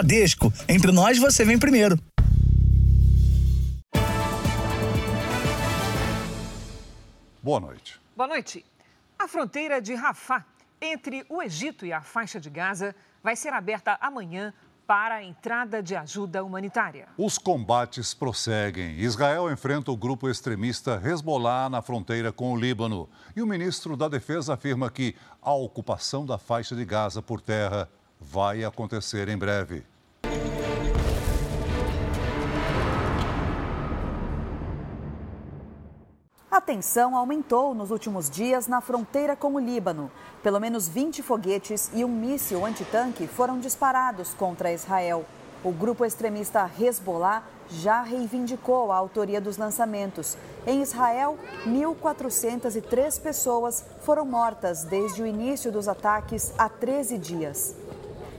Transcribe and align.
Bradesco. 0.00 0.50
Entre 0.66 0.90
nós, 0.90 1.18
você 1.18 1.44
vem 1.44 1.58
primeiro. 1.58 1.98
Boa 7.42 7.60
noite. 7.60 8.00
Boa 8.16 8.28
noite. 8.28 8.64
A 9.18 9.28
fronteira 9.28 9.80
de 9.80 9.94
Rafah, 9.94 10.44
entre 10.80 11.24
o 11.28 11.42
Egito 11.42 11.84
e 11.84 11.92
a 11.92 12.00
faixa 12.00 12.40
de 12.40 12.48
Gaza, 12.48 12.94
vai 13.22 13.36
ser 13.36 13.52
aberta 13.52 13.98
amanhã 14.00 14.54
para 14.86 15.16
a 15.16 15.22
entrada 15.22 15.82
de 15.82 15.94
ajuda 15.94 16.42
humanitária. 16.42 17.06
Os 17.18 17.36
combates 17.36 18.14
prosseguem. 18.14 18.98
Israel 18.98 19.52
enfrenta 19.52 19.92
o 19.92 19.96
grupo 19.96 20.30
extremista 20.30 21.00
Hezbollah 21.04 21.68
na 21.68 21.82
fronteira 21.82 22.32
com 22.32 22.54
o 22.54 22.56
Líbano. 22.56 23.08
E 23.36 23.42
o 23.42 23.46
ministro 23.46 23.98
da 23.98 24.08
Defesa 24.08 24.54
afirma 24.54 24.90
que 24.90 25.14
a 25.42 25.52
ocupação 25.52 26.24
da 26.24 26.38
faixa 26.38 26.74
de 26.74 26.86
Gaza 26.86 27.20
por 27.20 27.40
terra 27.42 27.88
vai 28.18 28.64
acontecer 28.64 29.28
em 29.28 29.36
breve. 29.36 29.89
A 36.60 36.62
tensão 36.62 37.16
aumentou 37.16 37.74
nos 37.74 37.90
últimos 37.90 38.28
dias 38.28 38.66
na 38.66 38.82
fronteira 38.82 39.34
com 39.34 39.54
o 39.54 39.58
Líbano. 39.58 40.10
Pelo 40.42 40.60
menos 40.60 40.86
20 40.86 41.22
foguetes 41.22 41.90
e 41.94 42.04
um 42.04 42.08
míssil 42.08 42.66
antitanque 42.66 43.26
foram 43.26 43.58
disparados 43.58 44.34
contra 44.34 44.70
Israel. 44.70 45.24
O 45.64 45.72
grupo 45.72 46.04
extremista 46.04 46.70
Hezbollah 46.78 47.42
já 47.70 48.02
reivindicou 48.02 48.92
a 48.92 48.96
autoria 48.96 49.40
dos 49.40 49.56
lançamentos. 49.56 50.36
Em 50.66 50.82
Israel, 50.82 51.38
1.403 51.66 53.18
pessoas 53.22 53.82
foram 54.02 54.26
mortas 54.26 54.84
desde 54.84 55.22
o 55.22 55.26
início 55.26 55.72
dos 55.72 55.88
ataques 55.88 56.52
há 56.58 56.68
13 56.68 57.16
dias. 57.16 57.74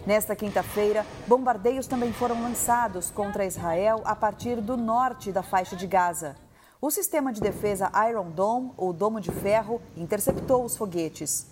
Nesta 0.05 0.35
quinta-feira, 0.35 1.07
bombardeios 1.25 1.87
também 1.87 2.13
foram 2.13 2.39
lançados 2.43 3.09
contra 3.09 3.47
Israel 3.47 3.99
a 4.05 4.15
partir 4.15 4.61
do 4.61 4.77
norte 4.77 5.31
da 5.31 5.41
faixa 5.41 5.75
de 5.75 5.87
Gaza. 5.87 6.35
O 6.83 6.89
sistema 6.89 7.31
de 7.31 7.39
defesa 7.39 7.91
Iron 8.09 8.31
Dome, 8.31 8.73
ou 8.75 8.91
Domo 8.91 9.21
de 9.21 9.31
Ferro, 9.31 9.79
interceptou 9.95 10.65
os 10.65 10.75
foguetes. 10.75 11.45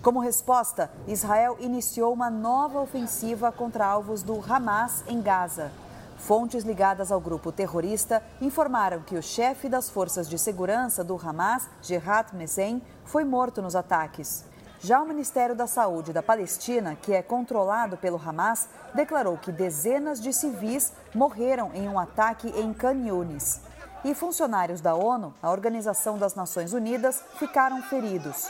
Como 0.00 0.20
resposta, 0.20 0.90
Israel 1.06 1.58
iniciou 1.60 2.14
uma 2.14 2.30
nova 2.30 2.80
ofensiva 2.80 3.52
contra 3.52 3.84
alvos 3.84 4.22
do 4.22 4.42
Hamas 4.42 5.04
em 5.06 5.20
Gaza. 5.20 5.70
Fontes 6.16 6.64
ligadas 6.64 7.12
ao 7.12 7.20
grupo 7.20 7.52
terrorista 7.52 8.22
informaram 8.40 9.02
que 9.02 9.16
o 9.16 9.22
chefe 9.22 9.68
das 9.68 9.90
forças 9.90 10.26
de 10.26 10.38
segurança 10.38 11.04
do 11.04 11.20
Hamas, 11.22 11.68
Gerhat 11.82 12.34
Mezen, 12.34 12.80
foi 13.04 13.24
morto 13.24 13.60
nos 13.60 13.76
ataques. 13.76 14.46
Já 14.80 15.02
o 15.02 15.06
Ministério 15.06 15.54
da 15.54 15.66
Saúde 15.66 16.10
da 16.10 16.22
Palestina, 16.22 16.96
que 16.96 17.12
é 17.12 17.20
controlado 17.20 17.98
pelo 17.98 18.16
Hamas, 18.16 18.66
declarou 18.94 19.36
que 19.36 19.52
dezenas 19.52 20.22
de 20.22 20.32
civis 20.32 20.90
morreram 21.14 21.70
em 21.74 21.86
um 21.86 21.98
ataque 21.98 22.48
em 22.58 22.72
Khan 22.72 23.06
Yunis 23.06 23.60
e 24.04 24.14
funcionários 24.14 24.80
da 24.80 24.94
ONU, 24.94 25.34
a 25.42 25.50
Organização 25.50 26.18
das 26.18 26.34
Nações 26.34 26.72
Unidas, 26.72 27.22
ficaram 27.38 27.82
feridos. 27.82 28.48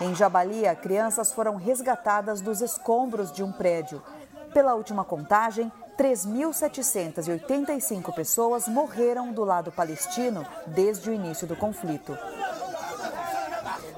Em 0.00 0.14
Jabalia, 0.14 0.74
crianças 0.74 1.32
foram 1.32 1.56
resgatadas 1.56 2.40
dos 2.40 2.60
escombros 2.60 3.32
de 3.32 3.42
um 3.42 3.50
prédio. 3.50 4.02
Pela 4.52 4.74
última 4.74 5.04
contagem, 5.04 5.72
3.785 5.96 8.14
pessoas 8.14 8.68
morreram 8.68 9.32
do 9.32 9.42
lado 9.44 9.72
palestino 9.72 10.46
desde 10.66 11.08
o 11.08 11.14
início 11.14 11.46
do 11.46 11.56
conflito. 11.56 12.14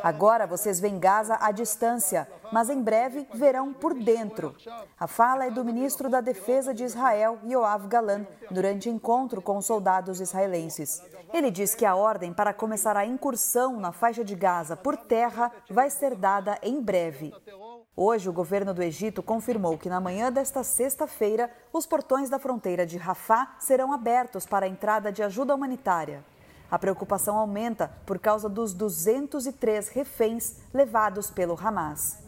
Agora 0.03 0.47
vocês 0.47 0.81
veem 0.81 0.99
Gaza 0.99 1.37
à 1.41 1.51
distância, 1.51 2.29
mas 2.53 2.71
em 2.71 2.83
breve 2.83 3.27
verão 3.35 3.73
por 3.73 3.95
dentro. 3.95 4.55
A 4.99 5.07
fala 5.07 5.47
é 5.47 5.51
do 5.51 5.65
ministro 5.65 6.09
da 6.09 6.21
Defesa 6.21 6.73
de 6.73 6.85
Israel, 6.85 7.39
Yoav 7.45 7.87
Galan, 7.89 8.27
durante 8.51 8.89
encontro 8.89 9.43
com 9.43 9.61
soldados 9.61 10.21
israelenses. 10.21 11.03
Ele 11.33 11.51
diz 11.51 11.75
que 11.75 11.85
a 11.85 11.95
ordem 11.95 12.33
para 12.33 12.55
começar 12.55 12.97
a 12.97 13.07
incursão 13.07 13.79
na 13.79 13.93
faixa 13.93 14.25
de 14.25 14.35
Gaza 14.35 14.77
por 14.77 14.97
terra 14.97 15.53
vai 15.71 15.91
ser 15.91 16.15
dada 16.15 16.59
em 16.63 16.81
breve. 16.81 17.35
Hoje, 18.01 18.29
o 18.29 18.33
governo 18.33 18.73
do 18.73 18.81
Egito 18.81 19.25
confirmou 19.25 19.77
que 19.77 19.89
na 19.89 20.01
manhã 20.01 20.31
desta 20.31 20.63
sexta-feira, 20.63 21.51
os 21.73 21.85
portões 21.85 22.31
da 22.31 22.39
fronteira 22.39 22.87
de 22.87 22.97
Rafah 22.97 23.57
serão 23.59 23.93
abertos 23.93 24.47
para 24.47 24.67
a 24.67 24.69
entrada 24.69 25.11
de 25.11 25.21
ajuda 25.21 25.53
humanitária. 25.53 26.25
A 26.71 26.79
preocupação 26.79 27.37
aumenta 27.37 27.91
por 28.05 28.19
causa 28.19 28.49
dos 28.49 28.75
203 28.75 29.89
reféns 29.89 30.57
levados 30.73 31.31
pelo 31.31 31.59
Hamas. 31.59 32.19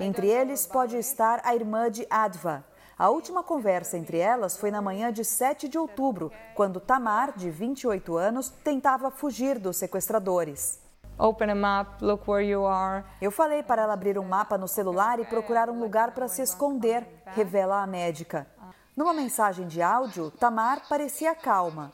Entre 0.00 0.28
eles 0.28 0.66
pode 0.66 0.96
estar 0.96 1.40
a 1.44 1.54
irmã 1.54 1.90
de 1.90 2.06
Adva. 2.10 2.64
A 2.98 3.08
última 3.08 3.42
conversa 3.42 3.96
entre 3.96 4.18
elas 4.18 4.56
foi 4.56 4.70
na 4.70 4.82
manhã 4.82 5.12
de 5.12 5.24
7 5.24 5.68
de 5.68 5.78
outubro, 5.78 6.30
quando 6.54 6.80
Tamar, 6.80 7.36
de 7.36 7.50
28 7.50 8.16
anos, 8.16 8.50
tentava 8.62 9.10
fugir 9.10 9.58
dos 9.58 9.76
sequestradores. 9.76 10.80
Open 11.16 11.50
a 11.50 11.54
map, 11.54 12.02
look 12.02 12.28
where 12.28 12.44
you 12.44 12.66
are. 12.66 13.04
Eu 13.20 13.30
falei 13.30 13.62
para 13.62 13.82
ela 13.82 13.92
abrir 13.92 14.18
um 14.18 14.24
mapa 14.24 14.58
no 14.58 14.66
celular 14.66 15.20
e 15.20 15.24
procurar 15.24 15.70
um 15.70 15.78
lugar 15.78 16.12
para 16.12 16.26
se 16.26 16.42
esconder, 16.42 17.06
revela 17.26 17.82
a 17.82 17.86
médica. 17.86 18.48
Numa 18.96 19.12
mensagem 19.12 19.66
de 19.66 19.82
áudio, 19.82 20.30
Tamar 20.30 20.88
parecia 20.88 21.34
calma. 21.34 21.90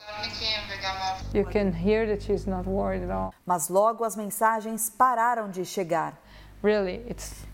Mas 3.47 3.71
logo 3.71 4.05
as 4.05 4.15
mensagens 4.15 4.91
pararam 4.91 5.49
de 5.49 5.65
chegar. 5.65 6.21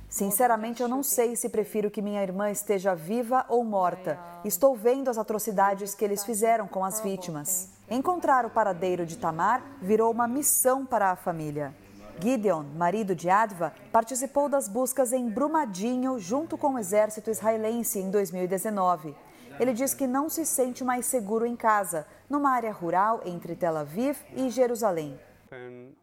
Sinceramente, 0.09 0.83
eu 0.83 0.89
não 0.89 1.01
sei 1.01 1.37
se 1.37 1.49
prefiro 1.49 1.93
que 1.93 2.03
minha 2.03 2.25
irmã 2.25 2.51
esteja 2.51 2.93
viva 2.97 3.47
ou 3.49 3.63
morta. 3.63 4.19
Estou 4.45 4.75
vendo 4.75 5.09
as 5.09 5.19
atrocidades 5.19 5.95
que 5.95 6.05
eles 6.05 6.25
fizeram 6.25 6.67
com 6.67 6.85
as 6.85 7.01
vítimas. 7.01 7.69
Encontrar 7.89 8.45
o 8.45 8.51
paradeiro 8.51 9.07
de 9.07 9.17
Tamar 9.17 9.63
virou 9.81 10.11
uma 10.11 10.27
missão 10.27 10.85
para 10.85 11.13
a 11.13 11.17
família. 11.17 11.73
Gideon, 12.19 12.65
marido 12.75 13.15
de 13.15 13.31
Adva, 13.31 13.73
participou 13.93 14.49
das 14.49 14.69
buscas 14.69 15.13
em 15.13 15.29
Brumadinho 15.29 16.19
junto 16.19 16.59
com 16.59 16.75
o 16.75 16.79
exército 16.79 17.31
israelense 17.31 18.01
em 18.01 18.11
2019. 18.11 19.15
Ele 19.59 19.73
diz 19.73 19.95
que 19.95 20.07
não 20.07 20.29
se 20.29 20.45
sente 20.45 20.85
mais 20.85 21.07
seguro 21.07 21.47
em 21.47 21.57
casa, 21.57 22.07
numa 22.29 22.51
área 22.51 22.73
rural 22.73 23.21
entre 23.25 23.57
Tel 23.57 23.77
Aviv 23.77 24.19
e 24.35 24.51
Jerusalém. 24.51 25.19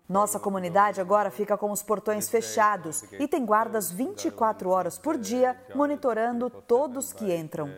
Nossa 0.07 0.39
comunidade 0.39 1.01
agora 1.01 1.29
fica 1.29 1.57
com 1.57 1.71
os 1.71 1.83
portões 1.83 2.29
fechados 2.29 3.03
e 3.19 3.27
tem 3.27 3.45
guardas 3.45 3.91
24 3.91 4.69
horas 4.69 4.97
por 4.97 5.17
dia 5.17 5.57
monitorando 5.75 6.49
todos 6.49 7.13
que 7.13 7.33
entram. 7.33 7.69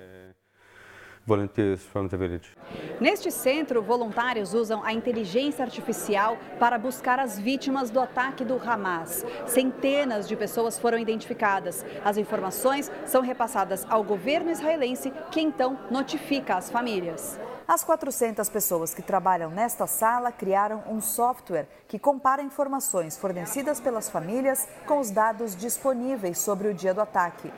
Volunteers 1.26 1.82
from 1.82 2.08
the 2.08 2.18
village. 2.18 2.52
Neste 3.00 3.32
centro, 3.32 3.82
voluntários 3.82 4.54
usam 4.54 4.84
a 4.84 4.94
inteligência 4.94 5.66
artificial 5.66 6.38
para 6.60 6.78
buscar 6.78 7.20
as 7.20 7.40
vítimas 7.40 7.90
do 7.90 8.00
ataque 8.00 8.46
do 8.46 8.58
Hamas. 8.58 9.26
Centenas 9.46 10.28
de 10.28 10.36
pessoas 10.36 10.78
foram 10.78 10.98
identificadas. 10.98 11.86
As 12.04 12.18
informações 12.18 12.92
são 13.06 13.22
repassadas 13.22 13.86
ao 13.90 14.04
governo 14.04 14.52
israelense, 14.52 15.12
que 15.32 15.42
então 15.42 15.78
notifica 15.90 16.56
as 16.56 16.70
famílias. 16.70 17.40
As 17.68 17.84
400 17.84 18.48
pessoas 18.48 18.94
que 18.94 19.02
trabalham 19.02 19.50
nesta 19.50 19.88
sala 19.88 20.32
criaram 20.32 20.84
um 20.88 21.02
software 21.02 21.68
que 21.88 21.98
compara 21.98 22.44
informações 22.44 23.18
fornecidas 23.18 23.80
pelas 23.80 24.08
famílias 24.08 24.68
com 24.86 25.00
os 25.00 25.10
dados 25.10 25.56
disponíveis 25.56 26.38
sobre 26.38 26.68
o 26.68 26.76
dia 26.76 26.94
do 26.94 27.02
ataque. 27.02 27.52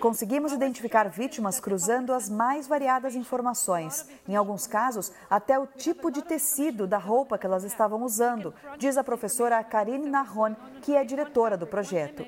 Conseguimos 0.00 0.52
identificar 0.52 1.08
vítimas 1.08 1.58
cruzando 1.58 2.12
as 2.12 2.30
mais 2.30 2.68
variadas 2.68 3.16
informações. 3.16 4.08
Em 4.28 4.36
alguns 4.36 4.68
casos, 4.68 5.12
até 5.28 5.58
o 5.58 5.66
tipo 5.66 6.08
de 6.08 6.22
tecido 6.22 6.86
da 6.86 6.98
roupa 6.98 7.36
que 7.36 7.46
elas 7.46 7.64
estavam 7.64 8.04
usando, 8.04 8.54
diz 8.78 8.96
a 8.96 9.02
professora 9.02 9.62
Karine 9.64 10.08
Nahon, 10.08 10.54
que 10.80 10.94
é 10.94 11.02
diretora 11.02 11.56
do 11.56 11.66
projeto. 11.66 12.24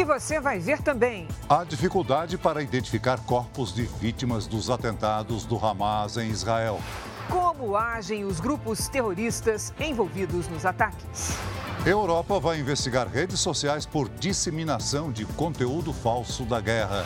E 0.00 0.04
você 0.04 0.40
vai 0.40 0.58
ver 0.58 0.80
também. 0.80 1.28
Há 1.46 1.62
dificuldade 1.62 2.38
para 2.38 2.62
identificar 2.62 3.20
corpos 3.20 3.70
de 3.70 3.82
vítimas 3.82 4.46
dos 4.46 4.70
atentados 4.70 5.44
do 5.44 5.62
Hamas 5.62 6.16
em 6.16 6.30
Israel. 6.30 6.80
Como 7.28 7.76
agem 7.76 8.24
os 8.24 8.40
grupos 8.40 8.88
terroristas 8.88 9.74
envolvidos 9.78 10.48
nos 10.48 10.64
ataques? 10.64 11.36
Europa 11.84 12.40
vai 12.40 12.58
investigar 12.58 13.08
redes 13.08 13.40
sociais 13.40 13.84
por 13.84 14.08
disseminação 14.08 15.12
de 15.12 15.26
conteúdo 15.26 15.92
falso 15.92 16.44
da 16.44 16.62
guerra. 16.62 17.04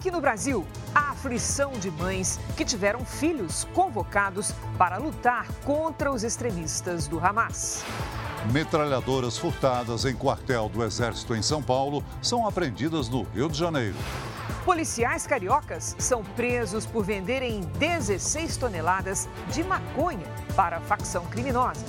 Aqui 0.00 0.10
no 0.10 0.18
Brasil, 0.18 0.66
a 0.94 1.10
aflição 1.10 1.72
de 1.72 1.90
mães 1.90 2.40
que 2.56 2.64
tiveram 2.64 3.04
filhos 3.04 3.64
convocados 3.74 4.50
para 4.78 4.96
lutar 4.96 5.46
contra 5.62 6.10
os 6.10 6.24
extremistas 6.24 7.06
do 7.06 7.22
Hamas. 7.22 7.84
Metralhadoras 8.50 9.36
furtadas 9.36 10.06
em 10.06 10.16
quartel 10.16 10.70
do 10.70 10.82
Exército 10.82 11.36
em 11.36 11.42
São 11.42 11.62
Paulo 11.62 12.02
são 12.22 12.48
apreendidas 12.48 13.10
no 13.10 13.24
Rio 13.24 13.50
de 13.50 13.58
Janeiro. 13.58 13.94
Policiais 14.64 15.26
cariocas 15.26 15.94
são 15.98 16.24
presos 16.24 16.86
por 16.86 17.04
venderem 17.04 17.60
16 17.78 18.56
toneladas 18.56 19.28
de 19.52 19.62
maconha 19.62 20.26
para 20.56 20.78
a 20.78 20.80
facção 20.80 21.26
criminosa. 21.26 21.84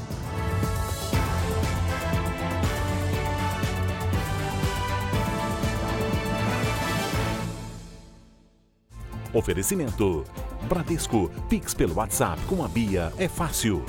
Oferecimento. 9.34 10.26
Bradesco. 10.68 11.30
Pix 11.48 11.74
pelo 11.74 11.96
WhatsApp 11.96 12.42
com 12.46 12.64
a 12.64 12.68
Bia 12.68 13.14
é 13.18 13.28
fácil. 13.30 13.86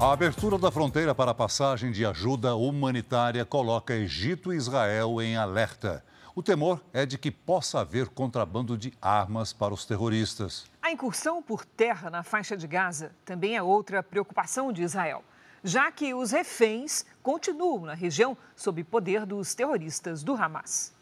A 0.00 0.12
abertura 0.12 0.56
da 0.58 0.70
fronteira 0.70 1.14
para 1.14 1.32
a 1.32 1.34
passagem 1.34 1.90
de 1.90 2.06
ajuda 2.06 2.54
humanitária 2.54 3.44
coloca 3.44 3.94
Egito 3.94 4.52
e 4.52 4.56
Israel 4.56 5.20
em 5.20 5.36
alerta. 5.36 6.04
O 6.34 6.42
temor 6.42 6.80
é 6.92 7.04
de 7.04 7.18
que 7.18 7.32
possa 7.32 7.80
haver 7.80 8.08
contrabando 8.08 8.78
de 8.78 8.92
armas 9.02 9.52
para 9.52 9.74
os 9.74 9.84
terroristas. 9.84 10.66
A 10.80 10.92
incursão 10.92 11.42
por 11.42 11.64
terra 11.64 12.10
na 12.10 12.22
faixa 12.22 12.56
de 12.56 12.66
Gaza 12.66 13.12
também 13.24 13.56
é 13.56 13.62
outra 13.62 14.00
preocupação 14.00 14.72
de 14.72 14.82
Israel, 14.82 15.24
já 15.64 15.90
que 15.90 16.14
os 16.14 16.30
reféns 16.30 17.04
continuam 17.28 17.84
na 17.84 17.92
região 17.92 18.34
sob 18.56 18.82
poder 18.82 19.26
dos 19.26 19.54
terroristas 19.54 20.24
do 20.24 20.32
Hamas. 20.34 20.94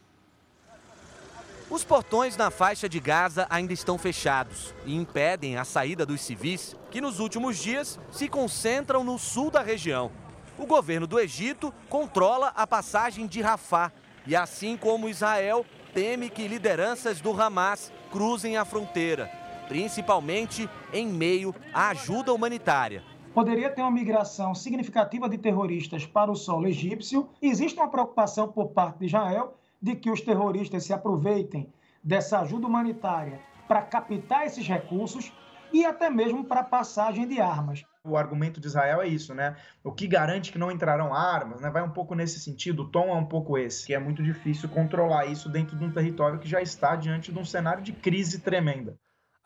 Os 1.71 1.85
portões 1.85 2.37
na 2.37 2.51
faixa 2.51 2.89
de 2.89 2.99
Gaza 2.99 3.47
ainda 3.49 3.73
estão 3.73 3.97
fechados 3.97 4.75
e 4.85 4.97
impedem 4.97 5.57
a 5.57 5.65
saída 5.65 6.05
dos 6.05 6.21
civis 6.21 6.75
que 6.91 7.01
nos 7.01 7.21
últimos 7.21 7.57
dias 7.57 7.97
se 8.11 8.29
concentram 8.29 9.05
no 9.05 9.21
sul 9.21 9.53
da 9.53 9.63
região. 9.63 10.11
O 10.59 10.67
governo 10.67 11.07
do 11.07 11.21
Egito 11.21 11.73
controla 11.89 12.49
a 12.57 12.67
passagem 12.67 13.29
de 13.29 13.41
Rafah 13.41 13.93
e, 14.27 14.35
assim 14.35 14.77
como 14.77 15.09
Israel, 15.09 15.65
teme 15.95 16.29
que 16.29 16.49
lideranças 16.49 17.21
do 17.21 17.41
Hamas 17.41 17.93
cruzem 18.11 18.57
a 18.57 18.65
fronteira, 18.65 19.31
principalmente 19.69 20.69
em 20.93 21.07
meio 21.07 21.55
à 21.73 21.91
ajuda 21.91 22.35
humanitária. 22.35 23.05
Poderia 23.37 23.69
ter 23.69 23.83
uma 23.83 23.91
migração 23.91 24.55
significativa 24.55 25.29
de 25.29 25.37
terroristas 25.37 26.07
para 26.07 26.31
o 26.31 26.35
solo 26.35 26.67
egípcio. 26.67 27.29
Existe 27.43 27.79
uma 27.79 27.91
preocupação 27.91 28.49
por 28.51 28.69
parte 28.69 29.01
de 29.01 29.05
Israel 29.05 29.53
de 29.79 29.95
que 29.95 30.11
os 30.11 30.23
terroristas 30.23 30.85
se 30.85 30.93
aproveitem 30.95 31.71
dessa 32.03 32.41
ajuda 32.41 32.67
humanitária 32.67 33.39
para 33.69 33.83
captar 33.83 34.47
esses 34.47 34.67
recursos 34.67 35.31
e 35.71 35.85
até 35.85 36.09
mesmo 36.09 36.47
para 36.47 36.65
passagem 36.65 37.29
de 37.29 37.39
armas. 37.39 37.85
O 38.03 38.17
argumento 38.17 38.59
de 38.59 38.69
Israel 38.69 39.03
é 39.03 39.07
isso, 39.07 39.35
né? 39.35 39.55
O 39.85 39.93
que 39.93 40.07
garante 40.07 40.51
que 40.51 40.59
não 40.59 40.71
entrarão 40.71 41.13
armas, 41.13 41.61
né? 41.61 41.69
Vai 41.69 41.83
um 41.83 41.91
pouco 41.91 42.15
nesse 42.15 42.41
sentido, 42.41 42.85
o 42.85 42.89
tom 42.89 43.11
é 43.11 43.17
um 43.17 43.27
pouco 43.27 43.59
esse, 43.59 43.87
que 43.87 43.93
é 43.93 43.99
muito 43.99 44.23
difícil 44.23 44.67
controlar 44.71 45.27
isso 45.27 45.51
dentro 45.51 45.77
de 45.77 45.85
um 45.85 45.93
território 45.93 46.39
que 46.39 46.49
já 46.49 46.63
está 46.63 46.97
diante 46.97 47.31
de 47.31 47.39
um 47.39 47.45
cenário 47.45 47.83
de 47.83 47.93
crise 47.93 48.41
tremenda. 48.41 48.97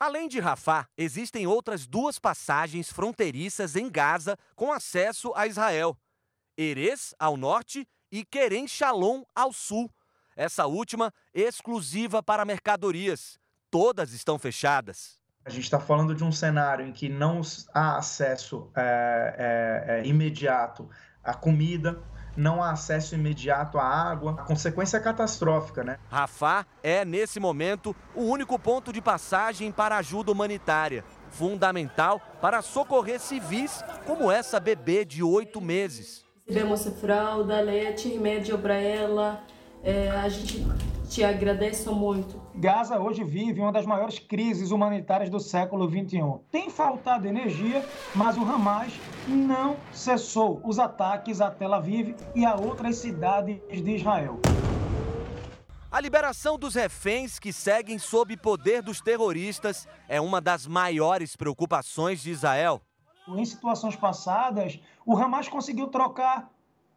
Além 0.01 0.27
de 0.27 0.39
Rafah, 0.39 0.87
existem 0.97 1.45
outras 1.45 1.85
duas 1.85 2.17
passagens 2.17 2.91
fronteiriças 2.91 3.75
em 3.75 3.87
Gaza 3.87 4.35
com 4.55 4.73
acesso 4.73 5.31
a 5.35 5.45
Israel: 5.45 5.95
Erez, 6.57 7.13
ao 7.19 7.37
norte, 7.37 7.87
e 8.11 8.25
Kerem 8.25 8.67
Shalom, 8.67 9.21
ao 9.35 9.53
sul. 9.53 9.91
Essa 10.35 10.65
última 10.65 11.13
exclusiva 11.31 12.23
para 12.23 12.43
mercadorias. 12.43 13.37
Todas 13.69 14.11
estão 14.11 14.39
fechadas. 14.39 15.21
A 15.45 15.51
gente 15.51 15.65
está 15.65 15.79
falando 15.79 16.15
de 16.15 16.23
um 16.23 16.31
cenário 16.31 16.83
em 16.83 16.91
que 16.91 17.07
não 17.07 17.41
há 17.71 17.97
acesso 17.97 18.71
é, 18.75 19.35
é, 19.37 19.99
é, 19.99 20.07
imediato 20.07 20.89
à 21.23 21.35
comida, 21.35 22.01
não 22.35 22.63
há 22.63 22.71
acesso 22.71 23.15
imediato 23.15 23.77
à 23.77 23.83
água. 23.83 24.35
A 24.39 24.43
consequência 24.43 24.97
é 24.97 24.99
catastrófica, 24.99 25.83
né? 25.83 25.97
Rafah 26.09 26.65
é, 26.81 27.03
nesse 27.05 27.39
momento, 27.39 27.95
o 28.15 28.23
único 28.23 28.57
ponto 28.57 28.91
de 28.91 29.01
passagem 29.01 29.71
para 29.71 29.97
ajuda 29.97 30.31
humanitária, 30.31 31.03
fundamental 31.29 32.21
para 32.41 32.61
socorrer 32.61 33.19
civis 33.19 33.83
como 34.05 34.31
essa 34.31 34.59
bebê 34.59 35.05
de 35.05 35.23
oito 35.23 35.61
meses. 35.61 36.25
Recebemos 36.47 36.85
fralda, 36.99 37.61
leite, 37.61 38.09
remédio 38.09 38.57
para 38.57 38.75
ela, 38.75 39.43
é, 39.83 40.09
a 40.09 40.29
gente 40.29 40.65
te 41.09 41.23
agradece 41.23 41.89
muito. 41.89 42.41
Gaza 42.55 42.99
hoje 42.99 43.23
vive 43.23 43.59
uma 43.59 43.71
das 43.71 43.85
maiores 43.85 44.19
crises 44.19 44.71
humanitárias 44.71 45.29
do 45.29 45.39
século 45.39 45.89
XXI. 45.89 46.39
Tem 46.49 46.69
faltado 46.69 47.27
energia, 47.27 47.85
mas 48.15 48.37
o 48.37 48.41
Hamas 48.41 48.93
não 49.27 49.75
cessou 49.91 50.61
os 50.63 50.79
ataques 50.79 51.41
a 51.41 51.51
Tel 51.51 51.73
Aviv 51.73 52.15
e 52.33 52.45
a 52.45 52.55
outras 52.55 52.97
cidades 52.97 53.59
de 53.69 53.95
Israel. 53.95 54.39
A 55.91 55.99
liberação 55.99 56.57
dos 56.57 56.75
reféns 56.75 57.37
que 57.37 57.51
seguem 57.51 57.99
sob 57.99 58.37
poder 58.37 58.81
dos 58.81 59.01
terroristas 59.01 59.85
é 60.07 60.21
uma 60.21 60.39
das 60.39 60.65
maiores 60.65 61.35
preocupações 61.35 62.21
de 62.21 62.31
Israel. 62.31 62.81
Em 63.27 63.43
situações 63.43 63.97
passadas, 63.97 64.79
o 65.05 65.17
Hamas 65.17 65.49
conseguiu 65.49 65.87
trocar 65.87 66.49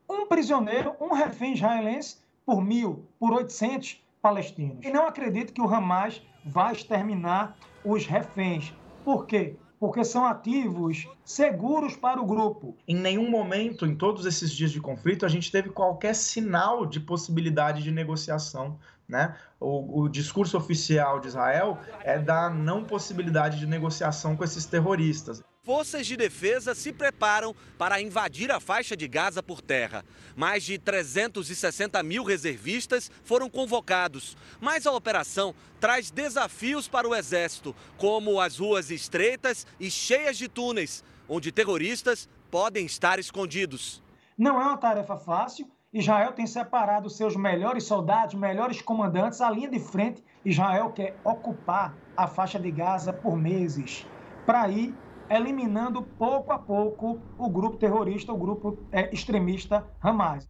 um 0.09 0.27
prisioneiro, 0.27 0.95
um 1.01 1.13
refém 1.13 1.55
israelense, 1.55 2.24
por 2.45 2.63
mil, 2.63 3.07
por 3.19 3.33
800 3.33 4.03
palestinos. 4.21 4.85
E 4.85 4.91
não 4.91 5.07
acredito 5.07 5.53
que 5.53 5.61
o 5.61 5.69
Hamas 5.69 6.23
vai 6.45 6.73
exterminar 6.73 7.57
os 7.85 8.07
reféns. 8.07 8.73
Por 9.05 9.27
quê? 9.27 9.57
Porque 9.79 10.05
são 10.05 10.25
ativos 10.25 11.07
seguros 11.25 11.97
para 11.97 12.21
o 12.21 12.25
grupo. 12.25 12.77
Em 12.89 12.97
nenhum 12.97 13.29
momento, 13.29 13.85
em 13.85 13.95
todos 13.95 14.25
esses 14.25 14.51
dias 14.51 14.71
de 14.71 14.81
conflito, 14.81 15.27
a 15.27 15.29
gente 15.29 15.53
teve 15.53 15.69
qualquer 15.69 16.15
sinal 16.15 16.87
de 16.87 17.01
possibilidade 17.01 17.83
de 17.83 17.91
negociação. 17.91 18.79
Né? 19.07 19.37
O, 19.61 20.03
o, 20.03 20.09
discurso 20.09 20.57
oficial 20.57 21.21
de 21.21 21.29
Israel 21.29 21.79
é 22.01 22.19
da 22.19 22.49
não 22.49 22.85
possibilidade 22.85 23.59
de 23.59 23.67
negociação 23.67 24.35
com 24.35 24.43
esses 24.43 24.65
terroristas 24.65 25.43
forças 25.65 26.07
de 26.07 26.15
defesa 26.17 26.75
se 26.75 26.93
preparam 26.93 27.57
para 27.79 28.01
invadir 28.01 28.53
a 28.53 28.61
faixa 28.61 28.95
de 28.95 29.09
Gaza 29.09 29.43
por 29.43 29.63
terra. 29.63 30.05
Mais 30.37 30.63
de 30.63 30.79
360 30.79 32.03
mil 32.03 32.23
reservistas 32.23 33.11
foram 33.25 33.49
convocados. 33.49 34.37
Mas 34.61 34.87
a 34.87 34.93
operação 34.93 35.55
traz 35.81 36.11
desafios 36.11 36.87
para 36.87 37.09
o 37.09 37.15
exército, 37.15 37.75
como 37.97 38.41
as 38.41 38.59
ruas 38.59 38.91
estreitas 38.91 39.67
e 39.81 39.91
cheias 39.91 40.37
de 40.37 40.49
túneis, 40.49 41.03
onde 41.27 41.51
terroristas 41.51 42.29
podem 42.51 42.85
estar 42.85 43.19
escondidos. 43.19 44.03
Não 44.37 44.61
é 44.61 44.65
uma 44.65 44.77
tarefa 44.77 45.17
fácil. 45.17 45.67
Israel 45.93 46.33
tem 46.33 46.47
separado 46.47 47.09
seus 47.09 47.37
melhores 47.37 47.85
soldados, 47.85 48.35
melhores 48.35 48.83
comandantes. 48.83 49.41
A 49.41 49.51
linha 49.51 49.71
de 49.71 49.79
frente, 49.79 50.23
Israel 50.45 50.91
quer 50.91 51.17
ocupar 51.25 51.95
a 52.17 52.27
faixa 52.27 52.59
de 52.59 52.71
Gaza 52.71 53.13
por 53.13 53.37
meses. 53.37 54.05
Para 54.45 54.69
ir 54.69 54.93
eliminando 55.31 56.03
pouco 56.03 56.53
a 56.53 56.59
pouco 56.59 57.21
o 57.39 57.49
grupo 57.49 57.77
terrorista, 57.77 58.33
o 58.33 58.37
grupo 58.37 58.79
é, 58.93 59.13
extremista 59.13 59.87
Hamas. 60.01 60.49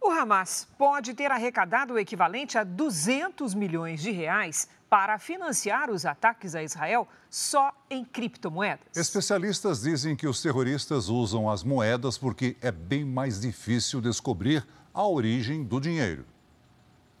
O 0.00 0.10
Hamas 0.10 0.68
pode 0.78 1.14
ter 1.14 1.32
arrecadado 1.32 1.94
o 1.94 1.98
equivalente 1.98 2.56
a 2.56 2.62
200 2.62 3.54
milhões 3.54 4.00
de 4.00 4.10
reais 4.12 4.68
para 4.88 5.18
financiar 5.18 5.90
os 5.90 6.06
ataques 6.06 6.54
a 6.54 6.62
Israel 6.62 7.08
só 7.28 7.72
em 7.90 8.04
criptomoedas. 8.04 8.96
Especialistas 8.96 9.82
dizem 9.82 10.14
que 10.14 10.28
os 10.28 10.40
terroristas 10.40 11.08
usam 11.08 11.50
as 11.50 11.64
moedas 11.64 12.16
porque 12.16 12.56
é 12.60 12.70
bem 12.70 13.04
mais 13.04 13.40
difícil 13.40 14.00
descobrir 14.00 14.64
a 14.94 15.06
origem 15.06 15.64
do 15.64 15.80
dinheiro. 15.80 16.24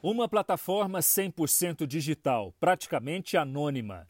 Uma 0.02 0.28
plataforma 0.28 1.00
100% 1.00 1.86
digital, 1.86 2.54
praticamente 2.60 3.36
anônima. 3.36 4.06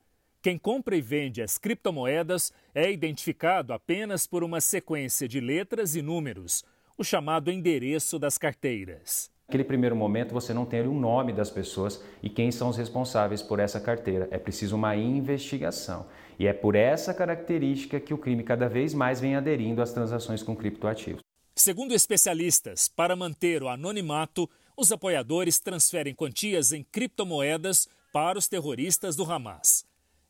Quem 0.46 0.56
compra 0.56 0.94
e 0.94 1.00
vende 1.00 1.42
as 1.42 1.58
criptomoedas 1.58 2.52
é 2.72 2.88
identificado 2.88 3.72
apenas 3.72 4.28
por 4.28 4.44
uma 4.44 4.60
sequência 4.60 5.26
de 5.26 5.40
letras 5.40 5.96
e 5.96 6.02
números, 6.02 6.64
o 6.96 7.02
chamado 7.02 7.50
endereço 7.50 8.16
das 8.16 8.38
carteiras. 8.38 9.28
Naquele 9.48 9.64
primeiro 9.64 9.96
momento, 9.96 10.32
você 10.32 10.54
não 10.54 10.64
tem 10.64 10.82
o 10.82 10.94
nome 10.94 11.32
das 11.32 11.50
pessoas 11.50 12.00
e 12.22 12.30
quem 12.30 12.52
são 12.52 12.68
os 12.68 12.76
responsáveis 12.76 13.42
por 13.42 13.58
essa 13.58 13.80
carteira. 13.80 14.28
É 14.30 14.38
preciso 14.38 14.76
uma 14.76 14.94
investigação. 14.94 16.06
E 16.38 16.46
é 16.46 16.52
por 16.52 16.76
essa 16.76 17.12
característica 17.12 17.98
que 17.98 18.14
o 18.14 18.18
crime 18.18 18.44
cada 18.44 18.68
vez 18.68 18.94
mais 18.94 19.20
vem 19.20 19.34
aderindo 19.34 19.82
às 19.82 19.92
transações 19.92 20.44
com 20.44 20.54
criptoativos. 20.54 21.22
Segundo 21.56 21.92
especialistas, 21.92 22.86
para 22.86 23.16
manter 23.16 23.64
o 23.64 23.68
anonimato, 23.68 24.48
os 24.76 24.92
apoiadores 24.92 25.58
transferem 25.58 26.14
quantias 26.14 26.70
em 26.70 26.84
criptomoedas 26.84 27.88
para 28.12 28.38
os 28.38 28.46
terroristas 28.46 29.16
do 29.16 29.24
Hamas. 29.24 29.84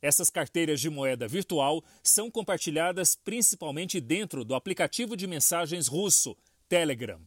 Essas 0.06 0.30
carteiras 0.30 0.80
de 0.80 0.88
moeda 0.88 1.26
virtual 1.26 1.82
são 2.00 2.30
compartilhadas 2.30 3.16
principalmente 3.16 4.00
dentro 4.00 4.44
do 4.44 4.54
aplicativo 4.54 5.16
de 5.16 5.26
mensagens 5.26 5.88
russo, 5.88 6.36
Telegram. 6.68 7.18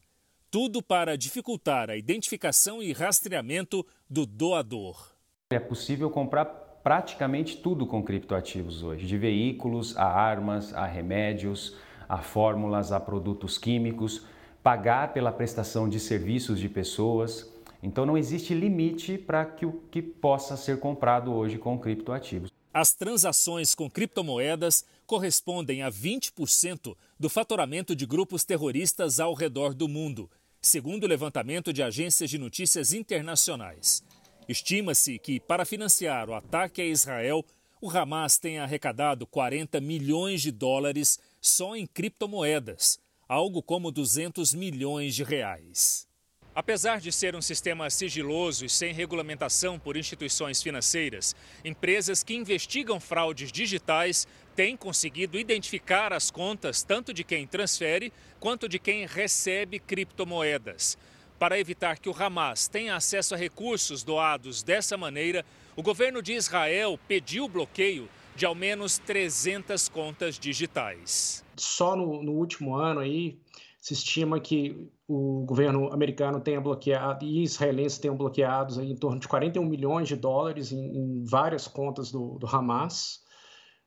Tudo 0.49 0.81
para 0.81 1.17
dificultar 1.17 1.89
a 1.89 1.97
identificação 1.97 2.81
e 2.81 2.93
rastreamento 2.93 3.85
do 4.09 4.25
doador. 4.25 5.11
É 5.49 5.59
possível 5.59 6.09
comprar 6.09 6.45
praticamente 6.45 7.57
tudo 7.57 7.85
com 7.85 8.01
criptoativos 8.01 8.81
hoje, 8.81 9.05
de 9.05 9.17
veículos 9.17 9.97
a 9.97 10.05
armas, 10.05 10.73
a 10.73 10.85
remédios, 10.85 11.75
a 12.07 12.19
fórmulas, 12.19 12.93
a 12.93 12.99
produtos 13.01 13.57
químicos, 13.57 14.25
pagar 14.63 15.11
pela 15.11 15.33
prestação 15.33 15.89
de 15.89 15.99
serviços 15.99 16.57
de 16.57 16.69
pessoas. 16.69 17.53
Então 17.83 18.05
não 18.05 18.17
existe 18.17 18.53
limite 18.53 19.17
para 19.17 19.43
que 19.43 19.65
o 19.65 19.81
que 19.91 20.01
possa 20.01 20.55
ser 20.55 20.79
comprado 20.79 21.33
hoje 21.33 21.57
com 21.57 21.77
criptoativos. 21.77 22.48
As 22.73 22.93
transações 22.93 23.73
com 23.73 23.89
criptomoedas 23.89 24.85
correspondem 25.07 25.81
a 25.81 25.91
20% 25.91 26.95
do 27.19 27.29
faturamento 27.29 27.95
de 27.95 28.05
grupos 28.05 28.43
terroristas 28.43 29.19
ao 29.19 29.33
redor 29.33 29.73
do 29.73 29.87
mundo. 29.87 30.29
segundo 30.61 31.05
o 31.05 31.07
levantamento 31.07 31.71
de 31.71 31.81
agências 31.81 32.29
de 32.29 32.37
notícias 32.37 32.91
internacionais. 32.91 34.03
Estima-se 34.45 35.17
que, 35.17 35.39
para 35.39 35.63
financiar 35.63 36.29
o 36.29 36.33
ataque 36.33 36.81
a 36.81 36.85
Israel, 36.85 37.45
o 37.81 37.89
Hamas 37.89 38.37
tenha 38.37 38.63
arrecadado 38.63 39.25
40 39.25 39.79
milhões 39.79 40.41
de 40.41 40.51
dólares 40.51 41.17
só 41.39 41.77
em 41.77 41.87
criptomoedas, 41.87 42.99
algo 43.25 43.63
como 43.63 43.89
200 43.89 44.53
milhões 44.53 45.15
de 45.15 45.23
reais. 45.23 46.08
Apesar 46.53 46.99
de 46.99 47.11
ser 47.11 47.35
um 47.35 47.41
sistema 47.41 47.89
sigiloso 47.89 48.65
e 48.65 48.69
sem 48.69 48.93
regulamentação 48.93 49.77
por 49.77 49.95
instituições 49.95 50.61
financeiras, 50.61 51.35
empresas 51.63 52.23
que 52.23 52.35
investigam 52.35 52.99
fraudes 52.99 53.51
digitais 53.51 54.27
têm 54.55 54.75
conseguido 54.75 55.37
identificar 55.37 56.11
as 56.11 56.31
contas 56.31 56.83
tanto 56.83 57.13
de 57.13 57.23
quem 57.23 57.45
transfere 57.45 58.11
quanto 58.39 58.67
de 58.67 58.79
quem 58.79 59.05
recebe 59.05 59.79
criptomoedas. 59.79 60.97
Para 61.37 61.57
evitar 61.57 61.99
que 61.99 62.09
o 62.09 62.15
Hamas 62.17 62.67
tenha 62.67 62.95
acesso 62.95 63.33
a 63.33 63.37
recursos 63.37 64.03
doados 64.03 64.61
dessa 64.61 64.97
maneira, 64.97 65.45
o 65.75 65.81
governo 65.81 66.21
de 66.21 66.33
Israel 66.33 66.99
pediu 67.07 67.45
o 67.45 67.49
bloqueio 67.49 68.09
de 68.35 68.45
ao 68.45 68.53
menos 68.53 68.97
300 68.97 69.87
contas 69.87 70.37
digitais. 70.37 71.45
Só 71.55 71.95
no, 71.95 72.21
no 72.21 72.33
último 72.33 72.75
ano 72.75 72.99
aí, 72.99 73.37
se 73.79 73.93
estima 73.93 74.39
que 74.41 74.89
o 75.11 75.43
governo 75.43 75.91
americano 75.91 76.39
tenha 76.39 76.61
bloqueado 76.61 77.25
e 77.25 77.41
israelenses 77.41 77.97
tenham 77.97 78.15
bloqueados 78.15 78.77
em 78.77 78.95
torno 78.95 79.19
de 79.19 79.27
41 79.27 79.65
milhões 79.65 80.07
de 80.07 80.15
dólares 80.15 80.71
em, 80.71 80.77
em 80.77 81.23
várias 81.23 81.67
contas 81.67 82.11
do, 82.11 82.37
do 82.37 82.45
Hamas. 82.45 83.21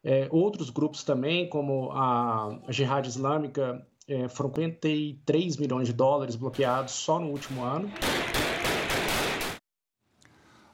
É, 0.02 0.26
outros 0.32 0.68
grupos 0.68 1.04
também, 1.04 1.48
como 1.48 1.92
a, 1.92 2.58
a 2.66 2.72
Jihad 2.72 3.06
Islâmica, 3.06 3.86
é, 4.08 4.28
foram 4.28 4.50
53 4.50 5.58
milhões 5.58 5.86
de 5.86 5.92
dólares 5.92 6.34
bloqueados 6.34 6.92
só 6.92 7.20
no 7.20 7.28
último 7.28 7.62
ano. 7.62 7.88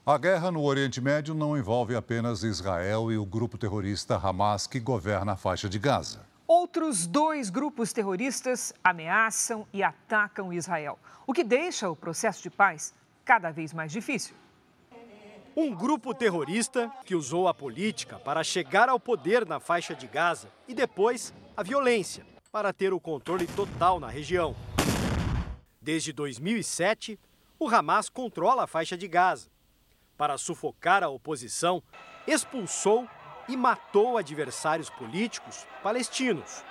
A 0.03 0.17
guerra 0.17 0.49
no 0.49 0.63
Oriente 0.63 0.99
Médio 0.99 1.35
não 1.35 1.55
envolve 1.55 1.95
apenas 1.95 2.41
Israel 2.41 3.11
e 3.11 3.17
o 3.19 3.25
grupo 3.25 3.55
terrorista 3.55 4.15
Hamas 4.15 4.65
que 4.65 4.79
governa 4.79 5.33
a 5.33 5.37
faixa 5.37 5.69
de 5.69 5.77
Gaza. 5.77 6.28
Outros 6.51 7.05
dois 7.05 7.51
grupos 7.51 7.93
terroristas 7.93 8.73
ameaçam 8.83 9.67
e 9.71 9.83
atacam 9.83 10.51
Israel, 10.51 10.97
o 11.27 11.31
que 11.31 11.43
deixa 11.43 11.87
o 11.87 11.95
processo 11.95 12.41
de 12.41 12.49
paz 12.49 12.91
cada 13.23 13.51
vez 13.51 13.71
mais 13.71 13.91
difícil. 13.91 14.35
Um 15.55 15.75
grupo 15.75 16.11
terrorista 16.11 16.91
que 17.05 17.13
usou 17.13 17.47
a 17.47 17.53
política 17.53 18.17
para 18.17 18.43
chegar 18.43 18.89
ao 18.89 18.99
poder 18.99 19.45
na 19.45 19.59
faixa 19.59 19.93
de 19.93 20.07
Gaza 20.07 20.51
e 20.67 20.73
depois 20.73 21.31
a 21.55 21.61
violência 21.61 22.25
para 22.51 22.73
ter 22.73 22.93
o 22.93 22.99
controle 22.99 23.45
total 23.45 23.99
na 23.99 24.07
região. 24.07 24.55
Desde 25.79 26.11
2007, 26.11 27.19
o 27.59 27.69
Hamas 27.69 28.09
controla 28.09 28.63
a 28.63 28.67
faixa 28.67 28.97
de 28.97 29.07
Gaza. 29.07 29.51
Para 30.17 30.35
sufocar 30.35 31.03
a 31.03 31.09
oposição, 31.09 31.83
expulsou 32.25 33.07
e 33.49 33.57
matou 33.57 34.17
adversários 34.17 34.89
políticos 34.89 35.65
palestinos. 35.83 36.63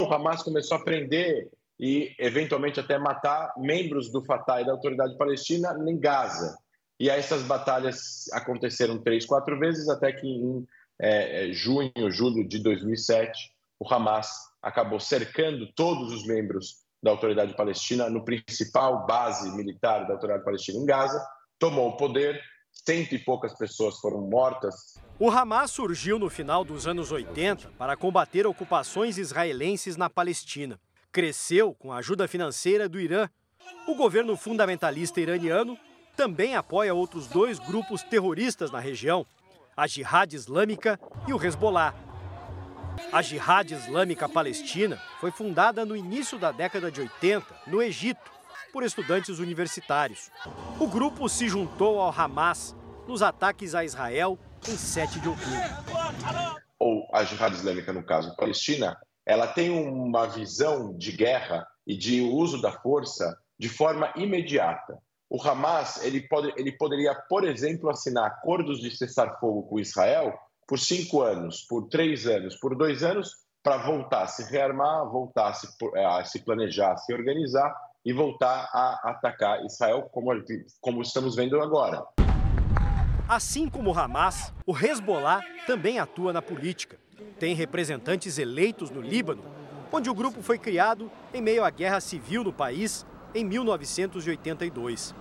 O 0.00 0.04
Hamas 0.04 0.42
começou 0.42 0.78
a 0.78 0.84
prender 0.84 1.50
e, 1.78 2.14
eventualmente, 2.18 2.80
até 2.80 2.98
matar 2.98 3.52
membros 3.58 4.10
do 4.10 4.24
Fatah 4.24 4.62
e 4.62 4.64
da 4.64 4.72
Autoridade 4.72 5.18
Palestina 5.18 5.76
em 5.86 5.98
Gaza. 5.98 6.56
E 6.98 7.10
aí 7.10 7.18
essas 7.18 7.42
batalhas 7.42 8.30
aconteceram 8.32 9.02
três, 9.02 9.26
quatro 9.26 9.58
vezes, 9.58 9.88
até 9.88 10.12
que 10.12 10.26
em 10.26 10.66
é, 11.00 11.48
é 11.48 11.52
junho, 11.52 11.92
julho 12.10 12.46
de 12.46 12.60
2007, 12.60 13.52
o 13.80 13.92
Hamas 13.92 14.30
acabou 14.62 15.00
cercando 15.00 15.66
todos 15.74 16.12
os 16.12 16.24
membros 16.24 16.76
da 17.02 17.10
Autoridade 17.10 17.56
Palestina 17.56 18.08
no 18.08 18.24
principal 18.24 19.04
base 19.04 19.50
militar 19.56 20.06
da 20.06 20.14
Autoridade 20.14 20.44
Palestina 20.44 20.78
em 20.78 20.86
Gaza, 20.86 21.20
tomou 21.58 21.88
o 21.88 21.96
poder, 21.96 22.40
cento 22.72 23.14
e 23.14 23.18
poucas 23.18 23.56
pessoas 23.56 23.98
foram 23.98 24.20
mortas 24.20 24.92
o 25.18 25.30
Hamas 25.30 25.70
surgiu 25.70 26.18
no 26.18 26.28
final 26.28 26.64
dos 26.64 26.84
anos 26.84 27.12
80 27.12 27.70
para 27.78 27.96
combater 27.96 28.44
ocupações 28.44 29.18
israelenses 29.18 29.96
na 29.96 30.10
Palestina. 30.10 30.80
Cresceu 31.12 31.74
com 31.74 31.92
a 31.92 31.98
ajuda 31.98 32.26
financeira 32.26 32.88
do 32.88 32.98
Irã. 32.98 33.28
O 33.86 33.94
governo 33.94 34.36
fundamentalista 34.36 35.20
iraniano 35.20 35.78
também 36.16 36.56
apoia 36.56 36.92
outros 36.92 37.28
dois 37.28 37.60
grupos 37.60 38.02
terroristas 38.02 38.72
na 38.72 38.80
região, 38.80 39.24
a 39.76 39.86
Jihad 39.86 40.34
Islâmica 40.34 40.98
e 41.28 41.32
o 41.32 41.40
Hezbollah. 41.40 41.94
A 43.12 43.22
Jihad 43.22 43.70
Islâmica 43.70 44.28
Palestina 44.28 45.00
foi 45.20 45.30
fundada 45.30 45.84
no 45.84 45.96
início 45.96 46.36
da 46.36 46.50
década 46.50 46.90
de 46.90 47.00
80, 47.00 47.46
no 47.68 47.80
Egito, 47.80 48.28
por 48.72 48.82
estudantes 48.82 49.38
universitários. 49.38 50.30
O 50.80 50.86
grupo 50.86 51.28
se 51.28 51.48
juntou 51.48 52.00
ao 52.00 52.10
Hamas 52.10 52.74
nos 53.06 53.22
ataques 53.22 53.74
a 53.74 53.84
Israel 53.84 54.38
em 54.66 54.76
7 54.76 55.20
de 55.20 55.28
outubro. 55.28 55.52
Ou 56.78 57.06
a 57.12 57.22
Jihad 57.22 57.52
Islâmica, 57.52 57.92
no 57.92 58.02
caso 58.02 58.34
Palestina, 58.36 58.96
ela 59.26 59.46
tem 59.46 59.70
uma 59.70 60.26
visão 60.26 60.96
de 60.96 61.12
guerra 61.12 61.66
e 61.86 61.96
de 61.96 62.22
uso 62.22 62.60
da 62.60 62.72
força 62.72 63.36
de 63.58 63.68
forma 63.68 64.12
imediata. 64.16 64.98
O 65.28 65.40
Hamas 65.40 66.02
ele, 66.04 66.26
pode, 66.28 66.52
ele 66.56 66.72
poderia, 66.72 67.14
por 67.14 67.44
exemplo, 67.44 67.90
assinar 67.90 68.26
acordos 68.26 68.80
de 68.80 68.96
cessar-fogo 68.96 69.62
com 69.64 69.78
Israel 69.78 70.34
por 70.66 70.78
cinco 70.78 71.22
anos, 71.22 71.62
por 71.68 71.88
três 71.88 72.26
anos, 72.26 72.56
por 72.56 72.76
dois 72.76 73.02
anos, 73.02 73.30
para 73.62 73.78
voltar 73.78 74.22
a 74.22 74.26
se 74.26 74.50
rearmar, 74.50 75.08
voltar 75.08 75.50
a 75.50 75.52
se, 75.52 75.68
a 76.06 76.24
se, 76.24 76.44
planejar, 76.44 76.92
a 76.92 76.96
se 76.96 77.12
organizar 77.14 77.72
e 78.04 78.12
voltar 78.12 78.68
a 78.72 79.10
atacar 79.10 79.64
Israel, 79.64 80.08
como, 80.12 80.30
como 80.80 81.02
estamos 81.02 81.36
vendo 81.36 81.60
agora. 81.60 82.04
Assim 83.28 83.68
como 83.68 83.90
o 83.90 83.98
Hamas, 83.98 84.52
o 84.66 84.76
Hezbollah 84.76 85.40
também 85.66 85.98
atua 85.98 86.32
na 86.32 86.42
política. 86.42 86.98
Tem 87.38 87.54
representantes 87.54 88.38
eleitos 88.38 88.90
no 88.90 89.00
Líbano, 89.00 89.42
onde 89.92 90.10
o 90.10 90.14
grupo 90.14 90.42
foi 90.42 90.58
criado 90.58 91.10
em 91.32 91.40
meio 91.40 91.64
à 91.64 91.70
guerra 91.70 92.00
civil 92.00 92.42
no 92.42 92.52
país 92.52 93.06
em 93.34 93.44
1982. 93.44 95.14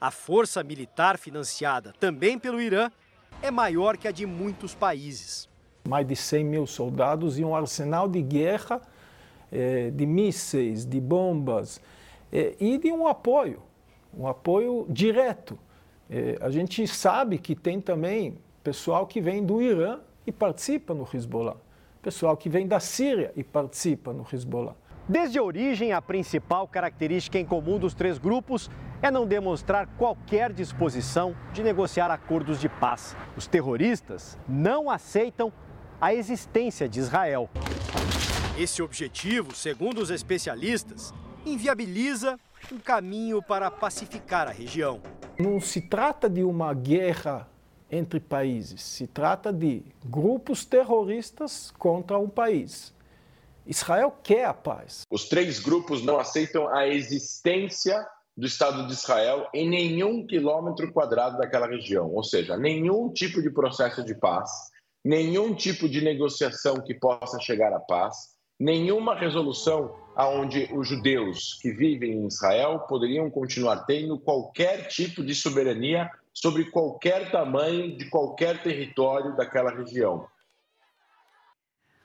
A 0.00 0.10
força 0.10 0.62
militar 0.62 1.18
financiada 1.18 1.92
também 1.98 2.38
pelo 2.38 2.60
Irã 2.60 2.90
é 3.42 3.50
maior 3.50 3.96
que 3.96 4.06
a 4.06 4.12
de 4.12 4.24
muitos 4.24 4.74
países. 4.74 5.48
Mais 5.88 6.06
de 6.06 6.14
100 6.14 6.44
mil 6.44 6.66
soldados 6.66 7.38
e 7.38 7.44
um 7.44 7.54
arsenal 7.54 8.08
de 8.08 8.22
guerra, 8.22 8.80
eh, 9.50 9.90
de 9.90 10.06
mísseis, 10.06 10.86
de 10.86 11.00
bombas 11.00 11.80
e 12.32 12.78
de 12.78 12.90
um 12.90 13.06
apoio, 13.06 13.62
um 14.16 14.26
apoio 14.26 14.86
direto 14.88 15.58
é, 16.08 16.36
a 16.40 16.50
gente 16.50 16.86
sabe 16.86 17.38
que 17.38 17.54
tem 17.54 17.80
também 17.80 18.38
pessoal 18.62 19.06
que 19.06 19.20
vem 19.20 19.44
do 19.44 19.60
Irã 19.62 20.00
e 20.26 20.32
participa 20.32 20.94
no 20.94 21.08
Hezbollah, 21.12 21.56
pessoal 22.02 22.36
que 22.36 22.48
vem 22.48 22.66
da 22.66 22.80
Síria 22.80 23.32
e 23.36 23.42
participa 23.42 24.12
no 24.12 24.26
Hezbollah. 24.30 24.74
Desde 25.08 25.38
a 25.38 25.42
origem, 25.42 25.92
a 25.92 26.00
principal 26.00 26.66
característica 26.66 27.38
em 27.38 27.44
comum 27.44 27.78
dos 27.78 27.94
três 27.94 28.16
grupos 28.16 28.70
é 29.02 29.10
não 29.10 29.26
demonstrar 29.26 29.86
qualquer 29.98 30.50
disposição 30.52 31.36
de 31.52 31.62
negociar 31.62 32.10
acordos 32.10 32.58
de 32.58 32.68
paz. 32.68 33.14
Os 33.36 33.46
terroristas 33.46 34.38
não 34.48 34.88
aceitam 34.88 35.52
a 36.00 36.14
existência 36.14 36.88
de 36.88 37.00
Israel. 37.00 37.50
Esse 38.58 38.82
objetivo, 38.82 39.54
segundo 39.54 39.98
os 39.98 40.10
especialistas, 40.10 41.12
inviabiliza 41.44 42.38
um 42.72 42.78
caminho 42.78 43.42
para 43.42 43.70
pacificar 43.70 44.48
a 44.48 44.50
região. 44.50 45.00
Não 45.38 45.60
se 45.60 45.80
trata 45.80 46.28
de 46.28 46.42
uma 46.42 46.72
guerra 46.72 47.48
entre 47.90 48.18
países, 48.18 48.82
se 48.82 49.06
trata 49.06 49.52
de 49.52 49.82
grupos 50.04 50.64
terroristas 50.64 51.70
contra 51.78 52.18
um 52.18 52.28
país. 52.28 52.94
Israel 53.66 54.14
quer 54.22 54.46
a 54.46 54.54
paz. 54.54 55.02
Os 55.10 55.28
três 55.28 55.60
grupos 55.60 56.02
não 56.02 56.18
aceitam 56.18 56.68
a 56.68 56.86
existência 56.88 58.06
do 58.36 58.46
Estado 58.46 58.86
de 58.86 58.92
Israel 58.92 59.48
em 59.54 59.68
nenhum 59.68 60.26
quilômetro 60.26 60.92
quadrado 60.92 61.38
daquela 61.38 61.66
região, 61.66 62.12
ou 62.12 62.24
seja, 62.24 62.56
nenhum 62.56 63.12
tipo 63.12 63.40
de 63.40 63.50
processo 63.50 64.04
de 64.04 64.14
paz, 64.14 64.50
nenhum 65.04 65.54
tipo 65.54 65.88
de 65.88 66.00
negociação 66.00 66.82
que 66.82 66.94
possa 66.94 67.38
chegar 67.38 67.72
à 67.72 67.78
paz, 67.78 68.34
nenhuma 68.58 69.14
resolução 69.14 69.94
aonde 70.14 70.68
os 70.72 70.88
judeus 70.88 71.58
que 71.60 71.72
vivem 71.72 72.12
em 72.12 72.26
Israel 72.26 72.80
poderiam 72.80 73.30
continuar 73.30 73.84
tendo 73.84 74.18
qualquer 74.18 74.88
tipo 74.88 75.24
de 75.24 75.34
soberania 75.34 76.10
sobre 76.32 76.70
qualquer 76.70 77.30
tamanho 77.30 77.96
de 77.96 78.08
qualquer 78.10 78.62
território 78.62 79.36
daquela 79.36 79.70
região. 79.70 80.26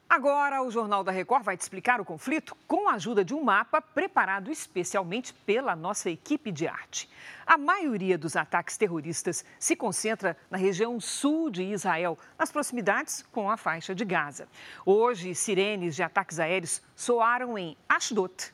Agora, 0.09 0.63
o 0.63 0.71
Jornal 0.71 1.03
da 1.03 1.11
Record 1.11 1.43
vai 1.43 1.55
te 1.55 1.61
explicar 1.61 2.01
o 2.01 2.05
conflito 2.05 2.57
com 2.67 2.89
a 2.89 2.93
ajuda 2.93 3.23
de 3.23 3.35
um 3.35 3.43
mapa 3.43 3.79
preparado 3.79 4.51
especialmente 4.51 5.31
pela 5.31 5.75
nossa 5.75 6.09
equipe 6.09 6.51
de 6.51 6.67
arte. 6.67 7.07
A 7.45 7.59
maioria 7.59 8.17
dos 8.17 8.35
ataques 8.35 8.75
terroristas 8.75 9.45
se 9.59 9.75
concentra 9.75 10.35
na 10.49 10.57
região 10.57 10.99
sul 10.99 11.51
de 11.51 11.61
Israel, 11.61 12.17
nas 12.39 12.51
proximidades 12.51 13.23
com 13.31 13.51
a 13.51 13.55
faixa 13.55 13.93
de 13.93 14.03
Gaza. 14.03 14.47
Hoje, 14.83 15.35
sirenes 15.35 15.95
de 15.95 16.01
ataques 16.01 16.39
aéreos 16.39 16.81
soaram 16.95 17.55
em 17.55 17.77
Ashdod, 17.87 18.51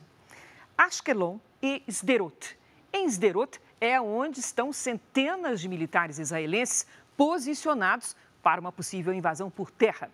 Ashkelon 0.76 1.38
e 1.62 1.82
Sderot. 1.88 2.54
Em 2.92 3.08
Sderot 3.08 3.58
é 3.80 3.98
onde 3.98 4.40
estão 4.40 4.74
centenas 4.74 5.58
de 5.58 5.70
militares 5.70 6.18
israelenses 6.18 6.86
posicionados 7.16 8.14
para 8.46 8.60
uma 8.60 8.70
possível 8.70 9.12
invasão 9.12 9.50
por 9.50 9.72
terra. 9.72 10.08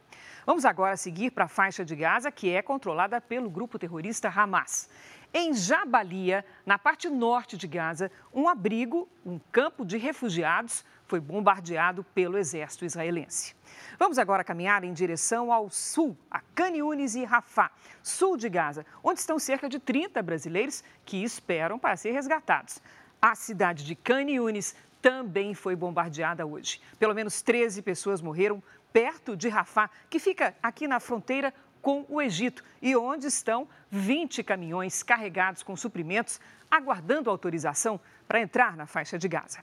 Vamos 0.47 0.65
agora 0.65 0.97
seguir 0.97 1.33
para 1.33 1.45
a 1.45 1.49
faixa 1.49 1.85
de 1.85 1.95
Gaza, 1.95 2.33
que 2.33 2.49
é 2.49 2.62
controlada 2.62 3.21
pelo 3.21 3.51
grupo 3.51 3.79
terrorista 3.79 4.33
Hamas. 4.35 4.89
Em 5.35 5.53
Jabalia, 5.53 6.43
na 6.65 6.79
parte 6.79 7.11
norte 7.11 7.59
de 7.59 7.67
Gaza, 7.67 8.11
um 8.33 8.49
abrigo, 8.49 9.07
um 9.23 9.39
campo 9.39 9.85
de 9.85 9.99
refugiados, 9.99 10.83
foi 11.05 11.21
bombardeado 11.21 12.03
pelo 12.15 12.39
exército 12.39 12.87
israelense. 12.87 13.55
Vamos 13.99 14.19
agora 14.19 14.43
caminhar 14.43 14.83
em 14.83 14.95
direção 14.95 15.53
ao 15.53 15.69
sul, 15.69 16.17
a 16.31 16.41
Caniunes 16.55 17.15
e 17.15 17.27
Rafah, 17.27 17.71
sul 18.03 18.39
de 18.39 18.49
Gaza, 18.49 18.87
onde 19.05 19.21
estão 19.21 19.39
cerca 19.39 19.69
de 19.69 19.79
30 19.79 20.23
brasileiros 20.23 20.83
que 21.05 21.23
esperam 21.23 21.79
para 21.79 21.99
ser 21.99 22.12
resgatados. 22.12 22.81
A 23.21 23.35
cidade 23.35 23.85
de 23.85 23.95
Caniunes 23.95 24.75
também 25.03 25.53
foi 25.53 25.75
bombardeada 25.75 26.47
hoje. 26.47 26.81
Pelo 26.99 27.15
menos 27.15 27.43
13 27.43 27.83
pessoas 27.83 28.23
morreram 28.23 28.63
perto 28.93 29.37
de 29.37 29.49
Rafah, 29.49 29.91
que 30.09 30.21
fica 30.21 30.55
aqui 30.63 30.87
na 30.87 31.01
fronteira 31.01 31.53
com 31.83 32.07
o 32.09 32.23
Egito 32.23 32.63
e 32.81 32.95
onde 32.95 33.27
estão 33.27 33.69
20 33.91 34.45
caminhões 34.45 35.03
carregados 35.03 35.65
com 35.65 35.77
suprimentos 35.77 36.41
aguardando 36.71 37.29
autorização 37.29 38.01
para 38.27 38.41
entrar 38.41 38.77
na 38.77 38.87
faixa 38.87 39.19
de 39.19 39.29
Gaza. 39.29 39.59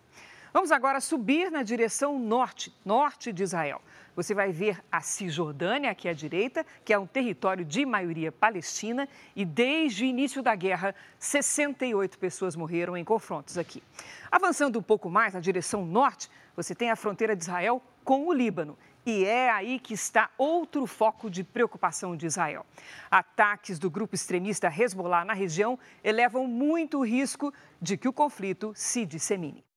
Vamos 0.52 0.72
agora 0.72 1.00
subir 1.00 1.52
na 1.52 1.62
direção 1.62 2.18
norte, 2.18 2.74
norte 2.84 3.32
de 3.32 3.44
Israel. 3.44 3.80
Você 4.16 4.34
vai 4.34 4.52
ver 4.52 4.84
a 4.92 5.00
Cisjordânia 5.00 5.92
aqui 5.92 6.10
à 6.10 6.14
direita, 6.14 6.66
que 6.84 6.92
é 6.92 6.98
um 6.98 7.06
território 7.06 7.64
de 7.64 7.86
maioria 7.86 8.32
palestina, 8.32 9.08
e 9.36 9.46
desde 9.46 10.04
o 10.04 10.08
início 10.08 10.42
da 10.42 10.56
guerra, 10.56 10.96
68 11.20 12.18
pessoas 12.18 12.56
morreram 12.56 12.98
em 12.98 13.06
confrontos 13.06 13.60
aqui. 13.60 13.84
Avançando 14.32 14.80
um 14.80 14.82
pouco 14.82 15.08
mais 15.08 15.36
na 15.36 15.40
direção 15.40 15.86
norte, 15.86 16.32
você 16.56 16.74
tem 16.74 16.90
a 16.90 16.96
fronteira 16.96 17.36
de 17.36 17.44
Israel 17.44 17.80
com 18.04 18.28
o 18.28 18.34
Líbano. 18.34 18.76
E 19.06 19.26
é 19.26 19.52
aí 19.52 19.80
que 19.80 19.94
está 19.94 20.32
outro 20.36 20.88
foco 20.88 21.30
de 21.30 21.44
preocupação 21.44 22.18
de 22.18 22.26
Israel. 22.26 22.66
Ataques 23.10 23.78
do 23.78 23.90
grupo 23.90 24.16
extremista 24.16 24.68
Hezbollah 24.68 25.24
na 25.24 25.34
região 25.34 25.78
elevam 26.04 26.48
muito 26.48 26.98
o 26.98 27.06
risco 27.06 27.54
de 27.80 27.96
que 27.96 28.08
o 28.08 28.14
conflito 28.14 28.74
se 28.76 29.06
dissemine. 29.06 29.69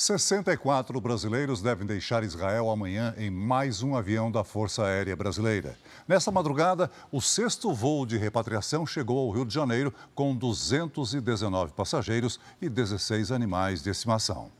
64 0.00 0.98
brasileiros 0.98 1.60
devem 1.60 1.86
deixar 1.86 2.24
Israel 2.24 2.70
amanhã 2.70 3.14
em 3.18 3.28
mais 3.28 3.82
um 3.82 3.94
avião 3.94 4.32
da 4.32 4.42
Força 4.42 4.82
Aérea 4.82 5.14
Brasileira. 5.14 5.76
Nessa 6.08 6.30
madrugada, 6.30 6.90
o 7.12 7.20
sexto 7.20 7.70
voo 7.74 8.06
de 8.06 8.16
repatriação 8.16 8.86
chegou 8.86 9.18
ao 9.18 9.30
Rio 9.30 9.44
de 9.44 9.52
Janeiro 9.52 9.92
com 10.14 10.34
219 10.34 11.72
passageiros 11.72 12.40
e 12.62 12.68
16 12.70 13.30
animais 13.30 13.82
de 13.82 13.90
estimação. 13.90 14.50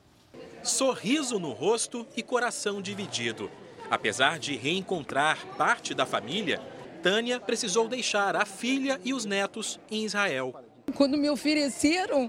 Sorriso 0.62 1.38
no 1.38 1.52
rosto 1.52 2.06
e 2.14 2.22
coração 2.22 2.82
dividido. 2.82 3.50
Apesar 3.90 4.38
de 4.38 4.54
reencontrar 4.58 5.38
parte 5.56 5.94
da 5.94 6.04
família, 6.04 6.60
Tânia 7.02 7.40
precisou 7.40 7.88
deixar 7.88 8.36
a 8.36 8.44
filha 8.44 9.00
e 9.02 9.14
os 9.14 9.24
netos 9.24 9.80
em 9.90 10.04
Israel. 10.04 10.54
Quando 10.94 11.16
me 11.16 11.30
ofereceram 11.30 12.28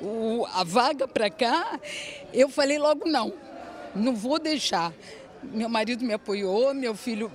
o, 0.00 0.46
a 0.52 0.64
vaga 0.64 1.06
para 1.06 1.30
cá, 1.30 1.80
eu 2.32 2.48
falei 2.48 2.78
logo 2.78 3.08
não, 3.08 3.32
não 3.94 4.14
vou 4.14 4.38
deixar. 4.38 4.92
Meu 5.42 5.68
marido 5.68 6.04
me 6.04 6.12
apoiou, 6.12 6.74
meu 6.74 6.94
filho, 6.94 7.30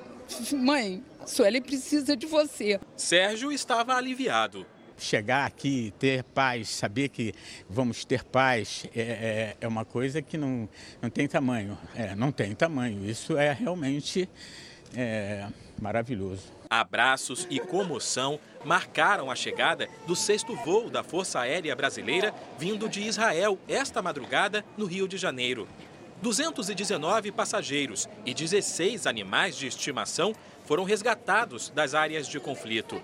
mãe, 0.53 1.03
Sueli 1.25 1.62
precisa 1.62 2.15
de 2.15 2.25
você. 2.25 2.79
Sérgio 2.96 3.51
estava 3.51 3.96
aliviado. 3.96 4.66
Chegar 4.98 5.46
aqui, 5.46 5.94
ter 6.00 6.24
paz, 6.24 6.70
saber 6.70 7.09
que 7.09 7.33
vamos 7.70 8.05
ter 8.05 8.24
paz, 8.24 8.85
é, 8.96 9.01
é, 9.01 9.55
é 9.59 9.68
uma 9.68 9.83
coisa 9.83 10.22
que 10.22 10.38
não, 10.38 10.70
não 11.01 11.09
tem 11.09 11.27
tamanho. 11.27 11.77
É, 11.96 12.16
não 12.16 12.31
tem 12.31 12.53
tamanho. 12.53 13.03
Isso 13.09 13.38
é 13.38 13.51
realmente 13.51 14.29
é, 14.96 15.48
maravilhoso. 15.81 16.44
Abraços 16.79 17.46
e 17.51 17.59
comoção 17.59 18.40
marcaram 18.66 19.29
a 19.29 19.36
chegada 19.36 19.88
do 20.07 20.16
sexto 20.16 20.55
voo 20.55 20.90
da 20.90 21.03
Força 21.03 21.40
Aérea 21.40 21.75
Brasileira 21.75 22.33
vindo 22.57 22.90
de 22.90 23.01
Israel 23.01 23.59
esta 23.68 24.01
madrugada 24.01 24.66
no 24.75 24.86
Rio 24.86 25.07
de 25.07 25.16
Janeiro. 25.16 25.68
219 26.24 27.31
passageiros 27.31 28.09
e 28.25 28.33
16 28.33 29.05
animais 29.05 29.55
de 29.55 29.68
estimação 29.68 30.33
foram 30.66 30.83
resgatados 30.83 31.70
das 31.70 31.94
áreas 31.94 32.27
de 32.27 32.40
conflito. 32.40 33.00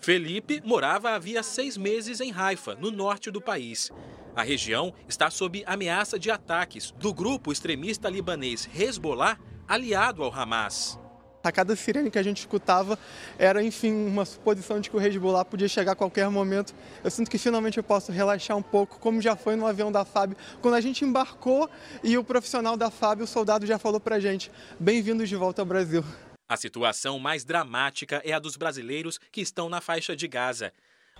Felipe 0.00 0.60
morava 0.64 1.10
havia 1.10 1.42
seis 1.44 1.76
meses 1.76 2.20
em 2.20 2.32
Haifa, 2.32 2.74
no 2.74 2.90
norte 2.90 3.30
do 3.30 3.40
país. 3.40 3.92
A 4.34 4.42
região 4.42 4.92
está 5.08 5.30
sob 5.30 5.62
ameaça 5.66 6.18
de 6.18 6.32
ataques 6.32 6.90
do 6.90 7.14
grupo 7.14 7.52
extremista 7.52 8.08
libanês 8.08 8.68
Hezbollah, 8.74 9.38
aliado 9.68 10.24
ao 10.24 10.34
Hamas. 10.34 10.98
A 11.44 11.52
cada 11.52 11.76
sirene 11.76 12.10
que 12.10 12.18
a 12.18 12.22
gente 12.22 12.38
escutava 12.38 12.98
era, 13.38 13.62
enfim, 13.62 13.92
uma 13.92 14.24
suposição 14.24 14.80
de 14.80 14.88
que 14.88 14.96
o 14.96 15.00
Hezbollah 15.00 15.44
podia 15.44 15.68
chegar 15.68 15.92
a 15.92 15.94
qualquer 15.94 16.30
momento. 16.30 16.74
Eu 17.04 17.10
sinto 17.10 17.30
que 17.30 17.36
finalmente 17.36 17.76
eu 17.76 17.84
posso 17.84 18.10
relaxar 18.10 18.56
um 18.56 18.62
pouco, 18.62 18.98
como 18.98 19.20
já 19.20 19.36
foi 19.36 19.54
no 19.54 19.66
avião 19.66 19.92
da 19.92 20.06
FAB, 20.06 20.32
quando 20.62 20.72
a 20.72 20.80
gente 20.80 21.04
embarcou 21.04 21.68
e 22.02 22.16
o 22.16 22.24
profissional 22.24 22.78
da 22.78 22.90
FAB, 22.90 23.20
o 23.20 23.26
soldado, 23.26 23.66
já 23.66 23.78
falou 23.78 24.00
pra 24.00 24.18
gente: 24.18 24.50
bem-vindos 24.80 25.28
de 25.28 25.36
volta 25.36 25.60
ao 25.60 25.66
Brasil. 25.66 26.02
A 26.48 26.56
situação 26.56 27.18
mais 27.18 27.44
dramática 27.44 28.22
é 28.24 28.32
a 28.32 28.38
dos 28.38 28.56
brasileiros 28.56 29.20
que 29.30 29.42
estão 29.42 29.68
na 29.68 29.82
faixa 29.82 30.16
de 30.16 30.26
Gaza. 30.26 30.72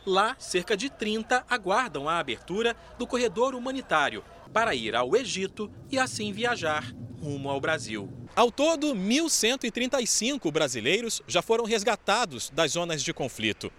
Lá, 0.06 0.36
cerca 0.38 0.74
de 0.74 0.88
30 0.88 1.44
aguardam 1.50 2.08
a 2.08 2.18
abertura 2.18 2.74
do 2.96 3.06
corredor 3.06 3.54
humanitário 3.54 4.24
para 4.54 4.74
ir 4.74 4.96
ao 4.96 5.14
Egito 5.14 5.70
e 5.90 5.98
assim 5.98 6.32
viajar 6.32 6.94
rumo 7.24 7.48
ao 7.48 7.58
Brasil. 7.58 8.12
Ao 8.36 8.52
todo, 8.52 8.94
1.135 8.94 10.52
brasileiros 10.52 11.22
já 11.26 11.40
foram 11.40 11.64
resgatados 11.64 12.50
das 12.50 12.72
zonas 12.72 13.02
de 13.02 13.14
conflito. 13.14 13.72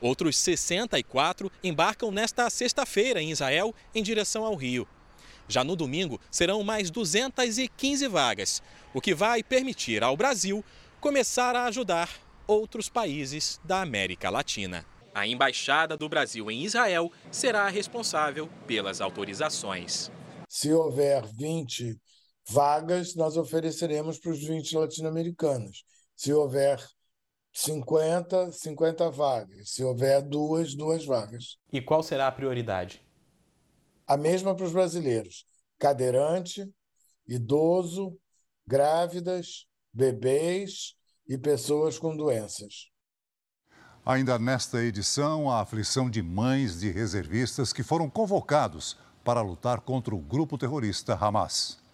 Outros 0.00 0.38
64 0.38 1.52
embarcam 1.62 2.10
nesta 2.10 2.48
sexta-feira 2.48 3.20
em 3.20 3.30
Israel 3.30 3.74
em 3.94 4.02
direção 4.02 4.44
ao 4.46 4.54
Rio. 4.54 4.88
Já 5.46 5.62
no 5.62 5.76
domingo, 5.76 6.18
serão 6.30 6.62
mais 6.62 6.90
215 6.90 8.08
vagas, 8.08 8.62
o 8.94 9.00
que 9.00 9.14
vai 9.14 9.42
permitir 9.42 10.02
ao 10.02 10.16
Brasil 10.16 10.64
começar 10.98 11.54
a 11.54 11.66
ajudar 11.66 12.08
outros 12.46 12.88
países 12.88 13.60
da 13.62 13.82
América 13.82 14.30
Latina. 14.30 14.84
A 15.14 15.26
Embaixada 15.26 15.96
do 15.96 16.08
Brasil 16.08 16.50
em 16.50 16.64
Israel 16.64 17.12
será 17.30 17.68
responsável 17.68 18.48
pelas 18.66 19.00
autorizações. 19.00 20.10
Se 20.48 20.72
houver 20.72 21.24
20 21.26 22.00
vagas, 22.48 23.14
nós 23.14 23.36
ofereceremos 23.36 24.18
para 24.18 24.30
os 24.30 24.42
20 24.42 24.76
latino-americanos. 24.76 25.84
Se 26.14 26.32
houver 26.32 26.78
50, 27.56 28.52
50 28.52 29.10
vagas. 29.10 29.70
Se 29.70 29.82
houver 29.82 30.20
duas, 30.20 30.74
duas 30.74 31.06
vagas. 31.06 31.56
E 31.72 31.80
qual 31.80 32.02
será 32.02 32.26
a 32.26 32.32
prioridade? 32.32 33.02
A 34.06 34.16
mesma 34.16 34.54
para 34.54 34.66
os 34.66 34.72
brasileiros: 34.72 35.46
cadeirante, 35.78 36.70
idoso, 37.26 38.18
grávidas, 38.66 39.66
bebês 39.92 40.94
e 41.26 41.38
pessoas 41.38 41.98
com 41.98 42.14
doenças. 42.14 42.90
Ainda 44.04 44.38
nesta 44.38 44.82
edição, 44.84 45.50
a 45.50 45.60
aflição 45.62 46.08
de 46.10 46.22
mães 46.22 46.78
de 46.78 46.90
reservistas 46.90 47.72
que 47.72 47.82
foram 47.82 48.08
convocados 48.08 48.96
para 49.24 49.40
lutar 49.40 49.80
contra 49.80 50.14
o 50.14 50.20
grupo 50.20 50.56
terrorista 50.58 51.14
Hamas. 51.14 51.85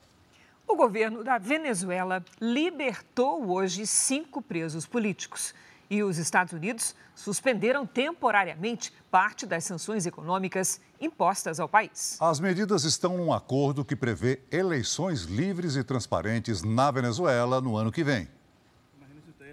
O 0.72 0.74
governo 0.74 1.22
da 1.22 1.36
Venezuela 1.36 2.24
libertou 2.40 3.50
hoje 3.50 3.86
cinco 3.86 4.40
presos 4.40 4.86
políticos. 4.86 5.54
E 5.90 6.02
os 6.02 6.16
Estados 6.16 6.54
Unidos 6.54 6.96
suspenderam 7.14 7.84
temporariamente 7.84 8.90
parte 9.10 9.44
das 9.44 9.64
sanções 9.64 10.06
econômicas 10.06 10.80
impostas 10.98 11.60
ao 11.60 11.68
país. 11.68 12.16
As 12.18 12.40
medidas 12.40 12.84
estão 12.84 13.18
num 13.18 13.34
acordo 13.34 13.84
que 13.84 13.94
prevê 13.94 14.40
eleições 14.50 15.24
livres 15.24 15.76
e 15.76 15.84
transparentes 15.84 16.62
na 16.62 16.90
Venezuela 16.90 17.60
no 17.60 17.76
ano 17.76 17.92
que 17.92 18.02
vem. 18.02 18.26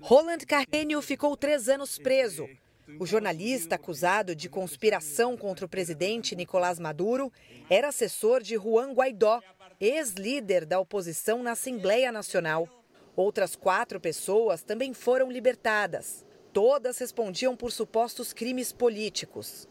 Roland 0.02 0.46
Carreño 0.48 1.02
ficou 1.02 1.36
três 1.36 1.68
anos 1.68 2.00
preso. 2.00 2.48
O 2.98 3.06
jornalista 3.06 3.76
acusado 3.76 4.34
de 4.34 4.48
conspiração 4.48 5.36
contra 5.36 5.66
o 5.66 5.70
presidente 5.70 6.34
Nicolás 6.34 6.80
Maduro 6.80 7.32
era 7.70 7.90
assessor 7.90 8.42
de 8.42 8.56
Juan 8.56 8.94
Guaidó, 8.94 9.42
ex-líder 9.80 10.66
da 10.66 10.78
oposição 10.78 11.42
na 11.42 11.52
Assembleia 11.52 12.12
Nacional. 12.12 12.68
Outras 13.16 13.56
quatro 13.56 13.98
pessoas 13.98 14.62
também 14.62 14.94
foram 14.94 15.32
libertadas. 15.32 16.26
Todas 16.52 16.98
respondiam 16.98 17.56
por 17.56 17.72
supostos 17.72 18.34
crimes 18.34 18.74
políticos. 18.74 19.70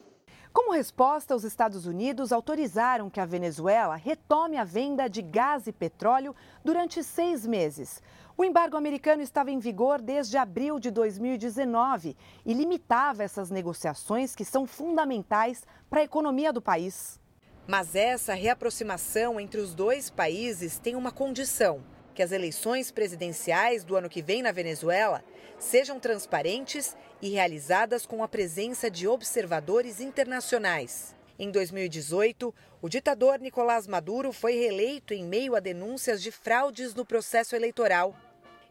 Como 0.50 0.72
resposta, 0.72 1.36
os 1.36 1.44
Estados 1.44 1.84
Unidos 1.84 2.32
autorizaram 2.32 3.10
que 3.10 3.20
a 3.20 3.26
Venezuela 3.26 3.96
retome 3.96 4.56
a 4.56 4.64
venda 4.64 5.08
de 5.08 5.20
gás 5.20 5.66
e 5.66 5.72
petróleo 5.72 6.34
durante 6.64 7.04
seis 7.04 7.46
meses. 7.46 8.02
O 8.34 8.44
embargo 8.44 8.78
americano 8.78 9.20
estava 9.20 9.50
em 9.50 9.58
vigor 9.58 10.00
desde 10.00 10.38
abril 10.38 10.78
de 10.78 10.90
2019 10.90 12.16
e 12.46 12.54
limitava 12.54 13.22
essas 13.22 13.50
negociações 13.50 14.34
que 14.34 14.44
são 14.44 14.66
fundamentais 14.66 15.64
para 15.90 16.00
a 16.00 16.04
economia 16.04 16.50
do 16.50 16.62
país. 16.62 17.20
Mas 17.68 17.94
essa 17.94 18.32
reaproximação 18.32 19.38
entre 19.38 19.60
os 19.60 19.74
dois 19.74 20.08
países 20.08 20.78
tem 20.78 20.96
uma 20.96 21.12
condição: 21.12 21.84
que 22.14 22.22
as 22.22 22.32
eleições 22.32 22.90
presidenciais 22.90 23.84
do 23.84 23.94
ano 23.94 24.08
que 24.08 24.22
vem 24.22 24.40
na 24.40 24.50
Venezuela 24.50 25.22
sejam 25.58 26.00
transparentes 26.00 26.96
e 27.20 27.28
realizadas 27.28 28.06
com 28.06 28.24
a 28.24 28.28
presença 28.28 28.90
de 28.90 29.06
observadores 29.06 30.00
internacionais. 30.00 31.14
Em 31.38 31.50
2018, 31.50 32.54
o 32.80 32.88
ditador 32.88 33.38
Nicolás 33.38 33.86
Maduro 33.86 34.32
foi 34.32 34.54
reeleito 34.54 35.12
em 35.12 35.22
meio 35.22 35.54
a 35.54 35.60
denúncias 35.60 36.22
de 36.22 36.32
fraudes 36.32 36.94
no 36.94 37.04
processo 37.04 37.54
eleitoral. 37.54 38.16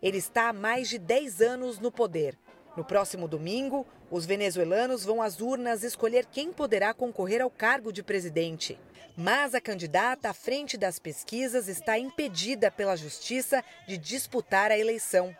Ele 0.01 0.17
está 0.17 0.49
há 0.49 0.53
mais 0.53 0.89
de 0.89 0.97
10 0.97 1.41
anos 1.41 1.77
no 1.77 1.91
poder. 1.91 2.35
No 2.75 2.83
próximo 2.83 3.27
domingo, 3.27 3.85
os 4.09 4.25
venezuelanos 4.25 5.03
vão 5.03 5.21
às 5.21 5.41
urnas 5.41 5.83
escolher 5.83 6.25
quem 6.25 6.53
poderá 6.53 6.93
concorrer 6.93 7.41
ao 7.41 7.49
cargo 7.49 7.91
de 7.91 8.01
presidente. 8.01 8.79
Mas 9.15 9.53
a 9.53 9.61
candidata 9.61 10.29
à 10.29 10.33
frente 10.33 10.77
das 10.77 10.99
pesquisas 10.99 11.67
está 11.67 11.97
impedida 11.97 12.71
pela 12.71 12.95
justiça 12.95 13.63
de 13.87 13.97
disputar 13.97 14.71
a 14.71 14.77
eleição. 14.77 15.35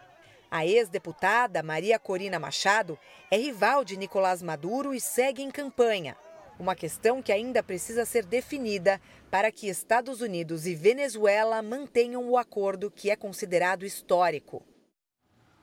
A 0.49 0.65
ex-deputada 0.65 1.61
Maria 1.61 1.99
Corina 1.99 2.39
Machado 2.39 2.97
é 3.29 3.37
rival 3.37 3.85
de 3.85 3.95
Nicolás 3.95 4.41
Maduro 4.41 4.93
e 4.93 4.99
segue 4.99 5.43
em 5.43 5.51
campanha. 5.51 6.17
Uma 6.59 6.75
questão 6.75 7.21
que 7.21 7.31
ainda 7.31 7.61
precisa 7.61 8.03
ser 8.03 8.25
definida 8.25 8.99
para 9.29 9.51
que 9.51 9.67
Estados 9.67 10.21
Unidos 10.21 10.65
e 10.65 10.73
Venezuela 10.73 11.61
mantenham 11.61 12.27
o 12.27 12.37
acordo 12.37 12.89
que 12.89 13.11
é 13.11 13.15
considerado 13.15 13.85
histórico. 13.85 14.63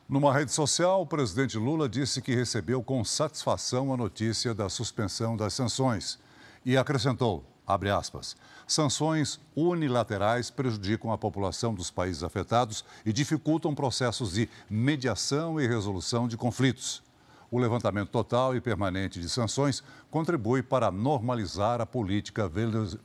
Numa 0.07 0.35
rede 0.35 0.53
social, 0.53 1.01
o 1.01 1.07
presidente 1.07 1.57
Lula 1.57 1.89
disse 1.89 2.21
que 2.21 2.35
recebeu 2.35 2.83
com 2.83 3.03
satisfação 3.03 3.91
a 3.91 3.97
notícia 3.97 4.53
da 4.53 4.69
suspensão 4.69 5.35
das 5.35 5.55
sanções 5.55 6.19
e 6.63 6.77
acrescentou: 6.77 7.43
abre 7.67 7.89
aspas, 7.89 8.37
sanções 8.67 9.41
unilaterais 9.57 10.51
prejudicam 10.51 11.11
a 11.11 11.17
população 11.17 11.75
dos 11.75 11.91
países 11.91 12.23
afetados 12.23 12.85
e 13.05 13.15
dificultam 13.15 13.75
processos 13.75 14.35
de 14.35 14.47
mediação 14.69 15.59
e 15.59 15.67
resolução 15.67 16.29
de 16.29 16.37
conflitos. 16.37 17.03
O 17.51 17.59
levantamento 17.59 18.11
total 18.11 18.55
e 18.55 18.61
permanente 18.61 19.19
de 19.19 19.29
sanções 19.29 19.83
contribui 20.11 20.63
para 20.63 20.91
normalizar 20.91 21.81
a 21.81 21.87
política 21.87 22.51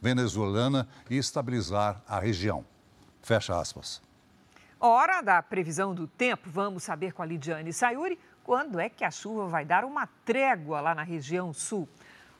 venezuelana 0.02 0.86
e 1.10 1.16
estabilizar 1.16 2.04
a 2.06 2.20
região. 2.20 2.66
Fecha 3.22 3.58
aspas. 3.58 4.09
Hora 4.82 5.20
da 5.20 5.44
previsão 5.44 5.94
do 5.94 6.08
tempo. 6.08 6.50
Vamos 6.50 6.84
saber 6.84 7.12
com 7.12 7.22
a 7.22 7.26
Lidiane 7.26 7.74
Sayuri 7.74 8.18
quando 8.42 8.80
é 8.80 8.88
que 8.88 9.04
a 9.04 9.12
chuva 9.12 9.46
vai 9.46 9.66
dar 9.66 9.84
uma 9.84 10.08
trégua 10.24 10.80
lá 10.80 10.96
na 10.96 11.04
região 11.04 11.52
sul. 11.52 11.86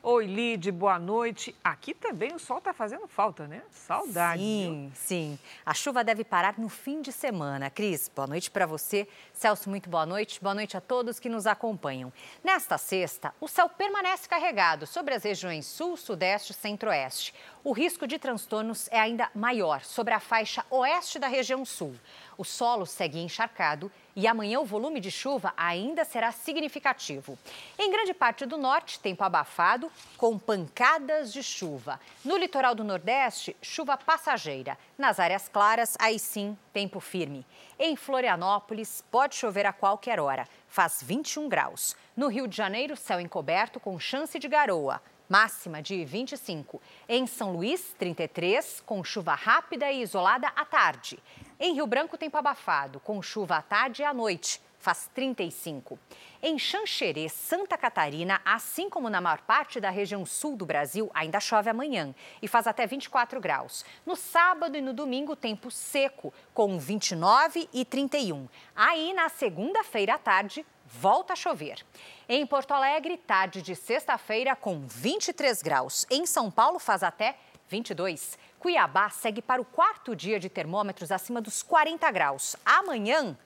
Oi, 0.02 0.28
Lid, 0.28 0.72
boa 0.72 0.98
noite. 0.98 1.54
Aqui 1.62 1.94
também 1.94 2.34
o 2.34 2.40
sol 2.40 2.60
está 2.60 2.72
fazendo 2.72 3.06
falta, 3.06 3.46
né? 3.46 3.62
Saudade. 3.70 4.42
Sim, 4.42 4.86
viu? 4.88 4.92
sim. 4.96 5.40
A 5.66 5.74
chuva 5.74 6.06
deve 6.06 6.24
parar 6.24 6.58
no 6.58 6.70
fim 6.70 7.02
de 7.02 7.12
semana. 7.12 7.70
Cris, 7.70 8.10
boa 8.16 8.26
noite 8.26 8.50
para 8.50 8.66
você. 8.66 9.06
Celso, 9.34 9.70
muito 9.70 9.90
boa 9.90 10.06
noite. 10.06 10.42
Boa 10.42 10.56
noite 10.56 10.78
a 10.78 10.80
todos 10.80 11.20
que 11.20 11.28
nos 11.28 11.46
acompanham. 11.46 12.14
Nesta 12.42 12.78
sexta, 12.78 13.34
o 13.42 13.48
céu 13.50 13.68
permanece 13.68 14.30
carregado 14.30 14.88
sobre 14.88 15.14
as 15.14 15.24
regiões 15.24 15.66
sul, 15.66 15.98
sudeste 15.98 16.54
e 16.54 16.56
centro-oeste. 16.56 17.34
O 17.62 17.74
risco 17.74 18.08
de 18.08 18.18
transtornos 18.18 18.88
é 18.92 19.00
ainda 19.02 19.30
maior 19.36 19.82
sobre 19.82 20.14
a 20.14 20.20
faixa 20.22 20.66
oeste 20.70 21.20
da 21.20 21.28
região 21.28 21.66
sul. 21.66 21.94
O 22.38 22.46
solo 22.46 22.86
segue 22.86 23.20
encharcado 23.20 23.92
e 24.20 24.28
amanhã 24.28 24.60
o 24.60 24.66
volume 24.66 25.00
de 25.00 25.10
chuva 25.10 25.54
ainda 25.56 26.04
será 26.04 26.30
significativo. 26.34 27.40
Em 27.78 27.90
grande 27.90 28.14
parte 28.14 28.46
do 28.46 28.58
norte, 28.58 29.00
tempo 29.00 29.24
abafado, 29.24 29.90
com 30.18 30.38
pancadas 30.38 31.32
de 31.32 31.42
chuva. 31.42 31.98
No 32.26 32.36
litoral 32.36 32.76
do 32.76 32.84
Nordeste, 32.84 33.56
chuva 33.62 33.96
passageira. 33.96 34.78
Nas 34.98 35.22
áreas 35.22 35.48
claras, 35.48 35.96
aí 35.98 36.20
sim, 36.20 36.58
tempo 36.74 37.00
firme. 37.00 37.46
Em 37.80 37.96
Florianópolis, 37.96 39.02
pode 39.10 39.36
chover 39.36 39.66
a 39.66 39.72
qualquer 39.72 40.20
hora. 40.20 40.46
Faz 40.68 41.02
21 41.02 41.48
graus. 41.48 41.96
No 42.14 42.28
Rio 42.28 42.46
de 42.46 42.58
Janeiro, 42.58 42.98
céu 42.98 43.22
encoberto 43.22 43.80
com 43.80 43.98
chance 43.98 44.38
de 44.38 44.50
garoa 44.50 45.02
máxima 45.30 45.80
de 45.80 46.04
25. 46.04 46.82
Em 47.08 47.28
São 47.28 47.54
Luís, 47.54 47.96
33, 48.00 48.82
com 48.84 49.04
chuva 49.04 49.36
rápida 49.36 49.92
e 49.92 50.02
isolada 50.02 50.48
à 50.56 50.66
tarde. 50.66 51.20
Em 51.62 51.74
Rio 51.74 51.86
Branco, 51.86 52.18
tempo 52.18 52.38
abafado, 52.38 53.02
com 53.02 53.22
chuva 53.22 53.58
à 53.58 53.62
tarde 53.62 54.02
e 54.02 54.06
à 54.06 54.14
noite, 54.14 54.62
faz 54.80 55.10
35. 55.14 56.00
Em 56.42 56.58
Xanxerê, 56.58 57.28
Santa 57.28 57.78
Catarina, 57.78 58.40
assim 58.46 58.90
como 58.90 59.10
na 59.10 59.20
maior 59.20 59.42
parte 59.42 59.78
da 59.78 59.90
região 59.90 60.26
sul 60.26 60.56
do 60.56 60.66
Brasil, 60.66 61.12
ainda 61.14 61.38
chove 61.42 61.70
amanhã 61.70 62.16
e 62.42 62.48
faz 62.48 62.66
até 62.66 62.88
24 62.88 63.42
graus. 63.42 63.84
No 64.06 64.16
sábado 64.16 64.78
e 64.78 64.82
no 64.82 64.94
domingo, 64.94 65.36
tempo 65.36 65.70
seco, 65.70 66.34
com 66.54 66.80
29 66.80 67.68
e 67.74 67.84
31. 67.84 68.48
Aí, 68.74 69.12
na 69.14 69.28
segunda-feira 69.28 70.14
à 70.14 70.18
tarde, 70.18 70.66
volta 70.86 71.34
a 71.34 71.36
chover. 71.36 71.86
Em 72.30 72.48
Porto 72.48 72.72
Alegre, 72.72 73.18
tarde 73.18 73.62
de 73.62 73.76
sexta-feira 73.76 74.56
com 74.56 74.88
23 74.88 75.62
graus. 75.62 76.06
Em 76.10 76.26
São 76.26 76.50
Paulo 76.50 76.80
faz 76.80 77.04
até 77.04 77.36
22. 77.68 78.38
Cuiabá 78.60 79.10
segue 79.10 79.42
para 79.42 79.62
o 79.62 79.66
quarto 79.66 80.14
dia 80.14 80.38
de 80.38 80.50
termômetros 80.50 81.12
acima 81.12 81.40
dos 81.40 81.64
40 81.64 82.12
graus. 82.12 82.58
Amanhã, 82.66 83.38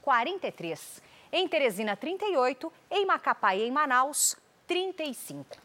43. 0.00 1.02
Em 1.30 1.46
Teresina, 1.46 1.94
38. 1.94 2.72
Em 2.90 3.04
Macapá 3.04 3.54
e 3.54 3.62
em 3.62 3.70
Manaus, 3.70 4.36
35. 4.66 5.58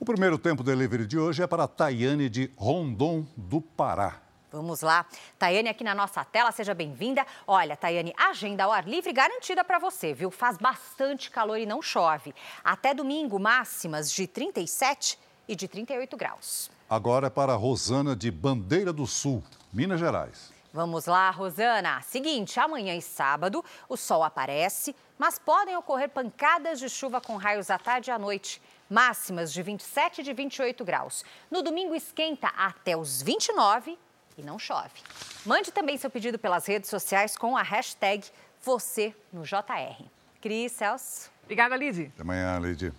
O 0.00 0.04
primeiro 0.04 0.36
tempo 0.36 0.64
delivery 0.64 1.06
de 1.06 1.18
hoje 1.18 1.42
é 1.42 1.46
para 1.46 1.68
Tayane 1.68 2.28
de 2.28 2.50
Rondon, 2.56 3.24
do 3.36 3.60
Pará. 3.60 4.20
Vamos 4.50 4.80
lá. 4.80 5.06
Tayane 5.38 5.68
aqui 5.68 5.84
na 5.84 5.94
nossa 5.94 6.24
tela, 6.24 6.50
seja 6.50 6.74
bem-vinda. 6.74 7.24
Olha, 7.46 7.76
Tayane, 7.76 8.12
agenda 8.16 8.64
ao 8.64 8.72
ar 8.72 8.88
livre 8.88 9.12
garantida 9.12 9.62
para 9.62 9.78
você, 9.78 10.12
viu? 10.12 10.28
Faz 10.28 10.58
bastante 10.58 11.30
calor 11.30 11.56
e 11.56 11.66
não 11.66 11.80
chove. 11.80 12.34
Até 12.64 12.92
domingo, 12.92 13.38
máximas 13.38 14.10
de 14.10 14.26
37 14.26 15.16
e 15.46 15.54
de 15.54 15.68
38 15.68 16.16
graus. 16.16 16.68
Agora 16.90 17.28
é 17.28 17.30
para 17.30 17.54
Rosana 17.54 18.16
de 18.16 18.32
Bandeira 18.32 18.92
do 18.92 19.06
Sul, 19.06 19.44
Minas 19.72 20.00
Gerais. 20.00 20.52
Vamos 20.72 21.06
lá, 21.06 21.30
Rosana. 21.30 22.02
Seguinte, 22.02 22.58
amanhã 22.58 22.96
e 22.96 23.00
sábado 23.00 23.64
o 23.88 23.96
sol 23.96 24.24
aparece, 24.24 24.96
mas 25.16 25.38
podem 25.38 25.76
ocorrer 25.76 26.08
pancadas 26.08 26.80
de 26.80 26.88
chuva 26.88 27.20
com 27.20 27.36
raios 27.36 27.70
à 27.70 27.78
tarde 27.78 28.10
e 28.10 28.12
à 28.12 28.18
noite. 28.18 28.60
Máximas 28.90 29.52
de 29.52 29.62
27 29.62 30.20
e 30.20 30.24
de 30.24 30.32
28 30.32 30.84
graus. 30.84 31.24
No 31.48 31.62
domingo 31.62 31.94
esquenta 31.94 32.48
até 32.48 32.96
os 32.96 33.22
29 33.22 33.96
e 34.36 34.42
não 34.42 34.58
chove. 34.58 35.00
Mande 35.46 35.70
também 35.70 35.96
seu 35.96 36.10
pedido 36.10 36.40
pelas 36.40 36.66
redes 36.66 36.90
sociais 36.90 37.36
com 37.36 37.56
a 37.56 37.62
hashtag 37.62 38.26
você 38.60 39.14
no 39.32 39.44
JR. 39.44 40.04
Cris, 40.40 40.72
Celso. 40.72 41.30
Obrigada, 41.44 41.76
Lid. 41.76 42.10
Até 42.12 42.22
amanhã, 42.22 42.58
Lid. 42.58 42.92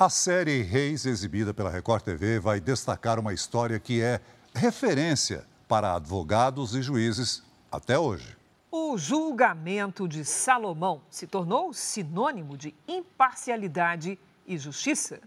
A 0.00 0.08
série 0.08 0.62
Reis, 0.62 1.04
exibida 1.06 1.52
pela 1.52 1.68
Record 1.68 2.04
TV, 2.04 2.38
vai 2.38 2.60
destacar 2.60 3.18
uma 3.18 3.34
história 3.34 3.80
que 3.80 4.00
é 4.00 4.20
referência 4.54 5.44
para 5.66 5.96
advogados 5.96 6.76
e 6.76 6.82
juízes 6.82 7.42
até 7.68 7.98
hoje. 7.98 8.36
O 8.70 8.96
julgamento 8.96 10.06
de 10.06 10.24
Salomão 10.24 11.02
se 11.10 11.26
tornou 11.26 11.72
sinônimo 11.72 12.56
de 12.56 12.72
imparcialidade 12.86 14.16
e 14.46 14.56
justiça. 14.56 15.18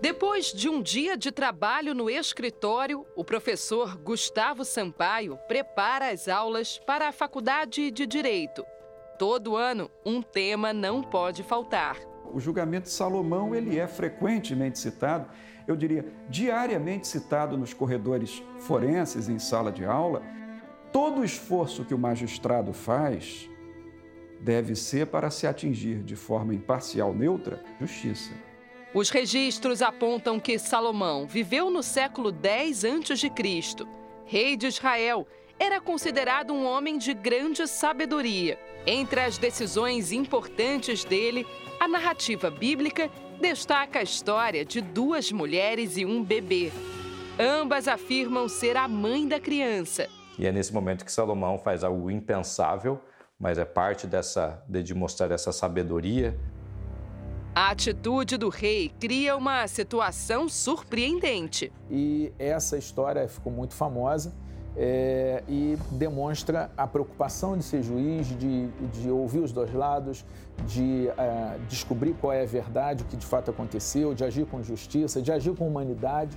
Depois 0.00 0.46
de 0.46 0.68
um 0.68 0.82
dia 0.82 1.16
de 1.16 1.30
trabalho 1.30 1.94
no 1.94 2.10
escritório, 2.10 3.06
o 3.14 3.22
professor 3.22 3.96
Gustavo 3.98 4.64
Sampaio 4.64 5.38
prepara 5.46 6.10
as 6.10 6.26
aulas 6.26 6.76
para 6.76 7.06
a 7.06 7.12
Faculdade 7.12 7.92
de 7.92 8.04
Direito. 8.04 8.66
Todo 9.16 9.56
ano, 9.56 9.88
um 10.04 10.20
tema 10.20 10.72
não 10.72 11.04
pode 11.04 11.44
faltar. 11.44 12.11
O 12.32 12.40
julgamento 12.40 12.84
de 12.84 12.92
Salomão 12.92 13.54
ele 13.54 13.78
é 13.78 13.86
frequentemente 13.86 14.78
citado, 14.78 15.28
eu 15.66 15.76
diria 15.76 16.04
diariamente 16.28 17.06
citado 17.06 17.56
nos 17.56 17.74
corredores 17.74 18.42
forenses 18.58 19.28
em 19.28 19.38
sala 19.38 19.70
de 19.70 19.84
aula. 19.84 20.22
Todo 20.90 21.24
esforço 21.24 21.84
que 21.84 21.94
o 21.94 21.98
magistrado 21.98 22.72
faz 22.72 23.48
deve 24.40 24.74
ser 24.74 25.06
para 25.06 25.30
se 25.30 25.46
atingir 25.46 26.02
de 26.02 26.16
forma 26.16 26.54
imparcial, 26.54 27.14
neutra, 27.14 27.62
justiça. 27.80 28.32
Os 28.94 29.08
registros 29.08 29.80
apontam 29.80 30.40
que 30.40 30.58
Salomão 30.58 31.26
viveu 31.26 31.70
no 31.70 31.82
século 31.82 32.32
10 32.32 32.84
a.C. 32.84 33.30
Rei 34.26 34.56
de 34.56 34.66
Israel, 34.66 35.26
era 35.58 35.80
considerado 35.80 36.52
um 36.52 36.66
homem 36.66 36.98
de 36.98 37.14
grande 37.14 37.66
sabedoria. 37.66 38.58
Entre 38.86 39.20
as 39.20 39.38
decisões 39.38 40.10
importantes 40.10 41.04
dele, 41.04 41.46
a 41.78 41.86
narrativa 41.86 42.50
bíblica 42.50 43.08
destaca 43.40 44.00
a 44.00 44.02
história 44.02 44.64
de 44.64 44.80
duas 44.80 45.30
mulheres 45.30 45.96
e 45.96 46.04
um 46.04 46.22
bebê. 46.22 46.72
Ambas 47.38 47.86
afirmam 47.86 48.48
ser 48.48 48.76
a 48.76 48.88
mãe 48.88 49.28
da 49.28 49.38
criança. 49.38 50.08
E 50.36 50.46
é 50.46 50.50
nesse 50.50 50.74
momento 50.74 51.04
que 51.04 51.12
Salomão 51.12 51.58
faz 51.58 51.84
algo 51.84 52.10
impensável, 52.10 53.00
mas 53.38 53.56
é 53.56 53.64
parte 53.64 54.06
dessa 54.06 54.64
de 54.68 54.94
mostrar 54.94 55.30
essa 55.30 55.52
sabedoria. 55.52 56.36
A 57.54 57.70
atitude 57.70 58.36
do 58.36 58.48
rei 58.48 58.90
cria 58.98 59.36
uma 59.36 59.68
situação 59.68 60.48
surpreendente. 60.48 61.72
E 61.88 62.32
essa 62.36 62.76
história 62.76 63.28
ficou 63.28 63.52
muito 63.52 63.74
famosa 63.74 64.34
é, 64.76 65.42
e 65.48 65.76
demonstra 65.90 66.70
a 66.76 66.86
preocupação 66.86 67.56
de 67.56 67.62
ser 67.62 67.82
juiz, 67.82 68.26
de, 68.38 68.68
de 68.68 69.10
ouvir 69.10 69.40
os 69.40 69.52
dois 69.52 69.72
lados, 69.72 70.24
de 70.66 71.08
é, 71.08 71.58
descobrir 71.68 72.14
qual 72.14 72.32
é 72.32 72.42
a 72.42 72.46
verdade, 72.46 73.02
o 73.02 73.06
que 73.06 73.16
de 73.16 73.26
fato 73.26 73.50
aconteceu, 73.50 74.14
de 74.14 74.24
agir 74.24 74.46
com 74.46 74.62
justiça, 74.62 75.20
de 75.20 75.30
agir 75.30 75.54
com 75.54 75.66
humanidade. 75.66 76.36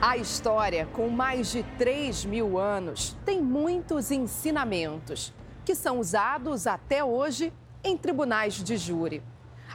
A 0.00 0.16
história, 0.16 0.86
com 0.86 1.08
mais 1.08 1.52
de 1.52 1.62
3 1.78 2.24
mil 2.24 2.58
anos, 2.58 3.16
tem 3.24 3.40
muitos 3.40 4.10
ensinamentos 4.10 5.32
que 5.64 5.74
são 5.74 6.00
usados 6.00 6.66
até 6.66 7.04
hoje 7.04 7.52
em 7.84 7.96
tribunais 7.96 8.54
de 8.54 8.76
júri. 8.76 9.22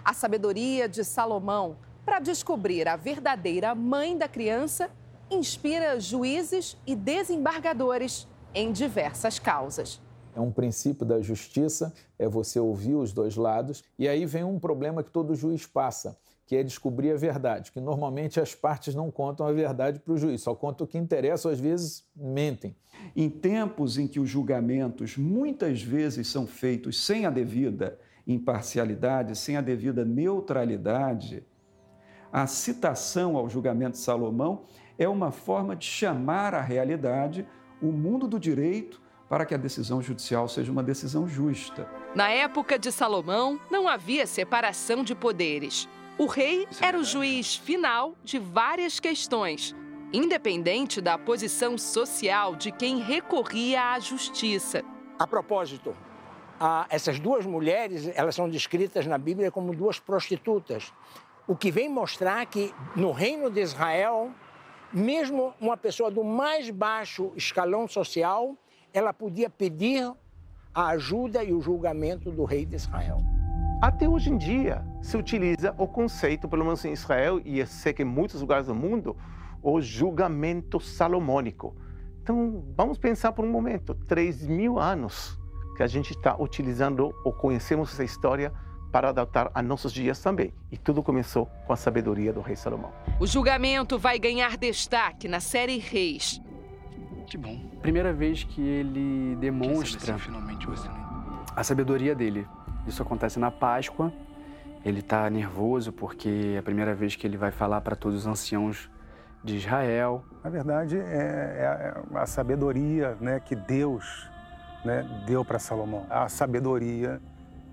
A 0.03 0.13
sabedoria 0.13 0.87
de 0.89 1.03
Salomão 1.03 1.77
para 2.05 2.19
descobrir 2.19 2.87
a 2.87 2.95
verdadeira 2.95 3.75
mãe 3.75 4.17
da 4.17 4.27
criança 4.27 4.89
inspira 5.29 5.99
juízes 5.99 6.77
e 6.85 6.95
desembargadores 6.95 8.27
em 8.53 8.71
diversas 8.71 9.39
causas. 9.39 10.01
É 10.35 10.39
um 10.39 10.51
princípio 10.51 11.05
da 11.05 11.19
justiça, 11.19 11.93
é 12.17 12.27
você 12.27 12.59
ouvir 12.59 12.95
os 12.95 13.11
dois 13.11 13.35
lados. 13.35 13.83
E 13.97 14.07
aí 14.07 14.25
vem 14.25 14.43
um 14.43 14.59
problema 14.59 15.03
que 15.03 15.09
todo 15.09 15.35
juiz 15.35 15.65
passa, 15.65 16.17
que 16.45 16.55
é 16.55 16.63
descobrir 16.63 17.11
a 17.11 17.17
verdade, 17.17 17.71
que 17.71 17.81
normalmente 17.81 18.39
as 18.39 18.53
partes 18.53 18.93
não 18.93 19.09
contam 19.09 19.47
a 19.47 19.51
verdade 19.51 19.99
para 19.99 20.13
o 20.13 20.17
juiz, 20.17 20.41
só 20.41 20.53
contam 20.53 20.85
o 20.85 20.87
que 20.87 20.97
interessa, 20.97 21.47
ou 21.47 21.53
às 21.53 21.59
vezes 21.59 22.05
mentem. 22.15 22.75
Em 23.15 23.29
tempos 23.29 23.97
em 23.97 24.07
que 24.07 24.19
os 24.19 24.29
julgamentos 24.29 25.17
muitas 25.17 25.81
vezes 25.81 26.27
são 26.27 26.45
feitos 26.45 27.03
sem 27.03 27.25
a 27.25 27.29
devida 27.29 27.99
imparcialidade, 28.27 29.35
sem 29.35 29.57
a 29.57 29.61
devida 29.61 30.05
neutralidade, 30.05 31.43
a 32.31 32.45
citação 32.45 33.37
ao 33.37 33.49
julgamento 33.49 33.93
de 33.93 34.03
Salomão 34.03 34.65
é 34.97 35.07
uma 35.07 35.31
forma 35.31 35.75
de 35.75 35.85
chamar 35.85 36.53
à 36.53 36.61
realidade 36.61 37.47
o 37.81 37.87
mundo 37.87 38.27
do 38.27 38.39
direito 38.39 39.01
para 39.29 39.45
que 39.45 39.53
a 39.53 39.57
decisão 39.57 40.01
judicial 40.01 40.47
seja 40.47 40.71
uma 40.71 40.81
decisão 40.81 41.27
justa. 41.27 41.87
Na 42.15 42.29
época 42.29 42.79
de 42.79 42.91
Salomão, 42.91 43.59
não 43.69 43.87
havia 43.87 44.25
separação 44.25 45.03
de 45.03 45.13
poderes. 45.13 45.87
O 46.17 46.25
rei 46.25 46.67
era 46.81 46.97
o 46.97 47.03
juiz 47.03 47.55
final 47.55 48.15
de 48.23 48.39
várias 48.39 48.99
questões, 48.99 49.75
independente 50.11 51.01
da 51.01 51.17
posição 51.17 51.77
social 51.77 52.55
de 52.55 52.71
quem 52.71 52.99
recorria 52.99 53.93
à 53.93 53.99
justiça. 53.99 54.83
A 55.19 55.27
propósito, 55.27 55.95
essas 56.89 57.19
duas 57.19 57.45
mulheres, 57.45 58.09
elas 58.15 58.33
são 58.33 58.49
descritas 58.49 59.05
na 59.05 59.17
Bíblia 59.17 59.51
como 59.51 59.75
duas 59.75 59.99
prostitutas, 59.99 60.91
o 61.45 61.55
que 61.55 61.69
vem 61.69 61.87
mostrar 61.87 62.45
que 62.45 62.73
no 62.95 63.11
reino 63.11 63.49
de 63.49 63.61
Israel 63.61 64.31
mesmo 64.93 65.53
uma 65.59 65.77
pessoa 65.77 66.09
do 66.09 66.23
mais 66.23 66.69
baixo 66.69 67.31
escalão 67.35 67.87
social, 67.87 68.55
ela 68.93 69.13
podia 69.13 69.49
pedir 69.49 70.11
a 70.73 70.87
ajuda 70.87 71.43
e 71.43 71.53
o 71.53 71.61
julgamento 71.61 72.31
do 72.31 72.45
rei 72.45 72.65
de 72.65 72.75
Israel. 72.75 73.19
Até 73.81 74.07
hoje 74.07 74.31
em 74.31 74.37
dia 74.37 74.83
se 75.01 75.17
utiliza 75.17 75.73
o 75.77 75.87
conceito, 75.87 76.47
pelo 76.47 76.63
menos 76.63 76.83
em 76.83 76.93
Israel 76.93 77.39
e 77.43 77.59
eu 77.59 77.67
sei 77.67 77.93
que 77.93 78.01
em 78.01 78.05
muitos 78.05 78.41
lugares 78.41 78.67
do 78.67 78.75
mundo, 78.75 79.15
o 79.61 79.81
julgamento 79.81 80.79
salomônico. 80.79 81.75
Então 82.21 82.63
vamos 82.75 82.97
pensar 82.97 83.31
por 83.33 83.45
um 83.45 83.51
momento, 83.51 83.93
3 83.93 84.47
mil 84.47 84.79
anos 84.79 85.39
que 85.75 85.83
a 85.83 85.87
gente 85.87 86.11
está 86.11 86.35
utilizando 86.35 87.13
ou 87.23 87.31
conhecemos 87.31 87.93
essa 87.93 88.03
história 88.03 88.51
para 88.91 89.09
adaptar 89.09 89.51
a 89.53 89.61
nossos 89.61 89.91
dias 89.91 90.19
também. 90.19 90.53
E 90.71 90.77
tudo 90.77 91.03
começou 91.03 91.45
com 91.65 91.73
a 91.73 91.75
sabedoria 91.75 92.31
do 92.31 92.41
rei 92.41 92.55
Salomão. 92.55 92.91
O 93.19 93.27
julgamento 93.27 93.97
vai 93.97 94.17
ganhar 94.17 94.57
destaque 94.57 95.27
na 95.27 95.39
série 95.39 95.77
Reis. 95.77 96.41
Que 97.27 97.37
bom. 97.37 97.59
Primeira 97.81 98.13
vez 98.13 98.43
que 98.43 98.61
ele 98.61 99.35
demonstra 99.35 100.15
a 101.55 101.63
sabedoria 101.63 102.15
dele. 102.15 102.47
Isso 102.87 103.01
acontece 103.01 103.37
na 103.37 103.51
Páscoa. 103.51 104.13
Ele 104.85 104.99
está 104.99 105.29
nervoso 105.29 105.91
porque 105.91 106.53
é 106.55 106.59
a 106.59 106.63
primeira 106.63 106.95
vez 106.95 107.15
que 107.15 107.27
ele 107.27 107.35
vai 107.35 107.51
falar 107.51 107.81
para 107.81 107.95
todos 107.95 108.19
os 108.19 108.27
anciãos 108.27 108.89
de 109.43 109.57
Israel. 109.57 110.23
Na 110.43 110.49
verdade, 110.49 110.97
é, 110.97 111.01
é 111.01 112.17
a 112.17 112.25
sabedoria 112.25 113.17
né, 113.19 113.41
que 113.41 113.55
Deus 113.55 114.29
né, 114.85 115.03
deu 115.25 115.43
para 115.43 115.59
Salomão. 115.59 116.05
A 116.09 116.29
sabedoria 116.29 117.21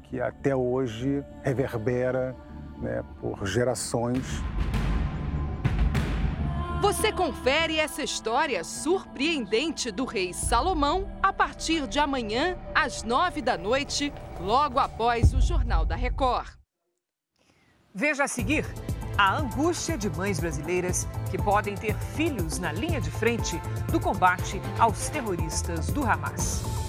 que 0.05 0.21
até 0.21 0.55
hoje 0.55 1.25
reverbera 1.43 2.37
né, 2.79 3.03
por 3.21 3.47
gerações. 3.47 4.43
Você 6.81 7.11
confere 7.11 7.79
essa 7.79 8.03
história 8.03 8.63
surpreendente 8.63 9.91
do 9.91 10.05
rei 10.05 10.35
Salomão 10.35 11.11
a 11.23 11.33
partir 11.33 11.87
de 11.87 11.99
amanhã, 11.99 12.59
às 12.75 13.03
nove 13.03 13.41
da 13.41 13.57
noite, 13.57 14.13
logo 14.39 14.79
após 14.79 15.33
o 15.33 15.41
Jornal 15.41 15.87
da 15.87 15.97
Record. 15.97 16.51
Veja 17.95 18.25
a 18.25 18.29
seguir 18.29 18.67
a 19.17 19.37
angústia 19.37 19.97
de 19.97 20.11
mães 20.11 20.39
brasileiras 20.39 21.07
que 21.31 21.39
podem 21.39 21.75
ter 21.75 21.97
filhos 21.97 22.59
na 22.59 22.73
linha 22.73 23.01
de 23.01 23.11
frente 23.11 23.59
do 23.91 23.99
combate 23.99 24.61
aos 24.79 25.09
terroristas 25.09 25.87
do 25.87 26.05
Hamas. 26.05 26.84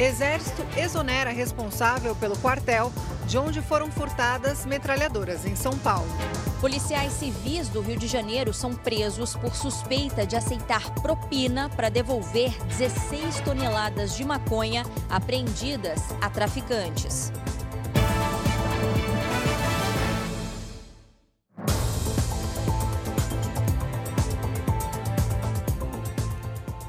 Exército 0.00 0.64
exonera 0.76 1.30
responsável 1.30 2.16
pelo 2.16 2.36
quartel 2.38 2.92
de 3.26 3.38
onde 3.38 3.60
foram 3.60 3.90
furtadas 3.90 4.64
metralhadoras 4.64 5.44
em 5.44 5.54
São 5.54 5.76
Paulo. 5.78 6.08
Policiais 6.60 7.12
civis 7.12 7.68
do 7.68 7.80
Rio 7.80 7.98
de 7.98 8.06
Janeiro 8.06 8.54
são 8.54 8.74
presos 8.74 9.36
por 9.36 9.54
suspeita 9.54 10.26
de 10.26 10.36
aceitar 10.36 10.90
propina 10.94 11.68
para 11.68 11.88
devolver 11.88 12.56
16 12.78 13.40
toneladas 13.40 14.16
de 14.16 14.24
maconha 14.24 14.84
apreendidas 15.10 16.00
a 16.20 16.30
traficantes. 16.30 17.32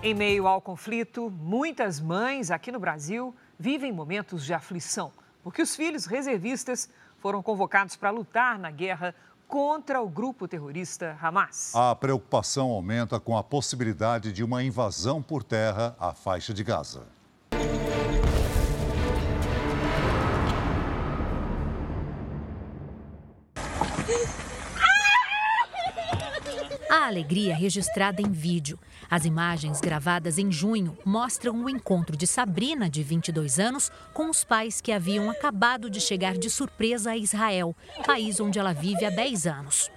Em 0.06 0.14
meio 0.14 0.48
ao 0.48 0.60
conflito, 0.60 1.30
muitas 1.30 2.02
mães 2.02 2.52
aqui 2.52 2.74
no 2.74 2.80
Brasil 2.80 3.34
vivem 3.58 3.90
momentos 3.90 4.44
de 4.44 4.54
aflição, 4.54 5.14
porque 5.42 5.62
os 5.62 5.78
filhos 5.78 6.06
reservistas 6.06 6.90
foram 7.20 7.42
convocados 7.42 7.96
para 7.96 8.10
lutar 8.10 8.60
na 8.60 8.70
guerra 8.70 9.16
contra 9.48 10.02
o 10.02 10.10
grupo 10.10 10.46
terrorista 10.46 11.18
Hamas. 11.22 11.74
A 11.74 11.96
preocupação 11.96 12.70
aumenta 12.72 13.18
com 13.18 13.38
a 13.38 13.42
possibilidade 13.42 14.34
de 14.34 14.44
uma 14.44 14.62
invasão 14.62 15.22
por 15.22 15.42
terra 15.42 15.96
à 15.98 16.14
faixa 16.14 16.54
de 16.54 16.66
Gaza. 16.66 17.13
Alegria 27.14 27.56
registrada 27.56 28.22
em 28.22 28.32
vídeo. 28.32 28.80
As 29.10 29.24
imagens 29.24 29.80
gravadas 29.80 30.38
em 30.40 30.52
junho 30.52 30.98
mostram 31.06 31.64
o 31.64 31.70
encontro 31.70 32.18
de 32.18 32.26
Sabrina, 32.26 32.90
de 32.90 33.04
22 33.04 33.60
anos, 33.60 33.92
com 34.14 34.30
os 34.30 34.44
pais 34.44 34.82
que 34.82 34.92
haviam 34.92 35.30
acabado 35.30 35.90
de 35.90 36.02
chegar 36.02 36.38
de 36.38 36.50
surpresa 36.50 37.12
a 37.12 37.18
Israel, 37.18 37.76
país 38.06 38.40
onde 38.40 38.58
ela 38.58 38.74
vive 38.74 39.06
há 39.06 39.12
10 39.12 39.48
anos. 39.48 39.92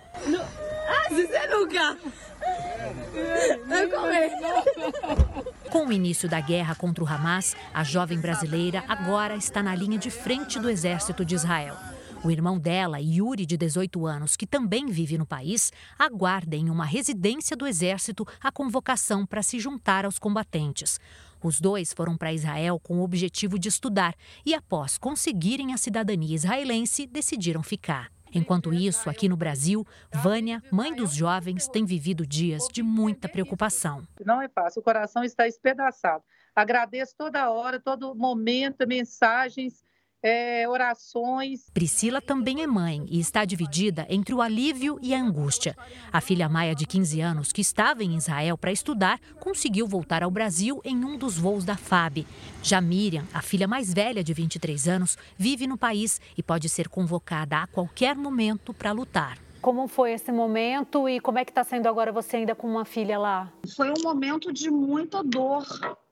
Com 5.71 5.87
o 5.87 5.93
início 5.93 6.29
da 6.29 6.41
guerra 6.41 6.75
contra 6.75 7.03
o 7.03 7.07
Hamas, 7.07 7.57
a 7.73 7.83
jovem 7.83 8.19
brasileira 8.19 8.85
agora 8.87 9.37
está 9.37 9.63
na 9.63 9.75
linha 9.75 9.99
de 9.99 10.11
frente 10.11 10.59
do 10.59 10.69
exército 10.69 11.25
de 11.25 11.35
Israel. 11.35 11.77
O 12.25 12.31
irmão 12.31 12.59
dela, 12.59 13.01
Yuri, 13.01 13.47
de 13.47 13.57
18 13.57 14.05
anos, 14.07 14.37
que 14.37 14.47
também 14.47 14.87
vive 14.87 15.17
no 15.17 15.27
país, 15.27 15.73
aguarda 15.99 16.57
em 16.57 16.71
uma 16.71 16.85
residência 16.85 17.57
do 17.57 17.67
Exército 17.67 18.27
a 18.43 18.51
convocação 18.51 19.25
para 19.27 19.43
se 19.43 19.61
juntar 19.61 20.05
aos 20.05 20.19
combatentes. 20.19 20.99
Os 21.43 21.61
dois 21.61 21.93
foram 21.93 22.17
para 22.17 22.33
Israel 22.33 22.81
com 22.83 22.99
o 22.99 23.03
objetivo 23.03 23.59
de 23.59 23.69
estudar 23.69 24.15
e, 24.45 24.55
após 24.55 24.99
conseguirem 24.99 25.73
a 25.73 25.77
cidadania 25.77 26.35
israelense, 26.35 27.07
decidiram 27.07 27.63
ficar. 27.63 28.11
Enquanto 28.35 28.75
isso, 28.75 29.09
aqui 29.09 29.29
no 29.29 29.37
Brasil, 29.37 29.87
Vânia, 30.13 30.63
mãe 30.73 30.95
dos 30.95 31.15
jovens, 31.15 31.69
tem 31.69 31.85
vivido 31.85 32.27
dias 32.27 32.67
de 32.73 32.83
muita 32.83 33.29
preocupação. 33.29 34.03
Não 34.25 34.43
é 34.43 34.49
fácil, 34.49 34.81
o 34.81 34.85
coração 34.85 35.23
está 35.23 35.47
espedaçado. 35.47 36.25
Agradeço 36.55 37.15
toda 37.17 37.51
hora, 37.51 37.79
todo 37.79 38.15
momento, 38.15 38.87
mensagens 38.87 39.85
é, 40.23 40.69
orações. 40.69 41.71
Priscila 41.73 42.21
também 42.21 42.63
é 42.63 42.67
mãe 42.67 43.05
e 43.09 43.21
está 43.21 43.45
dividida 43.45 44.07
entre 44.09 44.35
o 44.35 44.41
alívio 44.41 44.99
e 45.03 45.15
a 45.15 45.21
angústia. 45.21 45.77
A 46.13 46.21
filha 46.21 46.49
Maia, 46.49 46.75
de 46.75 46.87
15 46.87 47.21
anos, 47.21 47.53
que 47.53 47.61
estava 47.61 48.03
em 48.03 48.17
Israel 48.17 48.59
para 48.59 48.73
estudar, 48.73 49.21
conseguiu 49.39 49.87
voltar 49.87 50.23
ao 50.23 50.31
Brasil 50.31 50.81
em 50.85 51.05
um 51.05 51.17
dos 51.17 51.39
voos 51.39 51.65
da 51.65 51.77
FAB. 51.77 52.27
Já 52.63 52.81
Miriam, 52.81 53.25
a 53.33 53.43
filha 53.43 53.69
mais 53.69 53.93
velha 53.93 54.25
de 54.25 54.33
23 54.33 54.89
anos, 54.89 55.17
vive 55.37 55.67
no 55.67 55.79
país 55.79 56.21
e 56.37 56.43
pode 56.43 56.69
ser 56.69 56.89
convocada 56.89 57.59
a 57.59 57.67
qualquer 57.67 58.17
momento 58.17 58.75
para 58.75 58.93
lutar. 58.93 59.39
Como 59.61 59.89
foi 59.89 60.13
esse 60.13 60.31
momento 60.31 61.09
e 61.09 61.19
como 61.19 61.39
é 61.39 61.45
que 61.45 61.51
está 61.51 61.65
sendo 61.65 61.89
agora 61.89 62.13
você 62.13 62.37
ainda 62.37 62.55
com 62.55 62.69
uma 62.69 62.85
filha 62.85 63.19
lá? 63.19 63.53
Foi 63.75 63.91
um 63.91 64.03
momento 64.03 64.53
de 64.53 64.71
muita 64.71 65.25
dor, 65.25 65.67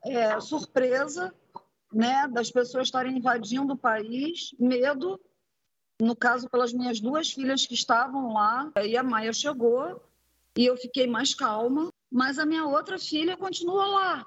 é, 0.04 0.40
surpresa, 0.40 1.32
né, 1.94 2.28
das 2.28 2.50
pessoas 2.50 2.88
estarem 2.88 3.16
invadindo 3.16 3.74
o 3.74 3.78
país, 3.78 4.54
medo, 4.58 5.20
no 6.00 6.16
caso 6.16 6.48
pelas 6.50 6.72
minhas 6.72 7.00
duas 7.00 7.30
filhas 7.30 7.66
que 7.66 7.74
estavam 7.74 8.32
lá, 8.32 8.70
aí 8.74 8.96
a 8.96 9.02
Maia 9.02 9.32
chegou 9.32 10.02
e 10.56 10.66
eu 10.66 10.76
fiquei 10.76 11.06
mais 11.06 11.34
calma, 11.34 11.88
mas 12.10 12.38
a 12.38 12.46
minha 12.46 12.66
outra 12.66 12.98
filha 12.98 13.36
continua 13.36 13.86
lá, 13.86 14.26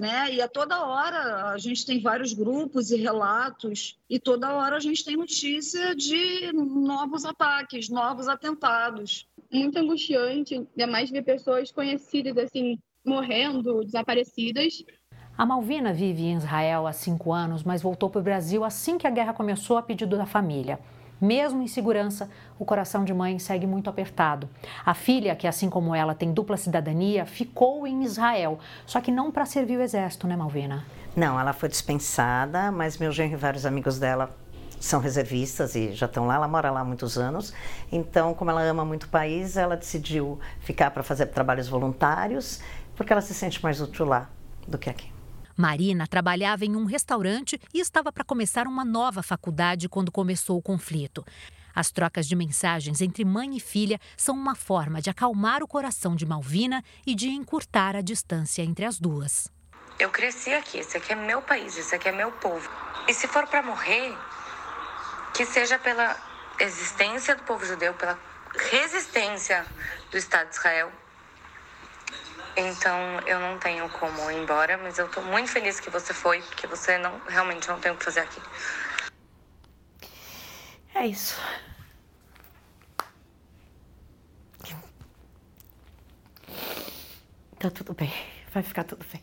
né? 0.00 0.34
E 0.34 0.40
a 0.40 0.48
toda 0.48 0.84
hora 0.84 1.50
a 1.50 1.58
gente 1.58 1.84
tem 1.84 2.00
vários 2.00 2.32
grupos 2.32 2.90
e 2.90 2.96
relatos 2.96 3.98
e 4.08 4.18
toda 4.18 4.52
hora 4.52 4.76
a 4.76 4.80
gente 4.80 5.04
tem 5.04 5.16
notícia 5.16 5.94
de 5.94 6.52
novos 6.52 7.24
ataques, 7.24 7.88
novos 7.88 8.28
atentados. 8.28 9.28
Muito 9.52 9.78
angustiante, 9.78 10.54
ainda 10.54 10.86
mais 10.86 11.10
ver 11.10 11.22
pessoas 11.22 11.70
conhecidas 11.70 12.36
assim 12.36 12.78
morrendo, 13.04 13.84
desaparecidas. 13.84 14.82
A 15.36 15.44
Malvina 15.44 15.92
vive 15.92 16.26
em 16.26 16.36
Israel 16.36 16.86
há 16.86 16.92
cinco 16.92 17.32
anos, 17.32 17.64
mas 17.64 17.82
voltou 17.82 18.08
para 18.08 18.20
o 18.20 18.22
Brasil 18.22 18.62
assim 18.62 18.96
que 18.96 19.04
a 19.04 19.10
guerra 19.10 19.32
começou 19.32 19.76
a 19.76 19.82
pedido 19.82 20.16
da 20.16 20.24
família. 20.24 20.78
Mesmo 21.20 21.60
em 21.60 21.66
segurança, 21.66 22.30
o 22.56 22.64
coração 22.64 23.04
de 23.04 23.12
mãe 23.12 23.36
segue 23.40 23.66
muito 23.66 23.90
apertado. 23.90 24.48
A 24.86 24.94
filha, 24.94 25.34
que 25.34 25.48
assim 25.48 25.68
como 25.68 25.92
ela 25.92 26.14
tem 26.14 26.32
dupla 26.32 26.56
cidadania, 26.56 27.26
ficou 27.26 27.84
em 27.84 28.04
Israel, 28.04 28.60
só 28.86 29.00
que 29.00 29.10
não 29.10 29.32
para 29.32 29.44
servir 29.44 29.76
o 29.76 29.82
exército, 29.82 30.28
né, 30.28 30.36
Malvina? 30.36 30.84
Não, 31.16 31.38
ela 31.38 31.52
foi 31.52 31.68
dispensada, 31.68 32.70
mas 32.70 32.96
meu 32.98 33.10
genro 33.10 33.32
e 33.32 33.36
vários 33.36 33.66
amigos 33.66 33.98
dela 33.98 34.30
são 34.78 35.00
reservistas 35.00 35.74
e 35.74 35.94
já 35.94 36.06
estão 36.06 36.28
lá, 36.28 36.36
ela 36.36 36.46
mora 36.46 36.70
lá 36.70 36.80
há 36.80 36.84
muitos 36.84 37.18
anos. 37.18 37.52
Então, 37.90 38.34
como 38.34 38.52
ela 38.52 38.62
ama 38.62 38.84
muito 38.84 39.04
o 39.04 39.08
país, 39.08 39.56
ela 39.56 39.76
decidiu 39.76 40.38
ficar 40.60 40.92
para 40.92 41.02
fazer 41.02 41.26
trabalhos 41.26 41.66
voluntários, 41.66 42.60
porque 42.94 43.12
ela 43.12 43.22
se 43.22 43.34
sente 43.34 43.60
mais 43.60 43.80
útil 43.80 44.06
lá 44.06 44.30
do 44.68 44.78
que 44.78 44.88
aqui. 44.88 45.13
Marina 45.56 46.06
trabalhava 46.06 46.64
em 46.64 46.74
um 46.76 46.84
restaurante 46.84 47.60
e 47.72 47.80
estava 47.80 48.12
para 48.12 48.24
começar 48.24 48.66
uma 48.66 48.84
nova 48.84 49.22
faculdade 49.22 49.88
quando 49.88 50.10
começou 50.10 50.58
o 50.58 50.62
conflito. 50.62 51.24
As 51.74 51.90
trocas 51.90 52.26
de 52.26 52.36
mensagens 52.36 53.00
entre 53.00 53.24
mãe 53.24 53.56
e 53.56 53.60
filha 53.60 53.98
são 54.16 54.34
uma 54.34 54.54
forma 54.54 55.00
de 55.00 55.10
acalmar 55.10 55.62
o 55.62 55.68
coração 55.68 56.14
de 56.14 56.24
Malvina 56.24 56.82
e 57.06 57.14
de 57.14 57.28
encurtar 57.28 57.96
a 57.96 58.00
distância 58.00 58.62
entre 58.62 58.84
as 58.84 58.98
duas. 58.98 59.48
Eu 59.98 60.10
cresci 60.10 60.52
aqui, 60.52 60.78
esse 60.78 60.96
aqui 60.96 61.12
é 61.12 61.16
meu 61.16 61.40
país, 61.42 61.76
esse 61.76 61.94
aqui 61.94 62.08
é 62.08 62.12
meu 62.12 62.32
povo. 62.32 62.68
E 63.08 63.14
se 63.14 63.26
for 63.28 63.46
para 63.46 63.62
morrer, 63.62 64.16
que 65.34 65.44
seja 65.44 65.78
pela 65.78 66.16
existência 66.60 67.34
do 67.34 67.42
povo 67.42 67.64
judeu, 67.64 67.94
pela 67.94 68.18
resistência 68.70 69.66
do 70.10 70.16
Estado 70.16 70.48
de 70.50 70.56
Israel 70.56 70.92
então 72.56 73.20
eu 73.26 73.40
não 73.40 73.58
tenho 73.58 73.88
como 73.90 74.30
ir 74.30 74.38
embora, 74.42 74.78
mas 74.78 74.98
eu 74.98 75.08
tô 75.08 75.20
muito 75.22 75.50
feliz 75.50 75.80
que 75.80 75.90
você 75.90 76.14
foi, 76.14 76.40
porque 76.42 76.66
você 76.66 76.98
não 76.98 77.18
realmente 77.26 77.68
não 77.68 77.80
tem 77.80 77.92
o 77.92 77.96
que 77.96 78.04
fazer 78.04 78.20
aqui. 78.20 78.40
É 80.94 81.06
isso. 81.06 81.40
Tá 87.58 87.70
tudo 87.70 87.94
bem, 87.94 88.12
vai 88.52 88.62
ficar 88.62 88.84
tudo 88.84 89.04
bem. 89.10 89.22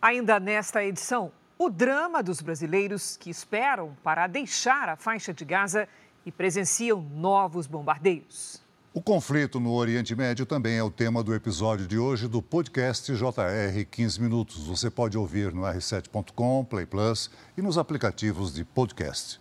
Ainda 0.00 0.38
nesta 0.38 0.84
edição, 0.84 1.32
o 1.58 1.68
drama 1.68 2.22
dos 2.22 2.40
brasileiros 2.40 3.16
que 3.16 3.30
esperam 3.30 3.96
para 4.02 4.28
deixar 4.28 4.88
a 4.88 4.96
faixa 4.96 5.34
de 5.34 5.44
Gaza 5.44 5.88
e 6.24 6.30
presenciam 6.30 7.00
novos 7.00 7.66
bombardeios. 7.66 8.62
O 8.94 9.02
conflito 9.02 9.60
no 9.60 9.74
Oriente 9.74 10.16
Médio 10.16 10.46
também 10.46 10.78
é 10.78 10.82
o 10.82 10.90
tema 10.90 11.22
do 11.22 11.34
episódio 11.34 11.86
de 11.86 11.98
hoje 11.98 12.26
do 12.26 12.40
podcast 12.40 13.12
JR 13.14 13.84
15 13.88 14.20
Minutos. 14.20 14.66
Você 14.66 14.88
pode 14.88 15.18
ouvir 15.18 15.52
no 15.52 15.60
r7.com, 15.60 16.64
Play 16.64 16.86
Plus 16.86 17.30
e 17.56 17.60
nos 17.60 17.76
aplicativos 17.76 18.54
de 18.54 18.64
podcast. 18.64 19.38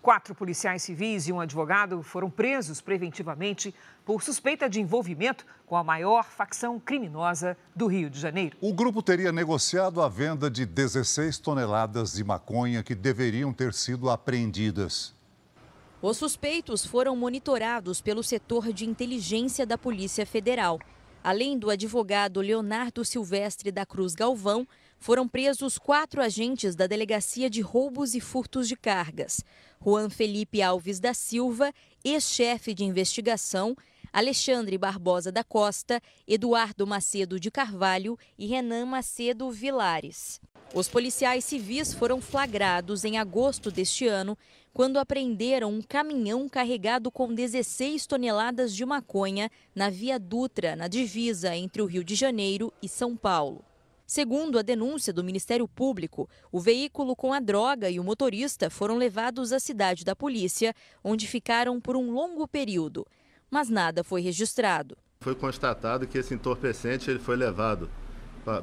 Quatro 0.00 0.36
policiais 0.36 0.84
civis 0.84 1.26
e 1.26 1.32
um 1.32 1.40
advogado 1.40 2.00
foram 2.02 2.30
presos 2.30 2.80
preventivamente 2.80 3.74
por 4.04 4.22
suspeita 4.22 4.70
de 4.70 4.80
envolvimento 4.80 5.44
com 5.66 5.76
a 5.76 5.82
maior 5.82 6.24
facção 6.24 6.78
criminosa 6.78 7.56
do 7.74 7.88
Rio 7.88 8.08
de 8.08 8.20
Janeiro. 8.20 8.56
O 8.60 8.72
grupo 8.72 9.02
teria 9.02 9.32
negociado 9.32 10.00
a 10.00 10.08
venda 10.08 10.48
de 10.48 10.64
16 10.64 11.38
toneladas 11.38 12.12
de 12.12 12.22
maconha 12.22 12.84
que 12.84 12.94
deveriam 12.94 13.52
ter 13.52 13.74
sido 13.74 14.08
apreendidas. 14.08 15.12
Os 16.06 16.18
suspeitos 16.18 16.84
foram 16.84 17.16
monitorados 17.16 18.02
pelo 18.02 18.22
setor 18.22 18.74
de 18.74 18.84
inteligência 18.84 19.64
da 19.64 19.78
Polícia 19.78 20.26
Federal. 20.26 20.78
Além 21.22 21.58
do 21.58 21.70
advogado 21.70 22.42
Leonardo 22.42 23.02
Silvestre 23.06 23.72
da 23.72 23.86
Cruz 23.86 24.14
Galvão, 24.14 24.68
foram 24.98 25.26
presos 25.26 25.78
quatro 25.78 26.20
agentes 26.20 26.76
da 26.76 26.86
Delegacia 26.86 27.48
de 27.48 27.62
Roubos 27.62 28.14
e 28.14 28.20
Furtos 28.20 28.68
de 28.68 28.76
Cargas: 28.76 29.42
Juan 29.82 30.10
Felipe 30.10 30.60
Alves 30.60 31.00
da 31.00 31.14
Silva, 31.14 31.72
ex-chefe 32.04 32.74
de 32.74 32.84
investigação, 32.84 33.74
Alexandre 34.12 34.76
Barbosa 34.76 35.32
da 35.32 35.42
Costa, 35.42 36.02
Eduardo 36.28 36.86
Macedo 36.86 37.40
de 37.40 37.50
Carvalho 37.50 38.18
e 38.38 38.46
Renan 38.46 38.84
Macedo 38.84 39.50
Vilares. 39.50 40.38
Os 40.74 40.88
policiais 40.88 41.44
civis 41.44 41.94
foram 41.94 42.20
flagrados 42.20 43.04
em 43.04 43.16
agosto 43.16 43.70
deste 43.70 44.08
ano 44.08 44.36
quando 44.72 44.98
apreenderam 44.98 45.70
um 45.70 45.80
caminhão 45.80 46.48
carregado 46.48 47.12
com 47.12 47.32
16 47.32 48.04
toneladas 48.06 48.74
de 48.74 48.84
maconha 48.84 49.48
na 49.72 49.88
Via 49.88 50.18
Dutra, 50.18 50.74
na 50.74 50.88
divisa 50.88 51.54
entre 51.54 51.80
o 51.80 51.86
Rio 51.86 52.02
de 52.02 52.16
Janeiro 52.16 52.72
e 52.82 52.88
São 52.88 53.16
Paulo. 53.16 53.64
Segundo 54.04 54.58
a 54.58 54.62
denúncia 54.62 55.12
do 55.12 55.22
Ministério 55.22 55.68
Público, 55.68 56.28
o 56.50 56.58
veículo 56.58 57.14
com 57.14 57.32
a 57.32 57.38
droga 57.38 57.88
e 57.88 58.00
o 58.00 58.04
motorista 58.04 58.68
foram 58.68 58.96
levados 58.96 59.52
à 59.52 59.60
cidade 59.60 60.04
da 60.04 60.16
polícia, 60.16 60.74
onde 61.04 61.28
ficaram 61.28 61.80
por 61.80 61.96
um 61.96 62.10
longo 62.10 62.48
período, 62.48 63.06
mas 63.48 63.68
nada 63.68 64.02
foi 64.02 64.22
registrado. 64.22 64.98
Foi 65.20 65.36
constatado 65.36 66.04
que 66.08 66.18
esse 66.18 66.34
entorpecente 66.34 67.08
ele 67.08 67.20
foi 67.20 67.36
levado 67.36 67.88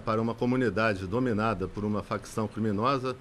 para 0.06 0.22
uma 0.22 0.34
comunidade 0.34 1.08
dominada 1.08 1.68
por 1.68 1.84
uma 1.84 2.04
facção 2.04 2.48
criminosa 2.48 3.16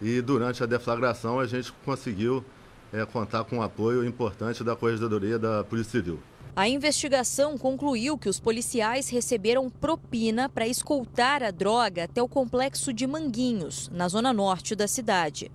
e 0.00 0.20
durante 0.20 0.62
a 0.62 0.66
deflagração 0.66 1.38
a 1.38 1.46
gente 1.46 1.72
conseguiu 1.84 2.44
é, 2.92 3.04
contar 3.06 3.44
com 3.44 3.56
um 3.56 3.62
apoio 3.62 4.04
importante 4.04 4.62
da 4.62 4.76
Corregedoria 4.76 5.38
da 5.38 5.64
Polícia 5.64 5.92
Civil. 5.92 6.20
A 6.54 6.68
investigação 6.68 7.56
concluiu 7.56 8.18
que 8.18 8.28
os 8.28 8.38
policiais 8.38 9.08
receberam 9.08 9.70
propina 9.70 10.50
para 10.50 10.66
escoltar 10.66 11.42
a 11.42 11.50
droga 11.50 12.04
até 12.04 12.22
o 12.22 12.28
complexo 12.28 12.92
de 12.92 13.06
Manguinhos, 13.06 13.88
na 13.90 14.06
zona 14.06 14.34
norte 14.34 14.74
da 14.74 14.86
cidade. 14.86 15.50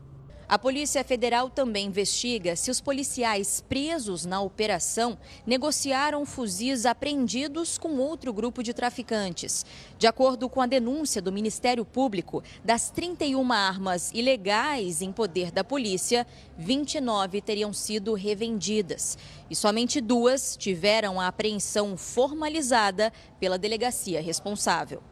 A 0.49 0.57
Polícia 0.57 1.03
Federal 1.03 1.49
também 1.49 1.87
investiga 1.87 2.55
se 2.55 2.71
os 2.71 2.79
policiais 2.79 3.61
presos 3.67 4.25
na 4.25 4.39
operação 4.39 5.17
negociaram 5.45 6.25
fuzis 6.25 6.85
apreendidos 6.85 7.77
com 7.77 7.97
outro 7.97 8.31
grupo 8.31 8.63
de 8.63 8.73
traficantes. 8.73 9.65
De 9.97 10.07
acordo 10.07 10.47
com 10.47 10.61
a 10.61 10.65
denúncia 10.65 11.21
do 11.21 11.33
Ministério 11.33 11.83
Público, 11.83 12.41
das 12.63 12.89
31 12.89 13.51
armas 13.51 14.09
ilegais 14.13 15.01
em 15.01 15.11
poder 15.11 15.51
da 15.51 15.65
polícia, 15.65 16.25
29 16.57 17.41
teriam 17.41 17.73
sido 17.73 18.13
revendidas. 18.13 19.17
E 19.49 19.55
somente 19.55 19.99
duas 19.99 20.55
tiveram 20.55 21.19
a 21.19 21.27
apreensão 21.27 21.97
formalizada 21.97 23.11
pela 23.37 23.57
delegacia 23.57 24.21
responsável. 24.21 25.03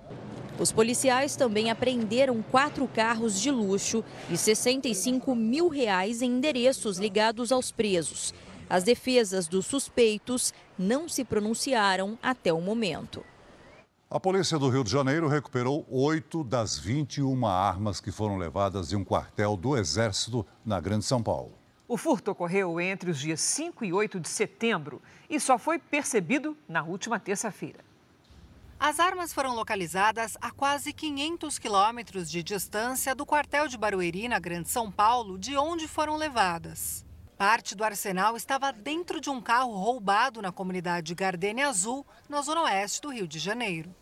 Os 0.58 0.72
policiais 0.72 1.36
também 1.36 1.70
apreenderam 1.70 2.42
quatro 2.42 2.88
carros 2.88 3.40
de 3.42 3.52
luxo 3.52 4.04
e 4.30 4.38
65 4.38 5.36
mil 5.36 5.68
reais 5.68 6.22
em 6.22 6.32
endereços 6.32 6.98
ligados 6.98 7.52
aos 7.52 7.74
presos. 7.74 8.34
As 8.70 8.84
defesas 8.84 9.48
dos 9.48 9.66
suspeitos 9.66 10.54
não 10.80 11.10
se 11.10 11.26
pronunciaram 11.26 12.18
até 12.24 12.54
o 12.54 12.62
momento. 12.62 13.24
A 14.10 14.18
polícia 14.20 14.58
do 14.58 14.70
Rio 14.70 14.84
de 14.84 14.92
Janeiro 14.92 15.28
recuperou 15.28 15.86
oito 15.90 16.42
das 16.42 16.80
21 16.80 17.46
armas 17.46 18.00
que 18.00 18.12
foram 18.12 18.38
levadas 18.38 18.88
de 18.88 18.96
um 18.96 19.04
quartel 19.04 19.58
do 19.58 19.76
Exército 19.76 20.46
na 20.66 20.80
Grande 20.80 21.04
São 21.04 21.22
Paulo. 21.22 21.52
O 21.86 21.98
furto 21.98 22.32
ocorreu 22.32 22.80
entre 22.80 23.12
os 23.12 23.20
dias 23.20 23.42
5 23.42 23.84
e 23.84 23.92
8 23.92 24.22
de 24.22 24.30
setembro 24.30 25.02
e 25.30 25.38
só 25.38 25.58
foi 25.58 25.78
percebido 25.78 26.56
na 26.68 26.82
última 26.82 27.20
terça-feira. 27.20 27.84
As 28.80 29.00
armas 29.00 29.34
foram 29.34 29.56
localizadas 29.56 30.38
a 30.42 30.52
quase 30.52 30.92
500 30.92 31.58
quilômetros 31.58 32.30
de 32.30 32.44
distância 32.44 33.16
do 33.16 33.26
quartel 33.26 33.68
de 33.68 33.78
Barueri, 33.78 34.28
na 34.28 34.38
Grande 34.38 34.70
São 34.70 34.92
Paulo, 34.92 35.40
de 35.40 35.58
onde 35.58 35.88
foram 35.88 36.18
levadas. 36.18 37.06
Parte 37.38 37.74
do 37.74 37.84
arsenal 37.84 38.36
estava 38.36 38.72
dentro 38.72 39.20
de 39.20 39.30
um 39.30 39.42
carro 39.42 39.74
roubado 39.76 40.42
na 40.42 40.52
comunidade 40.52 41.16
Gardenia 41.16 41.68
Azul, 41.68 42.06
na 42.30 42.42
zona 42.42 42.64
oeste 42.64 43.02
do 43.02 43.12
Rio 43.12 43.28
de 43.28 43.40
Janeiro. 43.40 43.96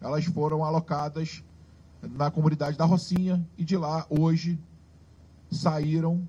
Elas 0.00 0.24
foram 0.24 0.64
alocadas 0.64 1.42
na 2.02 2.30
comunidade 2.30 2.76
da 2.76 2.84
Rocinha 2.84 3.44
e 3.56 3.64
de 3.64 3.76
lá, 3.76 4.06
hoje, 4.10 4.58
saíram 5.50 6.28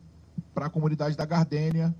para 0.54 0.68
a 0.68 0.70
comunidade 0.70 1.18
da 1.18 1.26
Gardênia, 1.26 1.94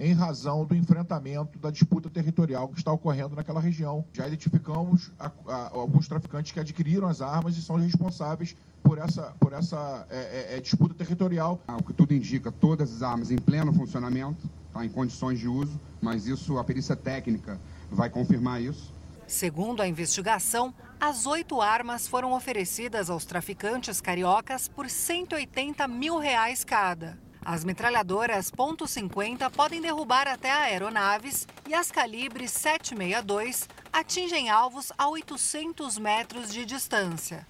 em 0.00 0.14
razão 0.14 0.64
do 0.64 0.74
enfrentamento 0.74 1.58
da 1.58 1.70
disputa 1.70 2.08
territorial 2.08 2.68
que 2.68 2.78
está 2.78 2.90
ocorrendo 2.90 3.36
naquela 3.36 3.60
região. 3.60 4.02
Já 4.14 4.26
identificamos 4.26 5.12
a, 5.18 5.30
a, 5.46 5.68
alguns 5.74 6.08
traficantes 6.08 6.52
que 6.52 6.58
adquiriram 6.58 7.06
as 7.06 7.20
armas 7.20 7.54
e 7.58 7.62
são 7.62 7.76
responsáveis 7.76 8.56
por 8.82 8.96
essa, 8.96 9.34
por 9.38 9.52
essa 9.52 10.06
é, 10.08 10.54
é, 10.54 10.56
é 10.56 10.60
disputa 10.60 10.94
territorial. 10.94 11.60
Ah, 11.68 11.76
o 11.76 11.82
que 11.82 11.92
tudo 11.92 12.14
indica, 12.14 12.50
todas 12.50 12.94
as 12.94 13.02
armas 13.02 13.30
em 13.30 13.36
pleno 13.36 13.74
funcionamento, 13.74 14.48
tá, 14.72 14.82
em 14.82 14.88
condições 14.88 15.38
de 15.38 15.46
uso, 15.46 15.78
mas 16.00 16.26
isso, 16.26 16.56
a 16.56 16.64
perícia 16.64 16.96
técnica 16.96 17.60
vai 17.90 18.08
confirmar 18.08 18.62
isso. 18.62 18.90
Segundo 19.26 19.82
a 19.82 19.86
investigação, 19.86 20.74
as 20.98 21.26
oito 21.26 21.60
armas 21.60 22.08
foram 22.08 22.32
oferecidas 22.32 23.10
aos 23.10 23.26
traficantes 23.26 24.00
cariocas 24.00 24.66
por 24.66 24.88
180 24.88 25.86
mil 25.86 26.18
reais 26.18 26.64
cada. 26.64 27.18
As 27.44 27.64
metralhadoras 27.64 28.50
.50 28.50 29.50
podem 29.50 29.80
derrubar 29.80 30.28
até 30.28 30.50
aeronaves 30.50 31.48
e 31.66 31.74
as 31.74 31.90
calibres 31.90 32.50
762 32.50 33.68
atingem 33.92 34.50
alvos 34.50 34.92
a 34.96 35.08
800 35.08 35.98
metros 35.98 36.52
de 36.52 36.64
distância. 36.64 37.46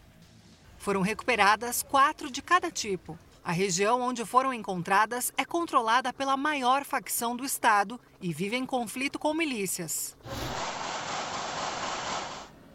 Foram 0.78 1.02
recuperadas 1.02 1.82
quatro 1.82 2.30
de 2.30 2.40
cada 2.40 2.70
tipo. 2.70 3.18
A 3.44 3.52
região 3.52 4.00
onde 4.00 4.24
foram 4.24 4.52
encontradas 4.54 5.32
é 5.36 5.44
controlada 5.44 6.12
pela 6.12 6.36
maior 6.36 6.84
facção 6.84 7.34
do 7.34 7.44
estado 7.44 8.00
e 8.20 8.32
vive 8.32 8.56
em 8.56 8.64
conflito 8.64 9.18
com 9.18 9.34
milícias. 9.34 10.16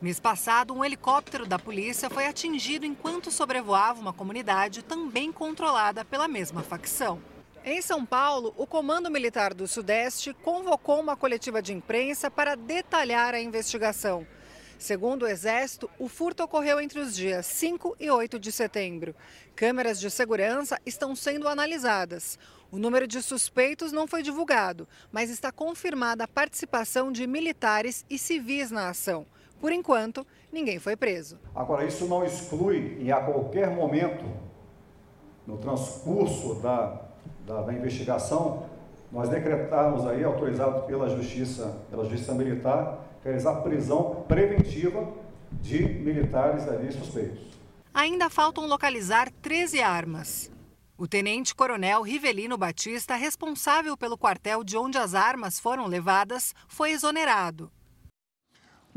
Mês 0.06 0.20
passado, 0.20 0.72
um 0.72 0.86
helicóptero 0.86 1.48
da 1.48 1.58
polícia 1.58 2.12
foi 2.12 2.28
atingido 2.28 2.86
enquanto 2.86 3.32
sobrevoava 3.32 4.00
uma 4.00 4.14
comunidade 4.14 4.84
também 4.84 5.32
controlada 5.32 6.06
pela 6.06 6.28
mesma 6.28 6.62
facção. 6.62 7.20
Em 7.64 7.82
São 7.82 8.06
Paulo, 8.06 8.54
o 8.56 8.68
Comando 8.68 9.10
Militar 9.10 9.52
do 9.52 9.68
Sudeste 9.68 10.32
convocou 10.44 11.00
uma 11.00 11.18
coletiva 11.18 11.60
de 11.60 11.74
imprensa 11.74 12.30
para 12.30 12.54
detalhar 12.54 13.34
a 13.34 13.42
investigação. 13.42 14.28
Segundo 14.78 15.24
o 15.24 15.28
Exército, 15.28 15.90
o 15.98 16.08
furto 16.08 16.44
ocorreu 16.44 16.80
entre 16.80 17.00
os 17.00 17.16
dias 17.16 17.48
5 17.48 17.96
e 18.00 18.12
8 18.12 18.38
de 18.38 18.52
setembro. 18.52 19.16
Câmeras 19.56 20.00
de 20.00 20.12
segurança 20.12 20.80
estão 20.86 21.16
sendo 21.16 21.48
analisadas. 21.48 22.38
O 22.70 22.78
número 22.78 23.08
de 23.08 23.24
suspeitos 23.24 23.92
não 23.92 24.06
foi 24.06 24.22
divulgado, 24.22 24.88
mas 25.12 25.32
está 25.32 25.52
confirmada 25.52 26.26
a 26.26 26.28
participação 26.28 27.12
de 27.12 27.26
militares 27.26 28.06
e 28.08 28.20
civis 28.20 28.70
na 28.70 28.90
ação. 28.90 29.26
Por 29.66 29.72
enquanto, 29.72 30.28
ninguém 30.52 30.78
foi 30.78 30.96
preso. 30.96 31.40
Agora, 31.56 31.84
isso 31.86 32.06
não 32.06 32.24
exclui, 32.24 32.98
e 33.00 33.12
a 33.12 33.20
qualquer 33.20 33.72
momento, 33.72 34.24
no 35.48 35.58
transcurso 35.58 36.62
da, 36.62 37.02
da, 37.48 37.64
da 37.64 37.74
investigação, 37.74 38.70
nós 39.12 39.28
decretarmos 39.28 40.06
aí, 40.06 40.24
autorizado 40.24 40.84
pela 40.84 41.10
Justiça, 41.10 41.84
pela 41.90 42.06
Justiça 42.06 42.36
Militar, 42.36 43.08
realizar 43.24 43.56
prisão 43.62 44.24
preventiva 44.28 45.12
de 45.54 45.84
militares 45.84 46.68
ali 46.68 46.92
suspeitos. 46.92 47.42
Ainda 47.92 48.30
faltam 48.30 48.68
localizar 48.68 49.32
13 49.42 49.82
armas. 49.82 50.52
O 50.96 51.08
tenente-coronel 51.08 52.04
Rivelino 52.04 52.56
Batista, 52.56 53.16
responsável 53.16 53.98
pelo 53.98 54.16
quartel 54.16 54.64
de 54.64 54.78
onde 54.78 55.00
as 55.00 55.16
armas 55.16 55.60
foram 55.60 55.88
levadas, 55.88 56.54
foi 56.68 56.92
exonerado. 56.92 57.72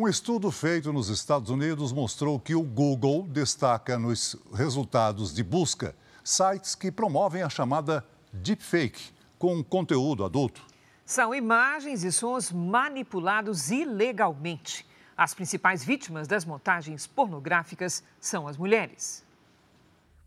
Um 0.00 0.06
estudo 0.06 0.52
feito 0.52 0.92
nos 0.92 1.08
Estados 1.08 1.50
Unidos 1.50 1.92
mostrou 1.92 2.38
que 2.38 2.54
o 2.54 2.62
Google 2.62 3.24
destaca 3.24 3.98
nos 3.98 4.36
resultados 4.54 5.34
de 5.34 5.42
busca 5.42 5.92
sites 6.22 6.76
que 6.76 6.92
promovem 6.92 7.42
a 7.42 7.48
chamada 7.48 8.06
deepfake, 8.32 9.12
com 9.40 9.60
conteúdo 9.64 10.24
adulto. 10.24 10.62
São 11.04 11.34
imagens 11.34 12.04
e 12.04 12.12
sons 12.12 12.52
manipulados 12.52 13.72
ilegalmente. 13.72 14.86
As 15.16 15.34
principais 15.34 15.82
vítimas 15.82 16.28
das 16.28 16.44
montagens 16.44 17.08
pornográficas 17.08 18.04
são 18.20 18.46
as 18.46 18.56
mulheres. 18.56 19.24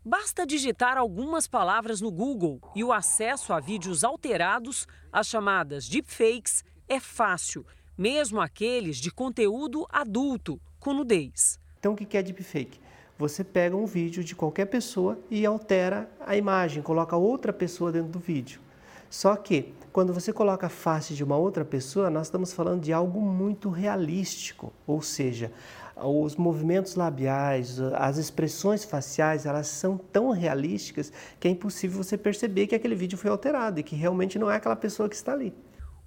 Basta 0.04 0.44
digitar 0.44 0.98
algumas 0.98 1.46
palavras 1.46 1.98
no 2.02 2.10
Google 2.10 2.60
e 2.74 2.84
o 2.84 2.92
acesso 2.92 3.54
a 3.54 3.58
vídeos 3.58 4.04
alterados, 4.04 4.86
as 5.10 5.28
chamadas 5.28 5.88
deepfakes, 5.88 6.62
é 6.86 7.00
fácil 7.00 7.64
mesmo 8.02 8.40
aqueles 8.40 8.96
de 8.96 9.12
conteúdo 9.12 9.86
adulto, 9.88 10.60
com 10.80 10.92
nudez. 10.92 11.56
Então, 11.78 11.92
o 11.92 11.96
que 11.96 12.16
é 12.16 12.20
deepfake? 12.20 12.80
Você 13.16 13.44
pega 13.44 13.76
um 13.76 13.86
vídeo 13.86 14.24
de 14.24 14.34
qualquer 14.34 14.66
pessoa 14.66 15.16
e 15.30 15.46
altera 15.46 16.10
a 16.26 16.36
imagem, 16.36 16.82
coloca 16.82 17.16
outra 17.16 17.52
pessoa 17.52 17.92
dentro 17.92 18.10
do 18.10 18.18
vídeo. 18.18 18.60
Só 19.08 19.36
que, 19.36 19.72
quando 19.92 20.12
você 20.12 20.32
coloca 20.32 20.66
a 20.66 20.68
face 20.68 21.14
de 21.14 21.22
uma 21.22 21.36
outra 21.36 21.64
pessoa, 21.64 22.10
nós 22.10 22.26
estamos 22.26 22.52
falando 22.52 22.82
de 22.82 22.92
algo 22.92 23.20
muito 23.20 23.70
realístico, 23.70 24.72
ou 24.84 25.00
seja, 25.00 25.52
os 25.94 26.34
movimentos 26.34 26.96
labiais, 26.96 27.78
as 27.94 28.16
expressões 28.16 28.82
faciais, 28.82 29.46
elas 29.46 29.68
são 29.68 29.96
tão 29.96 30.30
realísticas 30.30 31.12
que 31.38 31.46
é 31.46 31.50
impossível 31.52 32.02
você 32.02 32.18
perceber 32.18 32.66
que 32.66 32.74
aquele 32.74 32.96
vídeo 32.96 33.16
foi 33.16 33.30
alterado 33.30 33.78
e 33.78 33.84
que 33.84 33.94
realmente 33.94 34.40
não 34.40 34.50
é 34.50 34.56
aquela 34.56 34.74
pessoa 34.74 35.08
que 35.08 35.14
está 35.14 35.34
ali. 35.34 35.54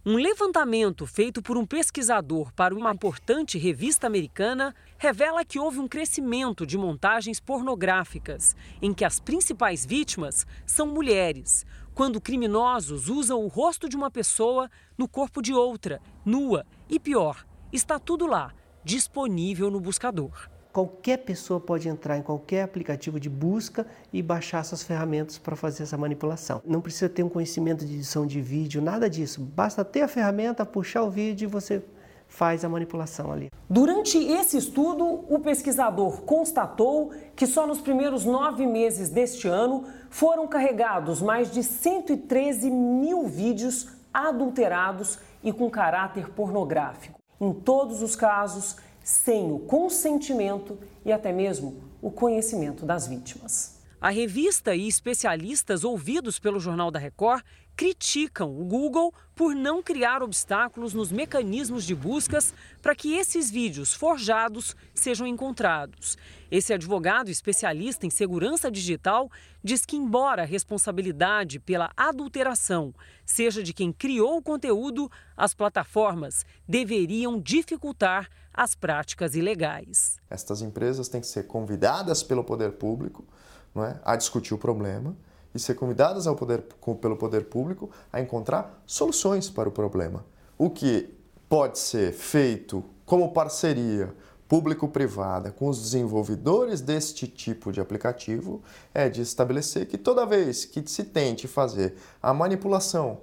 Um 0.07 0.17
levantamento 0.17 1.07
feito 1.07 1.41
por 1.41 1.57
um 1.57 1.65
pesquisador 1.65 2.53
para 2.53 2.75
uma 2.75 2.91
importante 2.91 3.57
revista 3.57 4.05
americana 4.05 4.71
revela 4.99 5.43
que 5.43 5.57
houve 5.57 5.79
um 5.79 5.87
crescimento 5.87 6.63
de 6.63 6.77
montagens 6.77 7.39
pornográficas, 7.39 8.55
em 8.79 8.93
que 8.93 9.03
as 9.03 9.19
principais 9.19 9.83
vítimas 9.83 10.45
são 10.63 10.85
mulheres, 10.85 11.65
quando 11.95 12.21
criminosos 12.21 13.09
usam 13.09 13.43
o 13.43 13.47
rosto 13.47 13.89
de 13.89 13.95
uma 13.95 14.11
pessoa 14.11 14.69
no 14.95 15.07
corpo 15.07 15.41
de 15.41 15.55
outra, 15.55 15.99
nua 16.23 16.67
e 16.87 16.99
pior, 16.99 17.43
está 17.73 17.97
tudo 17.97 18.27
lá, 18.27 18.53
disponível 18.83 19.71
no 19.71 19.79
buscador. 19.79 20.54
Qualquer 20.75 21.19
pessoa 21.19 21.57
pode 21.57 21.87
entrar 21.87 22.17
em 22.17 22.21
qualquer 22.21 22.63
aplicativo 22.63 23.17
de 23.17 23.29
busca 23.29 23.87
e 24.11 24.21
baixar 24.21 24.59
essas 24.59 24.83
ferramentas 24.83 25.37
para 25.37 25.55
fazer 25.55 25.83
essa 25.83 25.97
manipulação. 25.97 26.61
Não 26.65 26.81
precisa 26.81 27.07
ter 27.07 27.23
um 27.23 27.29
conhecimento 27.29 27.85
de 27.85 27.93
edição 27.93 28.27
de 28.27 28.41
vídeo, 28.41 28.81
nada 28.81 29.09
disso. 29.09 29.39
Basta 29.39 29.85
ter 29.85 30.01
a 30.01 30.07
ferramenta, 30.09 30.65
puxar 30.65 31.03
o 31.03 31.09
vídeo 31.09 31.45
e 31.45 31.49
você 31.49 31.81
faz 32.27 32.65
a 32.65 32.67
manipulação 32.67 33.31
ali. 33.31 33.49
Durante 33.69 34.17
esse 34.17 34.57
estudo, 34.57 35.23
o 35.29 35.39
pesquisador 35.39 36.23
constatou 36.23 37.13
que 37.37 37.47
só 37.47 37.65
nos 37.65 37.79
primeiros 37.79 38.25
nove 38.25 38.67
meses 38.67 39.07
deste 39.07 39.47
ano 39.47 39.85
foram 40.09 40.45
carregados 40.45 41.21
mais 41.21 41.49
de 41.49 41.63
113 41.63 42.69
mil 42.69 43.25
vídeos 43.27 43.87
adulterados 44.13 45.19
e 45.41 45.53
com 45.53 45.69
caráter 45.69 46.31
pornográfico. 46.31 47.17
Em 47.39 47.53
todos 47.53 48.01
os 48.01 48.13
casos, 48.13 48.75
sem 49.05 49.51
o 49.51 49.59
consentimento 49.59 50.79
e 51.05 51.11
até 51.11 51.31
mesmo 51.31 51.79
o 52.01 52.09
conhecimento 52.09 52.87
das 52.87 53.07
vítimas. 53.07 53.79
A 54.01 54.09
revista 54.09 54.75
e 54.75 54.87
especialistas 54.87 55.83
ouvidos 55.83 56.39
pelo 56.39 56.59
Jornal 56.59 56.89
da 56.89 56.97
Record 56.97 57.43
criticam 57.75 58.49
o 58.59 58.63
Google 58.63 59.13
por 59.35 59.53
não 59.53 59.83
criar 59.83 60.23
obstáculos 60.23 60.93
nos 60.93 61.11
mecanismos 61.11 61.85
de 61.85 61.93
buscas 61.93 62.53
para 62.81 62.95
que 62.95 63.13
esses 63.13 63.51
vídeos 63.51 63.93
forjados 63.93 64.75
sejam 64.93 65.27
encontrados. 65.27 66.17
Esse 66.49 66.73
advogado 66.73 67.29
especialista 67.29 68.05
em 68.05 68.09
segurança 68.09 68.71
digital 68.71 69.29
diz 69.63 69.85
que, 69.85 69.97
embora 69.97 70.43
a 70.43 70.45
responsabilidade 70.45 71.59
pela 71.59 71.91
adulteração 71.97 72.93
seja 73.25 73.61
de 73.61 73.73
quem 73.73 73.91
criou 73.91 74.37
o 74.37 74.41
conteúdo, 74.41 75.11
as 75.35 75.53
plataformas 75.53 76.45
deveriam 76.67 77.39
dificultar 77.39 78.29
as 78.55 78.73
práticas 78.73 79.35
ilegais. 79.35 80.17
Estas 80.29 80.61
empresas 80.61 81.07
têm 81.07 81.21
que 81.21 81.27
ser 81.27 81.43
convidadas 81.43 82.23
pelo 82.23 82.43
poder 82.43 82.73
público 82.73 83.25
não 83.73 83.83
é, 83.83 83.99
a 84.05 84.15
discutir 84.15 84.53
o 84.53 84.57
problema 84.57 85.15
e 85.53 85.59
ser 85.59 85.75
convidadas 85.75 86.25
ao 86.27 86.35
poder, 86.35 86.61
pelo 87.01 87.17
poder 87.17 87.45
público 87.45 87.91
a 88.11 88.21
encontrar 88.21 88.81
soluções 88.85 89.49
para 89.49 89.67
o 89.67 89.71
problema. 89.71 90.25
O 90.57 90.69
que 90.69 91.13
pode 91.49 91.77
ser 91.77 92.13
feito 92.13 92.83
como 93.05 93.33
parceria 93.33 94.13
público-privada 94.47 95.51
com 95.51 95.67
os 95.67 95.81
desenvolvedores 95.81 96.79
deste 96.79 97.27
tipo 97.27 97.71
de 97.71 97.81
aplicativo 97.81 98.61
é 98.93 99.09
de 99.09 99.21
estabelecer 99.21 99.87
que 99.87 99.97
toda 99.97 100.25
vez 100.25 100.65
que 100.65 100.87
se 100.87 101.03
tente 101.03 101.47
fazer 101.47 101.95
a 102.21 102.33
manipulação 102.33 103.21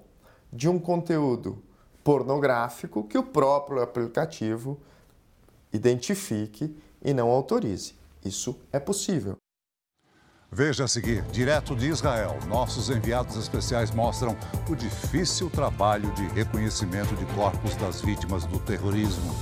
de 0.52 0.68
um 0.68 0.78
conteúdo 0.78 1.62
pornográfico, 2.04 3.04
que 3.04 3.16
o 3.16 3.22
próprio 3.22 3.80
aplicativo 3.80 4.80
identifique 5.72 6.74
e 7.02 7.12
não 7.12 7.28
autorize. 7.28 7.94
Isso 8.24 8.58
é 8.72 8.78
possível. 8.78 9.36
Veja 10.54 10.84
a 10.84 10.88
seguir, 10.88 11.22
direto 11.32 11.74
de 11.74 11.88
Israel, 11.88 12.38
nossos 12.46 12.90
enviados 12.90 13.36
especiais 13.36 13.90
mostram 13.90 14.36
o 14.68 14.76
difícil 14.76 15.48
trabalho 15.48 16.12
de 16.12 16.26
reconhecimento 16.28 17.16
de 17.16 17.24
corpos 17.34 17.74
das 17.76 18.02
vítimas 18.02 18.44
do 18.44 18.58
terrorismo. 18.58 19.34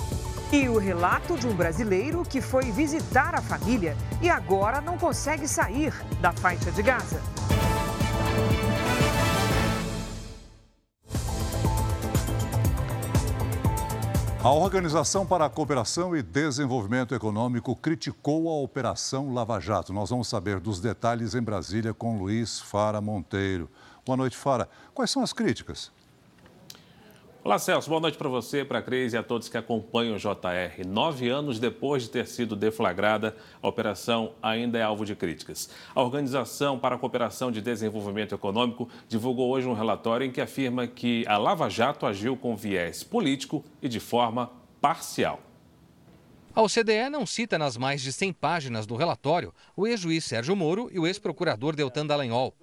E 0.53 0.69
o 0.69 0.79
relato 0.79 1.37
de 1.37 1.49
um 1.49 1.55
brasileiro 1.55 2.23
que 2.23 2.41
foi 2.41 2.71
visitar 2.71 3.35
a 3.35 3.43
família 3.43 3.97
e 4.23 4.29
agora 4.29 4.81
não 4.81 4.97
consegue 4.97 5.49
sair 5.49 5.93
da 6.21 6.33
faixa 6.33 6.71
de 6.71 6.83
Gaza. 6.83 7.21
A 14.43 14.51
Organização 14.51 15.27
para 15.27 15.45
a 15.45 15.51
Cooperação 15.51 16.17
e 16.17 16.23
Desenvolvimento 16.23 17.15
Econômico 17.15 17.77
criticou 17.77 18.49
a 18.49 18.55
Operação 18.63 19.35
Lava 19.35 19.61
Jato. 19.61 19.93
Nós 19.93 20.09
vamos 20.09 20.29
saber 20.29 20.59
dos 20.59 20.81
detalhes 20.81 21.35
em 21.35 21.43
Brasília 21.43 21.93
com 21.93 22.17
Luiz 22.19 22.59
Fara 22.59 23.03
Monteiro. 23.03 23.69
Boa 24.03 24.17
noite, 24.17 24.39
Fara. 24.39 24.67
Quais 24.95 25.11
são 25.11 25.23
as 25.23 25.35
críticas? 25.35 25.93
Olá, 27.43 27.59
Celso. 27.59 27.89
Boa 27.89 28.03
noite 28.03 28.19
para 28.19 28.29
você, 28.29 28.67
para 28.67 28.81
a 28.81 28.83
Cris 28.83 29.15
e 29.15 29.17
a 29.17 29.23
todos 29.23 29.49
que 29.49 29.57
acompanham 29.57 30.15
o 30.15 30.19
JR. 30.19 30.87
Nove 30.87 31.31
anos 31.31 31.59
depois 31.59 32.03
de 32.03 32.11
ter 32.11 32.27
sido 32.27 32.55
deflagrada, 32.55 33.35
a 33.63 33.67
operação 33.67 34.33
ainda 34.43 34.77
é 34.79 34.83
alvo 34.83 35.07
de 35.07 35.15
críticas. 35.15 35.71
A 35.95 36.03
Organização 36.03 36.79
para 36.79 36.97
a 36.97 36.99
Cooperação 36.99 37.51
de 37.51 37.63
Desenvolvimento 37.63 38.35
Econômico 38.35 38.91
divulgou 39.09 39.49
hoje 39.49 39.67
um 39.67 39.73
relatório 39.73 40.27
em 40.27 40.31
que 40.31 40.43
afirma 40.43 40.87
que 40.87 41.25
a 41.27 41.39
Lava 41.39 41.71
Jato 41.71 42.05
agiu 42.05 42.37
com 42.37 42.55
viés 42.55 43.03
político 43.03 43.65
e 43.81 43.89
de 43.89 44.01
forma 44.01 44.53
parcial. 44.79 45.41
A 46.55 46.61
OCDE 46.61 47.09
não 47.11 47.25
cita 47.25 47.57
nas 47.57 47.79
mais 47.79 48.03
de 48.03 48.13
100 48.13 48.35
páginas 48.35 48.85
do 48.85 48.97
relatório 48.97 49.55
o 49.75 49.87
ex-juiz 49.87 50.27
Sérgio 50.27 50.55
Moro 50.55 50.91
e 50.93 50.99
o 50.99 51.07
ex-procurador 51.07 51.75
Deltan 51.75 52.05
Dallagnol 52.05 52.55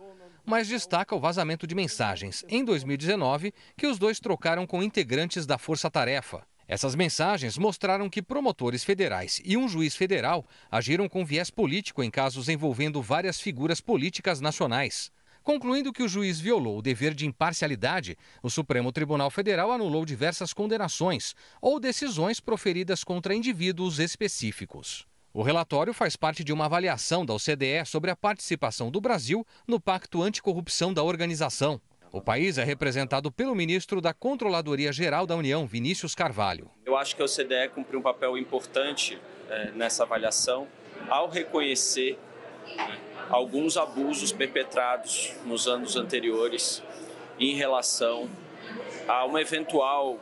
mas 0.47 0.69
destaca 0.69 1.13
o 1.13 1.19
vazamento 1.19 1.67
de 1.67 1.75
mensagens 1.75 2.45
em 2.47 2.63
2019 2.63 3.53
que 3.75 3.85
os 3.85 3.99
dois 3.99 4.17
trocaram 4.17 4.65
com 4.65 4.81
integrantes 4.81 5.45
da 5.45 5.57
Força 5.57 5.91
Tarefa. 5.91 6.41
Essas 6.65 6.95
mensagens 6.95 7.57
mostraram 7.57 8.09
que 8.09 8.21
promotores 8.21 8.83
federais 8.83 9.41
e 9.43 9.57
um 9.57 9.67
juiz 9.67 9.93
federal 9.95 10.45
agiram 10.71 11.09
com 11.09 11.25
viés 11.25 11.49
político 11.49 12.01
em 12.01 12.09
casos 12.09 12.47
envolvendo 12.47 13.01
várias 13.01 13.41
figuras 13.41 13.81
políticas 13.81 14.39
nacionais. 14.39 15.11
Concluindo 15.43 15.93
que 15.93 16.03
o 16.03 16.09
juiz 16.09 16.39
violou 16.39 16.79
o 16.79 16.81
dever 16.81 17.13
de 17.13 17.25
imparcialidade, 17.25 18.17
o 18.41 18.49
Supremo 18.49 18.91
Tribunal 18.91 19.29
Federal 19.29 19.71
anulou 19.71 20.05
diversas 20.05 20.53
condenações 20.53 21.35
ou 21.61 21.79
decisões 21.79 22.39
proferidas 22.39 23.03
contra 23.03 23.35
indivíduos 23.35 23.99
específicos. 23.99 25.05
O 25.37 25.43
relatório 25.43 25.93
faz 25.93 26.15
parte 26.15 26.43
de 26.43 26.51
uma 26.51 26.65
avaliação 26.65 27.23
da 27.23 27.31
OCDE 27.31 27.85
sobre 27.85 28.09
a 28.09 28.15
participação 28.15 28.89
do 28.89 28.99
Brasil 28.99 29.45
no 29.67 29.79
Pacto 29.79 30.23
Anticorrupção 30.23 30.91
da 30.91 31.03
organização. 31.03 31.79
O 32.11 32.19
país 32.19 32.57
é 32.57 32.63
representado 32.63 33.31
pelo 33.31 33.53
ministro 33.53 34.01
da 34.01 34.15
Controladoria 34.15 34.91
Geral 34.91 35.27
da 35.27 35.35
União, 35.35 35.67
Vinícius 35.67 36.15
Carvalho. 36.15 36.71
Eu 36.83 36.97
acho 36.97 37.15
que 37.15 37.21
a 37.21 37.25
OCDE 37.25 37.69
cumpriu 37.75 37.99
um 37.99 38.01
papel 38.01 38.35
importante 38.35 39.21
é, 39.47 39.69
nessa 39.75 40.01
avaliação 40.01 40.67
ao 41.07 41.29
reconhecer 41.29 42.17
alguns 43.29 43.77
abusos 43.77 44.31
perpetrados 44.31 45.35
nos 45.45 45.67
anos 45.67 45.95
anteriores 45.95 46.81
em 47.39 47.55
relação 47.55 48.27
a 49.07 49.23
uma 49.23 49.39
eventual 49.39 50.19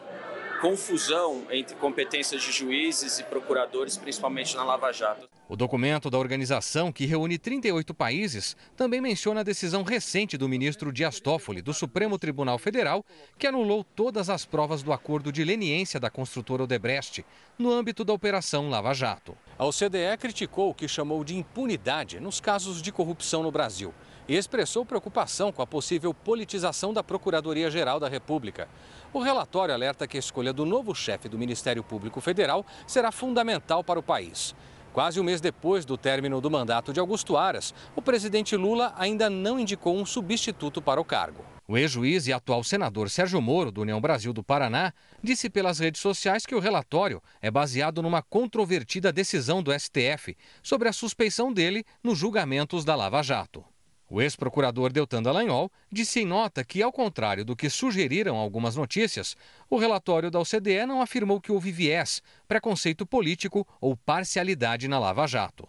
confusão 0.65 1.43
entre 1.51 1.75
competências 1.75 2.41
de 2.41 2.51
juízes 2.51 3.19
e 3.19 3.23
procuradores, 3.23 3.97
principalmente 3.97 4.55
na 4.55 4.63
Lava 4.63 4.91
Jato. 4.91 5.29
O 5.47 5.55
documento 5.55 6.09
da 6.09 6.17
organização, 6.17 6.91
que 6.91 7.05
reúne 7.05 7.37
38 7.37 7.93
países, 7.93 8.57
também 8.75 8.99
menciona 8.99 9.41
a 9.41 9.43
decisão 9.43 9.83
recente 9.83 10.39
do 10.39 10.49
ministro 10.49 10.91
Dias 10.91 11.19
Toffoli, 11.19 11.61
do 11.61 11.71
Supremo 11.71 12.17
Tribunal 12.17 12.57
Federal, 12.57 13.05
que 13.37 13.45
anulou 13.45 13.83
todas 13.83 14.27
as 14.27 14.43
provas 14.43 14.81
do 14.81 14.91
acordo 14.91 15.31
de 15.31 15.43
leniência 15.43 15.99
da 15.99 16.09
construtora 16.09 16.63
Odebrecht 16.63 17.23
no 17.59 17.71
âmbito 17.71 18.03
da 18.03 18.13
Operação 18.13 18.67
Lava 18.67 18.91
Jato. 18.91 19.37
A 19.59 19.65
OCDE 19.65 20.17
criticou 20.19 20.71
o 20.71 20.73
que 20.73 20.87
chamou 20.87 21.23
de 21.23 21.37
impunidade 21.37 22.19
nos 22.19 22.39
casos 22.39 22.81
de 22.81 22.91
corrupção 22.91 23.43
no 23.43 23.51
Brasil 23.51 23.93
e 24.27 24.35
expressou 24.35 24.85
preocupação 24.85 25.51
com 25.51 25.61
a 25.61 25.67
possível 25.67 26.13
politização 26.13 26.91
da 26.91 27.03
Procuradoria-Geral 27.03 27.99
da 27.99 28.09
República. 28.09 28.67
O 29.15 29.21
relatório 29.21 29.73
alerta 29.73 30.05
que 30.05 30.17
a 30.17 30.19
escolha 30.19 30.51
do 30.51 30.65
novo 30.65 30.93
chefe 30.93 31.29
do 31.29 31.37
Ministério 31.37 31.81
Público 31.81 32.19
Federal 32.19 32.65
será 32.85 33.13
fundamental 33.13 33.81
para 33.81 33.97
o 33.97 34.03
país. 34.03 34.53
Quase 34.91 35.21
um 35.21 35.23
mês 35.23 35.39
depois 35.39 35.85
do 35.85 35.97
término 35.97 36.41
do 36.41 36.51
mandato 36.51 36.91
de 36.91 36.99
Augusto 36.99 37.37
Aras, 37.37 37.73
o 37.95 38.01
presidente 38.01 38.57
Lula 38.57 38.93
ainda 38.97 39.29
não 39.29 39.57
indicou 39.57 39.95
um 39.95 40.05
substituto 40.05 40.81
para 40.81 40.99
o 40.99 41.05
cargo. 41.05 41.45
O 41.65 41.77
ex-juiz 41.77 42.27
e 42.27 42.33
atual 42.33 42.61
senador 42.61 43.09
Sérgio 43.09 43.41
Moro, 43.41 43.71
do 43.71 43.83
União 43.83 44.01
Brasil 44.01 44.33
do 44.33 44.43
Paraná, 44.43 44.91
disse 45.23 45.49
pelas 45.49 45.79
redes 45.79 46.01
sociais 46.01 46.45
que 46.45 46.53
o 46.53 46.59
relatório 46.59 47.23
é 47.41 47.49
baseado 47.49 48.01
numa 48.01 48.21
controvertida 48.21 49.13
decisão 49.13 49.63
do 49.63 49.71
STF 49.71 50.35
sobre 50.61 50.89
a 50.89 50.93
suspeição 50.93 51.53
dele 51.53 51.85
nos 52.03 52.17
julgamentos 52.17 52.83
da 52.83 52.97
Lava 52.97 53.23
Jato. 53.23 53.63
O 54.07 54.21
ex-procurador 54.21 54.91
Deltan 54.93 55.23
Dallagnol 55.23 55.71
disse 55.91 56.19
em 56.19 56.25
nota 56.25 56.63
que, 56.63 56.83
ao 56.83 56.91
contrário 56.91 57.43
do 57.43 57.55
que 57.55 57.69
sugeriram 57.69 58.35
algumas 58.35 58.75
notícias, 58.75 59.35
o 59.67 59.77
relatório 59.77 60.29
da 60.29 60.39
OCDE 60.39 60.85
não 60.85 61.01
afirmou 61.01 61.41
que 61.41 61.51
houve 61.51 61.71
viés, 61.71 62.21
preconceito 62.47 63.03
político 63.05 63.67
ou 63.81 63.97
parcialidade 63.97 64.87
na 64.87 64.99
Lava 64.99 65.25
Jato. 65.25 65.67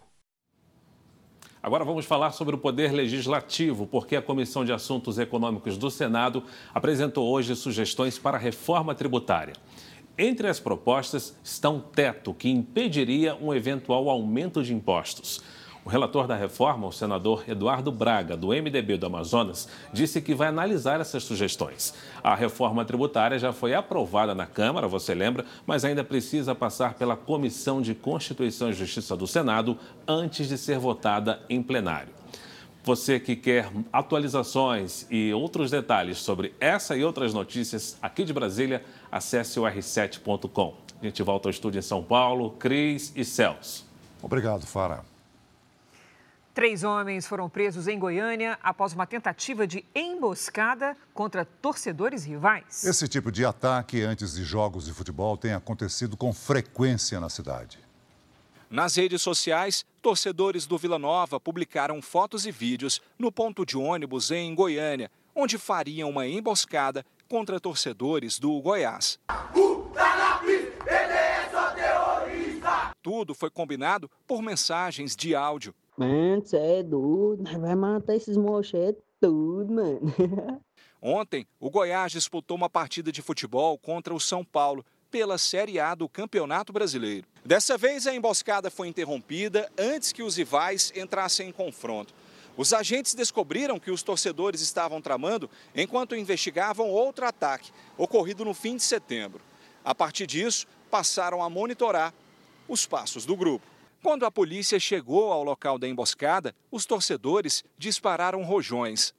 Agora 1.63 1.85
vamos 1.85 2.05
falar 2.05 2.31
sobre 2.33 2.55
o 2.55 2.59
Poder 2.59 2.93
Legislativo, 2.93 3.87
porque 3.87 4.15
a 4.15 4.23
Comissão 4.23 4.65
de 4.65 4.73
Assuntos 4.73 5.19
Econômicos 5.19 5.79
do 5.79 5.91
Senado 5.91 6.45
apresentou 6.73 7.29
hoje 7.29 7.57
sugestões 7.57 8.19
para 8.19 8.37
a 8.37 8.41
reforma 8.41 8.95
tributária. 8.95 9.55
Entre 10.19 10.47
as 10.47 10.61
propostas 10.61 11.37
está 11.43 11.69
um 11.69 11.81
teto 11.81 12.33
que 12.33 12.49
impediria 12.49 13.35
um 13.35 13.53
eventual 13.53 14.09
aumento 14.09 14.63
de 14.63 14.73
impostos. 14.73 15.43
O 15.87 15.89
relator 15.89 16.27
da 16.27 16.35
reforma, 16.35 16.89
o 16.89 16.93
senador 16.93 17.45
Eduardo 17.49 17.93
Braga, 17.93 18.37
do 18.37 18.49
MDB 18.49 18.97
do 18.97 19.07
Amazonas, 19.07 19.69
disse 19.93 20.21
que 20.21 20.35
vai 20.35 20.49
analisar 20.49 21.01
essas 21.01 21.23
sugestões. 21.23 21.95
A 22.25 22.35
reforma 22.35 22.85
tributária 22.85 23.39
já 23.39 23.53
foi 23.53 23.73
aprovada 23.73 24.35
na 24.35 24.47
Câmara, 24.47 24.89
você 24.89 25.15
lembra, 25.15 25.45
mas 25.65 25.85
ainda 25.85 26.03
precisa 26.03 26.57
passar 26.57 26.95
pela 26.95 27.17
Comissão 27.17 27.81
de 27.81 27.95
Constituição 27.95 28.71
e 28.71 28.73
Justiça 28.73 29.17
do 29.17 29.29
Senado 29.29 29.79
antes 30.09 30.49
de 30.49 30.59
ser 30.59 30.77
votada 30.77 31.41
em 31.49 31.63
plenário. 31.63 32.13
Você 32.83 33.21
que 33.21 33.37
quer 33.37 33.71
atualizações 33.93 35.07
e 35.09 35.33
outros 35.33 35.71
detalhes 35.71 36.19
sobre 36.19 36.53
essa 36.59 36.97
e 36.97 37.05
outras 37.05 37.33
notícias 37.33 37.97
aqui 38.03 38.25
de 38.25 38.33
Brasília, 38.33 38.83
acesse 39.09 39.61
o 39.61 39.63
r7.com. 39.63 40.75
A 41.01 41.05
gente 41.05 41.23
volta 41.23 41.47
ao 41.47 41.51
estúdio 41.53 41.79
em 41.79 41.83
São 41.83 42.03
Paulo, 42.03 42.51
Cris 42.59 43.13
e 43.15 43.25
Celso. 43.25 43.87
Obrigado, 44.21 44.67
Fara. 44.67 45.16
Três 46.57 46.85
homens 46.85 47.27
foram 47.27 47.51
presos 47.51 47.87
em 47.87 47.99
Goiânia 47.99 48.59
após 48.63 48.95
uma 48.95 49.07
tentativa 49.07 49.67
de 49.67 49.85
emboscada 49.95 50.97
contra 51.13 51.45
torcedores 51.45 52.25
rivais. 52.25 52.83
Esse 52.83 53.07
tipo 53.07 53.31
de 53.31 53.45
ataque 53.45 54.01
antes 54.01 54.33
de 54.37 54.43
jogos 54.43 54.87
de 54.87 54.95
futebol 54.95 55.37
tem 55.37 55.53
acontecido 55.53 56.17
com 56.17 56.33
frequência 56.33 57.21
na 57.21 57.29
cidade. 57.29 57.79
Nas 58.71 58.97
redes 58.97 59.21
sociais, 59.21 59.85
torcedores 60.01 60.67
do 60.67 60.79
Vila 60.79 60.99
Nova 60.99 61.39
publicaram 61.39 62.01
fotos 62.01 62.47
e 62.47 62.51
vídeos 62.51 63.03
no 63.19 63.31
ponto 63.31 63.67
de 63.67 63.77
ônibus 63.77 64.31
em 64.31 64.55
Goiânia, 64.55 65.11
onde 65.35 65.59
fariam 65.59 66.09
uma 66.09 66.27
emboscada 66.27 67.05
contra 67.29 67.61
torcedores 67.61 68.39
do 68.39 68.59
Goiás. 68.63 69.19
Tudo 73.03 73.35
foi 73.35 73.51
combinado 73.51 74.11
por 74.27 74.41
mensagens 74.41 75.15
de 75.15 75.35
áudio. 75.35 75.75
Mano, 75.97 76.45
você 76.45 76.57
é 76.57 76.83
doido, 76.83 77.43
vai 77.59 77.75
matar 77.75 78.15
esses 78.15 78.37
mochetes 78.37 79.03
tudo, 79.21 79.73
mano. 79.73 80.01
Ontem, 81.01 81.47
o 81.61 81.71
Goiás 81.71 82.13
disputou 82.13 82.57
uma 82.57 82.69
partida 82.69 83.13
de 83.13 83.23
futebol 83.23 83.79
contra 83.79 84.15
o 84.15 84.21
São 84.21 84.45
Paulo 84.45 84.85
pela 85.11 85.39
Série 85.39 85.79
A 85.79 85.95
do 85.95 86.09
Campeonato 86.09 86.73
Brasileiro. 86.73 87.27
Dessa 87.45 87.79
vez, 87.79 88.07
a 88.07 88.15
emboscada 88.15 88.71
foi 88.71 88.89
interrompida 88.89 89.71
antes 89.79 90.13
que 90.13 90.23
os 90.23 90.37
rivais 90.37 90.93
entrassem 90.95 91.49
em 91.49 91.53
confronto. 91.53 92.13
Os 92.57 92.73
agentes 92.73 93.15
descobriram 93.15 93.79
que 93.79 93.91
os 93.91 94.03
torcedores 94.03 94.61
estavam 94.61 95.01
tramando 95.01 95.49
enquanto 95.75 96.17
investigavam 96.17 96.91
outro 96.91 97.27
ataque, 97.27 97.71
ocorrido 97.97 98.45
no 98.45 98.55
fim 98.55 98.77
de 98.77 98.83
setembro. 98.83 99.41
A 99.85 99.95
partir 99.95 100.27
disso, 100.27 100.67
passaram 100.91 101.43
a 101.43 101.51
monitorar 101.51 102.13
os 102.67 102.87
passos 102.87 103.25
do 103.25 103.37
grupo. 103.37 103.76
Quando 104.03 104.25
a 104.25 104.31
polícia 104.31 104.79
chegou 104.79 105.33
ao 105.33 105.43
local 105.43 105.79
da 105.79 105.89
emboscada, 105.89 106.55
os 106.71 106.87
torcedores 106.87 107.65
dispararam 107.77 108.43
rojões. 108.43 109.13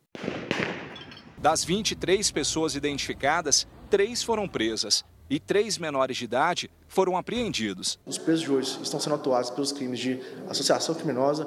Das 1.37 1.63
23 1.63 2.31
pessoas 2.31 2.75
identificadas, 2.75 3.67
três 3.89 4.23
foram 4.23 4.47
presas. 4.47 5.03
e 5.29 5.41
três 5.41 5.77
menores 5.77 6.15
de 6.15 6.23
idade 6.23 6.71
foram 6.87 7.17
apreendidos. 7.17 7.99
Os 8.05 8.17
presos 8.17 8.43
de 8.45 8.49
hoje 8.49 8.79
estão 8.81 8.97
sendo 8.97 9.15
atuados 9.15 9.49
pelos 9.49 9.73
crimes 9.73 9.99
de 9.99 10.21
associação 10.47 10.95
criminosa, 10.95 11.43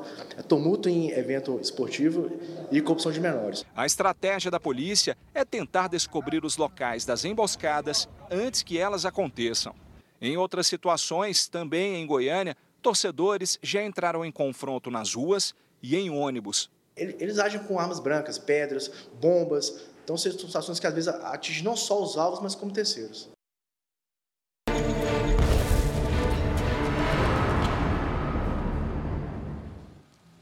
tumulto 0.46 0.86
em 0.90 1.08
evento 1.12 1.58
esportivo 1.62 2.30
e 2.70 2.82
corrupção 2.82 3.10
de 3.10 3.18
menores. 3.18 3.64
A 3.74 3.86
estratégia 3.86 4.50
da 4.50 4.60
polícia 4.60 5.16
é 5.32 5.46
tentar 5.46 5.88
descobrir 5.88 6.44
os 6.44 6.58
locais 6.58 7.06
das 7.06 7.24
emboscadas 7.24 8.06
antes 8.30 8.62
que 8.62 8.76
elas 8.76 9.06
aconteçam. 9.06 9.74
Em 10.20 10.36
outras 10.36 10.66
situações, 10.66 11.48
também 11.48 11.94
em 12.02 12.06
Goiânia, 12.06 12.54
torcedores 12.80 13.58
já 13.62 13.84
entraram 13.84 14.24
em 14.24 14.32
confronto 14.32 14.90
nas 14.90 15.14
ruas 15.14 15.54
e 15.82 15.96
em 15.96 16.10
ônibus. 16.10 16.70
Eles 16.96 17.38
agem 17.38 17.62
com 17.64 17.78
armas 17.78 18.00
brancas, 18.00 18.38
pedras, 18.38 18.90
bombas. 19.20 19.88
Então, 20.04 20.16
são 20.16 20.32
situações 20.32 20.80
que 20.80 20.86
às 20.86 20.94
vezes 20.94 21.08
atingem 21.08 21.62
não 21.62 21.76
só 21.76 22.02
os 22.02 22.16
alvos, 22.16 22.40
mas 22.40 22.54
como 22.54 22.72
terceiros. 22.72 23.30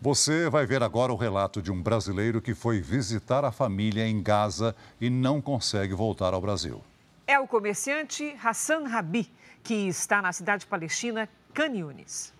Você 0.00 0.48
vai 0.48 0.64
ver 0.64 0.82
agora 0.82 1.12
o 1.12 1.16
relato 1.16 1.60
de 1.60 1.70
um 1.70 1.82
brasileiro 1.82 2.40
que 2.40 2.54
foi 2.54 2.80
visitar 2.80 3.44
a 3.44 3.52
família 3.52 4.06
em 4.06 4.22
Gaza 4.22 4.74
e 5.00 5.10
não 5.10 5.40
consegue 5.40 5.92
voltar 5.92 6.32
ao 6.32 6.40
Brasil. 6.40 6.82
É 7.26 7.38
o 7.38 7.46
comerciante 7.46 8.34
Hassan 8.42 8.84
Rabi, 8.84 9.30
que 9.62 9.74
está 9.74 10.22
na 10.22 10.32
cidade 10.32 10.64
palestina 10.66 11.28
Khan 11.58 11.76
Yunis. 11.76 12.32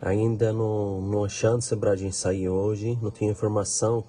Ainda 0.00 0.54
não, 0.54 1.02
não 1.02 1.22
há 1.22 1.28
chance 1.28 1.76
para 1.76 1.90
a 1.90 1.96
gente 1.96 2.16
sair 2.16 2.48
hoje, 2.48 2.98
não 3.02 3.10
tem 3.10 3.28
informação 3.28 4.02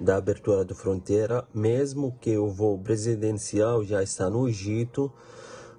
da 0.00 0.16
abertura 0.16 0.64
da 0.64 0.74
fronteira, 0.74 1.46
mesmo 1.54 2.18
que 2.20 2.36
o 2.36 2.48
voo 2.48 2.76
presidencial 2.76 3.84
já 3.84 4.02
está 4.02 4.28
no 4.28 4.48
Egito, 4.48 5.12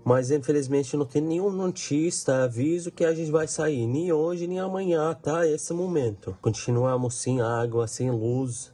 mas 0.01 0.31
infelizmente 0.31 0.95
não 0.95 1.05
tem 1.05 1.21
nenhum 1.21 1.51
notícia, 1.51 2.45
aviso 2.45 2.89
que 2.89 3.03
a 3.03 3.13
gente 3.13 3.31
vai 3.31 3.49
sair, 3.49 3.85
nem 3.85 4.13
hoje 4.13 4.47
nem 4.47 4.61
amanhã, 4.61 5.13
tá? 5.13 5.45
Esse 5.45 5.73
momento. 5.73 6.37
Continuamos 6.41 7.15
sem 7.15 7.41
água, 7.41 7.85
sem 7.85 8.09
luz, 8.09 8.71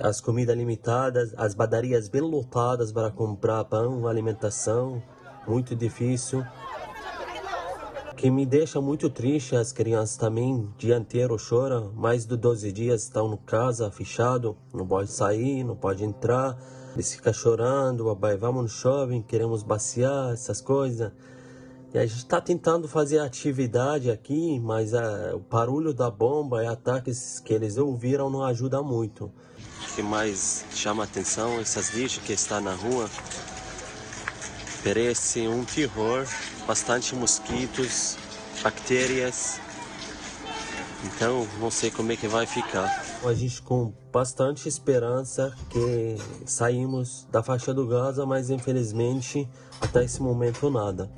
as 0.00 0.20
comidas 0.20 0.56
limitadas, 0.56 1.34
as 1.36 1.52
badarias 1.52 2.08
bem 2.08 2.20
lotadas 2.20 2.92
para 2.92 3.10
comprar 3.10 3.64
pão, 3.64 4.06
alimentação, 4.06 5.02
muito 5.48 5.74
difícil. 5.74 6.44
Que 8.16 8.30
me 8.30 8.46
deixa 8.46 8.80
muito 8.80 9.10
triste, 9.10 9.54
as 9.54 9.72
crianças 9.72 10.16
também, 10.16 10.72
dia 10.78 10.96
inteiro 10.96 11.38
choram, 11.38 11.92
mais 11.92 12.24
de 12.24 12.34
12 12.34 12.72
dias 12.72 13.02
estão 13.02 13.28
no 13.28 13.36
casa, 13.36 13.90
fechado, 13.90 14.56
não 14.72 14.86
pode 14.86 15.12
sair, 15.12 15.62
não 15.62 15.76
pode 15.76 16.02
entrar. 16.02 16.56
Eles 16.94 17.12
ficam 17.14 17.30
chorando, 17.30 18.06
papai, 18.06 18.38
vamos 18.38 18.62
no 18.62 18.68
shopping, 18.70 19.20
queremos 19.20 19.62
baciar, 19.62 20.32
essas 20.32 20.62
coisas. 20.62 21.12
E 21.92 21.98
a 21.98 22.06
gente 22.06 22.16
está 22.16 22.40
tentando 22.40 22.88
fazer 22.88 23.18
atividade 23.18 24.10
aqui, 24.10 24.58
mas 24.60 24.92
o 25.34 25.38
barulho 25.38 25.92
da 25.92 26.10
bomba 26.10 26.64
e 26.64 26.66
ataques 26.66 27.38
que 27.38 27.52
eles 27.52 27.76
ouviram 27.76 28.30
não 28.30 28.42
ajuda 28.42 28.82
muito. 28.82 29.26
O 29.26 29.94
que 29.94 30.02
mais 30.02 30.64
chama 30.70 31.04
atenção 31.04 31.60
essas 31.60 31.94
lixas 31.94 32.24
que 32.24 32.32
estão 32.32 32.62
na 32.62 32.74
rua. 32.74 33.10
Parece 34.86 35.48
um 35.48 35.64
terror, 35.64 36.24
bastante 36.64 37.12
mosquitos, 37.16 38.16
bactérias. 38.62 39.58
Então, 41.04 41.44
não 41.58 41.72
sei 41.72 41.90
como 41.90 42.12
é 42.12 42.16
que 42.16 42.28
vai 42.28 42.46
ficar. 42.46 43.04
A 43.24 43.34
gente 43.34 43.60
com 43.62 43.92
bastante 44.12 44.68
esperança 44.68 45.52
que 45.70 46.16
saímos 46.46 47.26
da 47.32 47.42
faixa 47.42 47.74
do 47.74 47.84
Gaza, 47.84 48.24
mas 48.24 48.48
infelizmente 48.48 49.48
até 49.80 50.04
esse 50.04 50.22
momento 50.22 50.70
nada. 50.70 51.10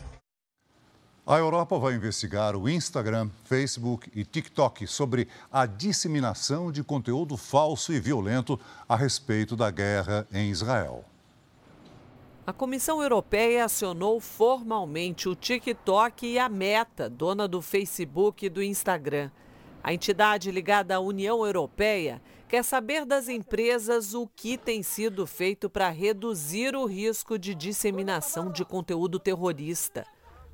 A 1.26 1.36
Europa 1.36 1.78
vai 1.78 1.92
investigar 1.92 2.56
o 2.56 2.70
Instagram, 2.70 3.28
Facebook 3.44 4.10
e 4.14 4.24
TikTok 4.24 4.86
sobre 4.86 5.28
a 5.52 5.66
disseminação 5.66 6.72
de 6.72 6.82
conteúdo 6.82 7.36
falso 7.36 7.92
e 7.92 8.00
violento 8.00 8.58
a 8.88 8.96
respeito 8.96 9.54
da 9.54 9.70
guerra 9.70 10.26
em 10.32 10.48
Israel. 10.48 11.04
A 12.48 12.52
Comissão 12.54 13.02
Europeia 13.02 13.66
acionou 13.66 14.18
formalmente 14.18 15.28
o 15.28 15.34
TikTok 15.34 16.26
e 16.26 16.38
a 16.38 16.48
Meta, 16.48 17.06
dona 17.06 17.46
do 17.46 17.60
Facebook 17.60 18.46
e 18.46 18.48
do 18.48 18.62
Instagram. 18.62 19.30
A 19.84 19.92
entidade 19.92 20.50
ligada 20.50 20.96
à 20.96 20.98
União 20.98 21.44
Europeia 21.44 22.22
quer 22.48 22.64
saber 22.64 23.04
das 23.04 23.28
empresas 23.28 24.14
o 24.14 24.26
que 24.26 24.56
tem 24.56 24.82
sido 24.82 25.26
feito 25.26 25.68
para 25.68 25.90
reduzir 25.90 26.74
o 26.74 26.86
risco 26.86 27.38
de 27.38 27.54
disseminação 27.54 28.50
de 28.50 28.64
conteúdo 28.64 29.18
terrorista. 29.18 30.06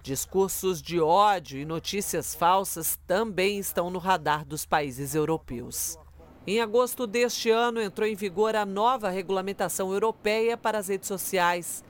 Discursos 0.02 0.82
de 0.82 0.98
ódio 0.98 1.60
e 1.60 1.64
notícias 1.64 2.34
falsas 2.34 2.98
também 3.06 3.60
estão 3.60 3.88
no 3.88 4.00
radar 4.00 4.44
dos 4.44 4.66
países 4.66 5.14
europeus. 5.14 5.96
Em 6.46 6.60
agosto 6.60 7.06
deste 7.06 7.48
ano, 7.48 7.80
entrou 7.80 8.06
em 8.06 8.14
vigor 8.14 8.54
a 8.54 8.66
nova 8.66 9.08
regulamentação 9.08 9.90
europeia 9.90 10.58
para 10.58 10.76
as 10.76 10.88
redes 10.88 11.08
sociais. 11.08 11.82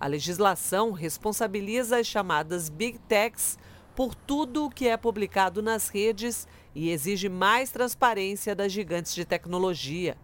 A 0.00 0.08
legislação 0.08 0.90
responsabiliza 0.90 1.98
as 1.98 2.08
chamadas 2.08 2.68
Big 2.68 2.98
Techs 3.06 3.56
por 3.94 4.12
tudo 4.12 4.66
o 4.66 4.70
que 4.70 4.88
é 4.88 4.96
publicado 4.96 5.62
nas 5.62 5.88
redes 5.88 6.48
e 6.74 6.90
exige 6.90 7.28
mais 7.28 7.70
transparência 7.70 8.52
das 8.52 8.72
gigantes 8.72 9.14
de 9.14 9.24
tecnologia. 9.24 10.16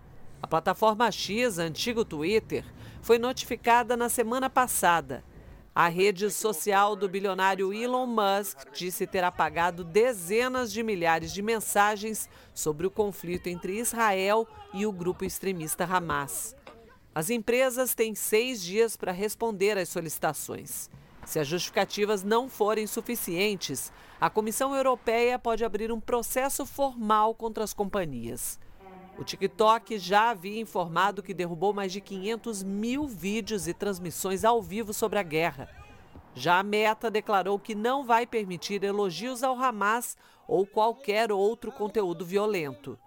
A 0.42 0.48
plataforma 0.48 1.08
X, 1.12 1.56
antigo 1.60 2.04
Twitter, 2.04 2.64
foi 3.00 3.20
notificada 3.20 3.96
na 3.96 4.08
semana 4.08 4.50
passada. 4.50 5.22
A 5.78 5.88
rede 5.88 6.30
social 6.30 6.96
do 6.96 7.06
bilionário 7.06 7.70
Elon 7.70 8.06
Musk 8.06 8.72
disse 8.72 9.06
ter 9.06 9.22
apagado 9.22 9.84
dezenas 9.84 10.72
de 10.72 10.82
milhares 10.82 11.30
de 11.30 11.42
mensagens 11.42 12.30
sobre 12.54 12.86
o 12.86 12.90
conflito 12.90 13.48
entre 13.48 13.78
Israel 13.78 14.48
e 14.72 14.86
o 14.86 14.90
grupo 14.90 15.22
extremista 15.22 15.84
Hamas. 15.84 16.56
As 17.14 17.28
empresas 17.28 17.94
têm 17.94 18.14
seis 18.14 18.62
dias 18.62 18.96
para 18.96 19.12
responder 19.12 19.76
às 19.76 19.90
solicitações. 19.90 20.88
Se 21.26 21.38
as 21.38 21.46
justificativas 21.46 22.22
não 22.22 22.48
forem 22.48 22.86
suficientes, 22.86 23.92
a 24.18 24.30
Comissão 24.30 24.74
Europeia 24.74 25.38
pode 25.38 25.62
abrir 25.62 25.92
um 25.92 26.00
processo 26.00 26.64
formal 26.64 27.34
contra 27.34 27.62
as 27.62 27.74
companhias. 27.74 28.58
O 29.18 29.24
TikTok 29.24 29.98
já 29.98 30.30
havia 30.30 30.60
informado 30.60 31.22
que 31.22 31.32
derrubou 31.32 31.72
mais 31.72 31.90
de 31.90 32.00
500 32.00 32.62
mil 32.62 33.06
vídeos 33.06 33.66
e 33.66 33.72
transmissões 33.72 34.44
ao 34.44 34.62
vivo 34.62 34.92
sobre 34.92 35.18
a 35.18 35.22
guerra. 35.22 35.68
Já 36.34 36.58
a 36.58 36.62
Meta 36.62 37.10
declarou 37.10 37.58
que 37.58 37.74
não 37.74 38.04
vai 38.04 38.26
permitir 38.26 38.84
elogios 38.84 39.42
ao 39.42 39.58
Hamas 39.58 40.18
ou 40.46 40.66
qualquer 40.66 41.32
outro 41.32 41.72
conteúdo 41.72 42.26
violento. 42.26 42.98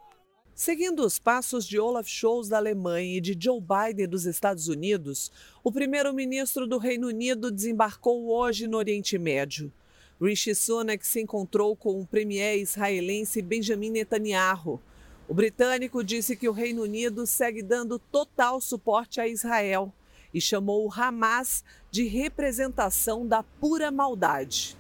Seguindo 0.55 1.05
os 1.05 1.19
passos 1.19 1.65
de 1.65 1.79
Olaf 1.79 2.09
Scholz 2.09 2.49
da 2.49 2.57
Alemanha 2.57 3.17
e 3.17 3.21
de 3.21 3.37
Joe 3.39 3.61
Biden 3.61 4.09
dos 4.09 4.25
Estados 4.25 4.67
Unidos, 4.67 5.31
o 5.63 5.71
primeiro-ministro 5.71 6.67
do 6.67 6.79
Reino 6.79 7.07
Unido 7.07 7.51
desembarcou 7.51 8.29
hoje 8.29 8.67
no 8.67 8.77
Oriente 8.77 9.17
Médio. 9.17 9.71
Rishi 10.19 10.53
Sunak 10.53 11.05
se 11.07 11.21
encontrou 11.21 11.77
com 11.77 12.01
o 12.01 12.05
premier 12.05 12.57
israelense 12.57 13.41
Benjamin 13.41 13.91
Netanyahu. 13.91 14.81
O 15.29 15.33
britânico 15.35 16.03
disse 16.03 16.35
que 16.35 16.49
o 16.49 16.51
Reino 16.51 16.81
Unido 16.81 17.27
segue 17.27 17.61
dando 17.61 17.99
total 17.99 18.59
suporte 18.59 19.21
a 19.21 19.27
Israel 19.27 19.93
e 20.33 20.41
chamou 20.41 20.87
o 20.87 20.91
Hamas 20.91 21.63
de 21.91 22.07
representação 22.07 23.27
da 23.27 23.43
pura 23.43 23.91
maldade. 23.91 24.75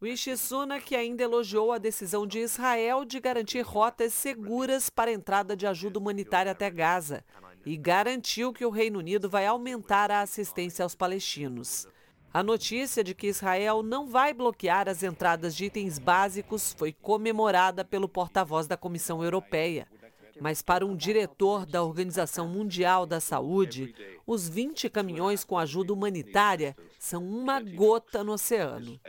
Rishi 0.00 0.36
Sunak 0.36 0.94
ainda 0.94 1.22
elogiou 1.22 1.72
a 1.72 1.78
decisão 1.78 2.26
de 2.26 2.38
Israel 2.38 3.02
de 3.02 3.18
garantir 3.18 3.62
rotas 3.62 4.12
seguras 4.12 4.90
para 4.90 5.10
a 5.10 5.14
entrada 5.14 5.56
de 5.56 5.66
ajuda 5.66 5.98
humanitária 5.98 6.52
até 6.52 6.70
Gaza 6.70 7.24
e 7.64 7.74
garantiu 7.74 8.52
que 8.52 8.66
o 8.66 8.70
Reino 8.70 8.98
Unido 8.98 9.26
vai 9.30 9.46
aumentar 9.46 10.10
a 10.10 10.20
assistência 10.20 10.82
aos 10.82 10.94
palestinos. 10.94 11.88
A 12.32 12.42
notícia 12.42 13.02
de 13.02 13.14
que 13.14 13.28
Israel 13.28 13.82
não 13.82 14.06
vai 14.06 14.34
bloquear 14.34 14.86
as 14.86 15.02
entradas 15.02 15.56
de 15.56 15.64
itens 15.64 15.98
básicos 15.98 16.74
foi 16.76 16.92
comemorada 16.92 17.84
pelo 17.84 18.08
porta-voz 18.08 18.66
da 18.66 18.76
Comissão 18.76 19.24
Europeia. 19.24 19.88
Mas 20.40 20.60
para 20.60 20.86
um 20.86 20.94
diretor 20.94 21.64
da 21.64 21.82
Organização 21.82 22.46
Mundial 22.46 23.06
da 23.06 23.18
Saúde, 23.18 23.94
os 24.26 24.48
20 24.48 24.90
caminhões 24.90 25.42
com 25.42 25.58
ajuda 25.58 25.92
humanitária 25.92 26.76
são 26.98 27.24
uma 27.24 27.60
gota 27.60 28.22
no 28.22 28.32
oceano. 28.32 29.00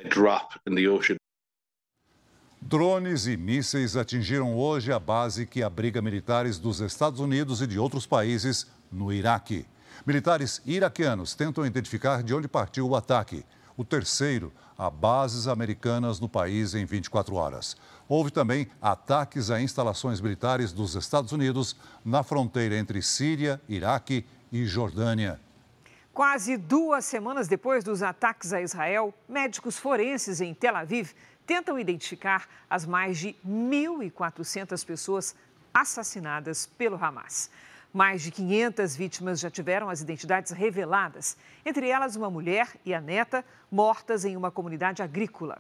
Drones 2.62 3.28
e 3.28 3.38
mísseis 3.38 3.96
atingiram 3.96 4.56
hoje 4.58 4.92
a 4.92 5.00
base 5.00 5.46
que 5.46 5.62
abriga 5.62 6.02
militares 6.02 6.58
dos 6.58 6.80
Estados 6.80 7.20
Unidos 7.20 7.62
e 7.62 7.68
de 7.68 7.78
outros 7.78 8.06
países 8.06 8.66
no 8.92 9.12
Iraque. 9.12 9.66
Militares 10.06 10.62
iraquianos 10.66 11.36
tentam 11.36 11.66
identificar 11.66 12.24
de 12.24 12.34
onde 12.34 12.48
partiu 12.48 12.88
o 12.88 12.96
ataque. 12.96 13.46
O 13.78 13.84
terceiro 13.84 14.52
a 14.78 14.90
bases 14.90 15.48
americanas 15.48 16.20
no 16.20 16.30
país 16.30 16.74
em 16.74 16.86
24 16.86 17.36
horas. 17.36 17.76
Houve 18.08 18.32
também 18.32 18.68
ataques 18.82 19.52
a 19.52 19.62
instalações 19.62 20.22
militares 20.22 20.72
dos 20.72 20.96
Estados 20.96 21.34
Unidos 21.34 21.76
na 22.04 22.24
fronteira 22.24 22.78
entre 22.78 23.02
Síria, 23.02 23.62
Iraque 23.68 24.26
e 24.52 24.66
Jordânia. 24.66 25.40
Quase 26.14 26.58
duas 26.58 27.06
semanas 27.06 27.48
depois 27.48 27.84
dos 27.84 28.02
ataques 28.02 28.54
a 28.54 28.62
Israel, 28.62 29.14
médicos 29.28 29.78
forenses 29.78 30.42
em 30.42 30.54
Tel 30.54 30.76
Aviv 30.76 31.12
tentam 31.46 31.80
identificar 31.80 32.48
as 32.70 32.86
mais 32.86 33.18
de 33.18 33.36
1.400 33.46 34.86
pessoas 34.86 35.36
assassinadas 35.74 36.66
pelo 36.66 36.96
Hamas. 37.04 37.50
Mais 37.92 38.22
de 38.22 38.30
500 38.30 38.96
vítimas 38.96 39.40
já 39.40 39.50
tiveram 39.50 39.90
as 39.90 40.02
identidades 40.02 40.52
reveladas, 40.52 41.36
entre 41.66 41.90
elas 41.90 42.16
uma 42.16 42.30
mulher 42.30 42.76
e 42.86 42.94
a 42.94 43.02
neta 43.02 43.44
mortas 43.72 44.26
em 44.26 44.38
uma 44.38 44.52
comunidade 44.52 45.02
agrícola. 45.02 45.60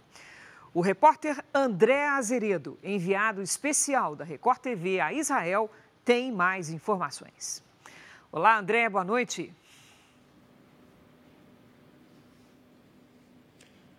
O 0.72 0.82
repórter 0.82 1.44
André 1.52 2.08
Azeredo, 2.08 2.78
enviado 2.84 3.42
especial 3.42 4.16
da 4.16 4.24
Record 4.24 4.60
TV 4.60 5.00
a 5.00 5.12
Israel, 5.12 5.72
tem 6.06 6.32
mais 6.32 6.70
informações. 6.70 7.64
Olá, 8.32 8.60
André, 8.60 8.88
boa 8.88 9.04
noite. 9.04 9.52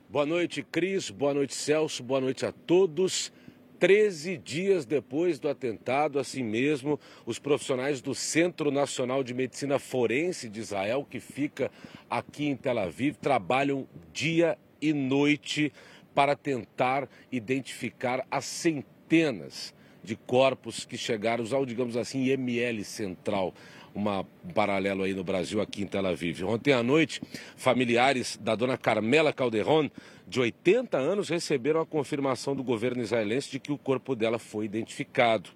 Boa 0.09 0.25
noite, 0.25 0.63
Cris. 0.63 1.11
Boa 1.11 1.35
noite, 1.35 1.55
Celso. 1.55 2.03
Boa 2.03 2.21
noite 2.21 2.47
a 2.47 2.53
todos. 2.53 3.33
Treze 3.81 4.37
dias 4.37 4.85
depois 4.85 5.39
do 5.39 5.49
atentado, 5.49 6.19
assim 6.19 6.43
mesmo, 6.43 7.01
os 7.25 7.39
profissionais 7.39 8.03
do 8.03 8.15
Centro 8.15 8.71
Nacional 8.71 9.25
de 9.25 9.33
Medicina 9.33 9.79
Forense 9.79 10.51
de 10.51 10.61
Israel, 10.61 11.07
que 11.09 11.19
fica 11.19 11.71
aqui 12.11 12.47
em 12.47 12.55
Tel 12.55 12.79
Aviv, 12.79 13.17
trabalham 13.17 13.89
dia 14.13 14.59
e 14.83 14.93
noite 14.93 15.73
para 16.15 16.37
tentar 16.37 17.09
identificar 17.33 18.27
as 18.31 18.45
centenas 18.45 19.75
de 20.05 20.15
corpos 20.15 20.85
que 20.85 20.99
chegaram 20.99 21.45
ao, 21.51 21.65
digamos 21.65 21.97
assim, 21.97 22.25
IML 22.25 22.85
Central 22.85 23.55
uma, 23.95 24.21
um 24.21 24.53
paralelo 24.55 25.03
aí 25.03 25.15
no 25.15 25.25
Brasil, 25.25 25.61
aqui 25.61 25.83
em 25.83 25.87
Tel 25.87 26.07
Aviv. 26.07 26.45
Ontem 26.45 26.73
à 26.73 26.83
noite, 26.83 27.21
familiares 27.57 28.39
da 28.41 28.55
dona 28.55 28.77
Carmela 28.77 29.33
Calderon, 29.33 29.91
de 30.27 30.41
80 30.41 30.97
anos, 30.97 31.29
receberam 31.29 31.81
a 31.81 31.87
confirmação 31.87 32.55
do 32.55 32.63
governo 32.63 33.03
israelense 33.03 33.51
de 33.51 33.59
que 33.59 33.73
o 33.73 33.79
corpo 33.79 34.15
dela 34.15 34.39
foi 34.39 34.65
identificado. 34.65 35.51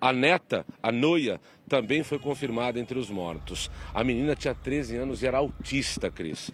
A 0.00 0.12
neta, 0.12 0.66
a 0.82 0.90
Noia, 0.90 1.40
também 1.68 2.02
foi 2.02 2.18
confirmada 2.18 2.78
entre 2.78 2.98
os 2.98 3.10
mortos. 3.10 3.70
A 3.94 4.04
menina 4.04 4.34
tinha 4.36 4.54
13 4.54 4.96
anos 4.96 5.22
e 5.22 5.26
era 5.26 5.38
autista, 5.38 6.10
Cris. 6.10 6.50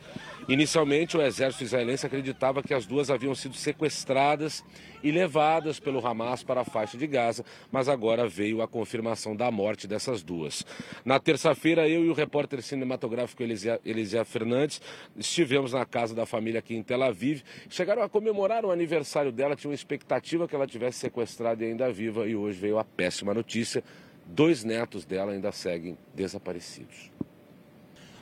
Inicialmente, 0.49 1.17
o 1.17 1.23
exército 1.23 1.65
israelense 1.65 2.07
acreditava 2.07 2.63
que 2.63 2.73
as 2.73 2.87
duas 2.87 3.11
haviam 3.11 3.35
sido 3.35 3.55
sequestradas 3.55 4.65
e 5.03 5.11
levadas 5.11 5.79
pelo 5.79 6.05
Hamas 6.05 6.43
para 6.43 6.63
a 6.63 6.65
faixa 6.65 6.97
de 6.97 7.07
Gaza, 7.07 7.45
mas 7.71 7.89
agora 7.89 8.27
veio 8.27 8.63
a 8.63 8.69
confirmação 8.69 9.37
da 9.37 9.51
morte 9.51 9.87
dessas 9.87 10.23
duas. 10.23 10.65
Na 11.05 11.21
terça-feira, 11.21 11.89
eu 11.89 12.05
e 12.05 12.09
o 12.09 12.15
repórter 12.15 12.63
cinematográfico 12.63 13.43
Elisia 13.43 14.25
Fernandes 14.25 14.81
estivemos 15.17 15.73
na 15.73 15.85
casa 15.85 16.15
da 16.15 16.25
família 16.25 16.61
aqui 16.61 16.75
em 16.75 16.83
Tel 16.83 17.03
Aviv. 17.03 17.43
Chegaram 17.69 18.03
a 18.03 18.09
comemorar 18.09 18.65
o 18.65 18.71
aniversário 18.71 19.31
dela, 19.31 19.55
tinham 19.55 19.73
expectativa 19.73 20.49
que 20.49 20.55
ela 20.55 20.67
tivesse 20.67 20.99
sequestrada 20.99 21.65
e 21.65 21.69
ainda 21.69 21.93
viva, 21.93 22.27
e 22.27 22.35
hoje 22.35 22.59
veio 22.59 22.79
a 22.79 22.85
péssima 22.85 23.35
notícia: 23.35 23.85
dois 24.29 24.63
netos 24.63 25.05
dela 25.05 25.33
ainda 25.33 25.51
seguem 25.51 25.97
desaparecidos. 26.15 27.11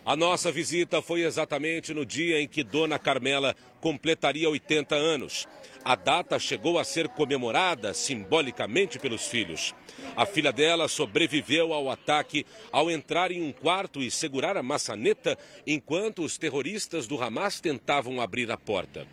A 0.05 0.15
nossa 0.15 0.53
visita 0.53 1.03
foi 1.03 1.25
exatamente 1.25 1.93
no 1.93 2.07
dia 2.07 2.41
em 2.41 2.47
que 2.47 2.63
Dona 2.63 2.97
Carmela 2.97 3.57
completaria 3.81 4.49
80 4.49 4.95
anos. 4.95 5.49
A 5.85 5.97
data 5.97 6.39
chegou 6.39 6.79
a 6.79 6.85
ser 6.85 7.09
comemorada 7.09 7.93
simbolicamente 7.93 9.01
pelos 9.01 9.27
filhos. 9.27 9.75
A 10.17 10.25
filha 10.25 10.53
dela 10.53 10.87
sobreviveu 10.87 11.73
ao 11.73 11.91
ataque 11.91 12.47
ao 12.71 12.89
entrar 12.89 13.33
em 13.33 13.43
um 13.43 13.51
quarto 13.51 14.01
e 14.01 14.09
segurar 14.09 14.57
a 14.57 14.63
maçaneta 14.63 15.37
enquanto 15.67 16.23
os 16.23 16.39
terroristas 16.39 17.09
do 17.09 17.21
Hamas 17.21 17.61
tentavam 17.61 18.21
abrir 18.21 18.49
a 18.53 18.57
porta. 18.57 19.09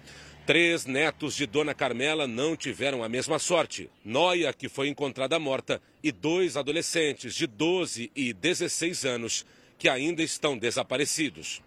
Três 0.45 0.85
netos 0.85 1.35
de 1.35 1.45
Dona 1.45 1.73
Carmela 1.73 2.27
não 2.27 2.53
tiveram 2.55 3.01
a 3.01 3.07
mesma 3.07 3.39
sorte. 3.39 3.89
Noia, 4.03 4.51
que 4.51 4.67
foi 4.67 4.89
encontrada 4.89 5.39
morta, 5.39 5.81
e 6.03 6.11
dois 6.11 6.57
adolescentes 6.57 7.33
de 7.33 7.47
12 7.47 8.11
e 8.13 8.33
16 8.33 9.05
anos 9.05 9.45
que 9.77 9.87
ainda 9.87 10.21
estão 10.21 10.57
desaparecidos. 10.57 11.61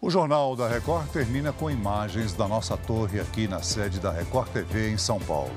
O 0.00 0.10
Jornal 0.10 0.56
da 0.56 0.68
Record 0.68 1.08
termina 1.12 1.52
com 1.52 1.70
imagens 1.70 2.32
da 2.32 2.48
nossa 2.48 2.76
torre 2.76 3.20
aqui 3.20 3.46
na 3.46 3.62
sede 3.62 4.00
da 4.00 4.10
Record 4.10 4.48
TV 4.52 4.90
em 4.90 4.98
São 4.98 5.20
Paulo. 5.20 5.54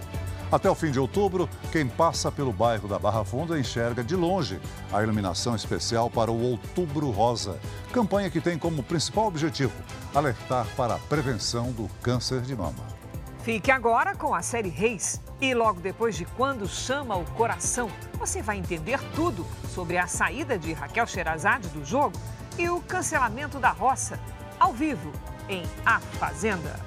Até 0.52 0.70
o 0.70 0.76
fim 0.76 0.92
de 0.92 1.00
outubro, 1.00 1.50
quem 1.72 1.88
passa 1.88 2.32
pelo 2.32 2.54
bairro 2.54 2.88
da 2.88 3.00
Barra 3.00 3.26
Funda 3.26 3.60
enxerga 3.60 4.04
de 4.04 4.16
longe 4.16 4.60
a 4.94 5.02
iluminação 5.02 5.56
especial 5.56 6.10
para 6.10 6.32
o 6.32 6.42
Outubro 6.42 7.10
Rosa, 7.10 7.60
campanha 7.92 8.30
que 8.30 8.40
tem 8.40 8.58
como 8.58 8.84
principal 8.84 9.28
objetivo 9.28 9.74
alertar 10.14 10.68
para 10.78 10.96
a 10.96 11.00
prevenção 11.00 11.72
do 11.72 11.90
câncer 12.02 12.42
de 12.42 12.56
mama. 12.56 12.96
Fique 13.44 13.70
agora 13.70 14.16
com 14.16 14.34
a 14.34 14.42
série 14.42 14.70
Reis. 14.70 15.22
E 15.42 15.54
logo 15.54 15.82
depois 15.82 16.16
de 16.16 16.26
Quando 16.26 16.68
Chama 16.68 17.16
o 17.16 17.26
Coração, 17.32 17.92
você 18.18 18.42
vai 18.42 18.58
entender 18.58 19.00
tudo 19.14 19.46
sobre 19.74 19.98
a 19.98 20.08
saída 20.08 20.58
de 20.58 20.74
Raquel 20.74 21.06
Sherazade 21.06 21.68
do 21.68 21.84
jogo 21.84 22.18
e 22.58 22.70
o 22.70 22.80
cancelamento 22.82 23.60
da 23.60 23.70
roça, 23.70 24.18
ao 24.60 24.74
vivo, 24.74 25.12
em 25.50 25.64
A 25.86 26.00
Fazenda. 26.00 26.80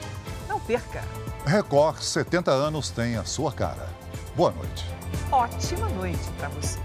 Não 0.49 0.59
perca! 0.59 1.03
Record 1.49 2.03
70 2.03 2.51
anos 2.51 2.91
tem 2.91 3.17
a 3.17 3.25
sua 3.25 3.51
cara. 3.51 3.89
Boa 4.37 4.51
noite. 4.51 4.85
Ótima 5.33 5.89
noite 5.89 6.21
para 6.37 6.51
você. 6.51 6.79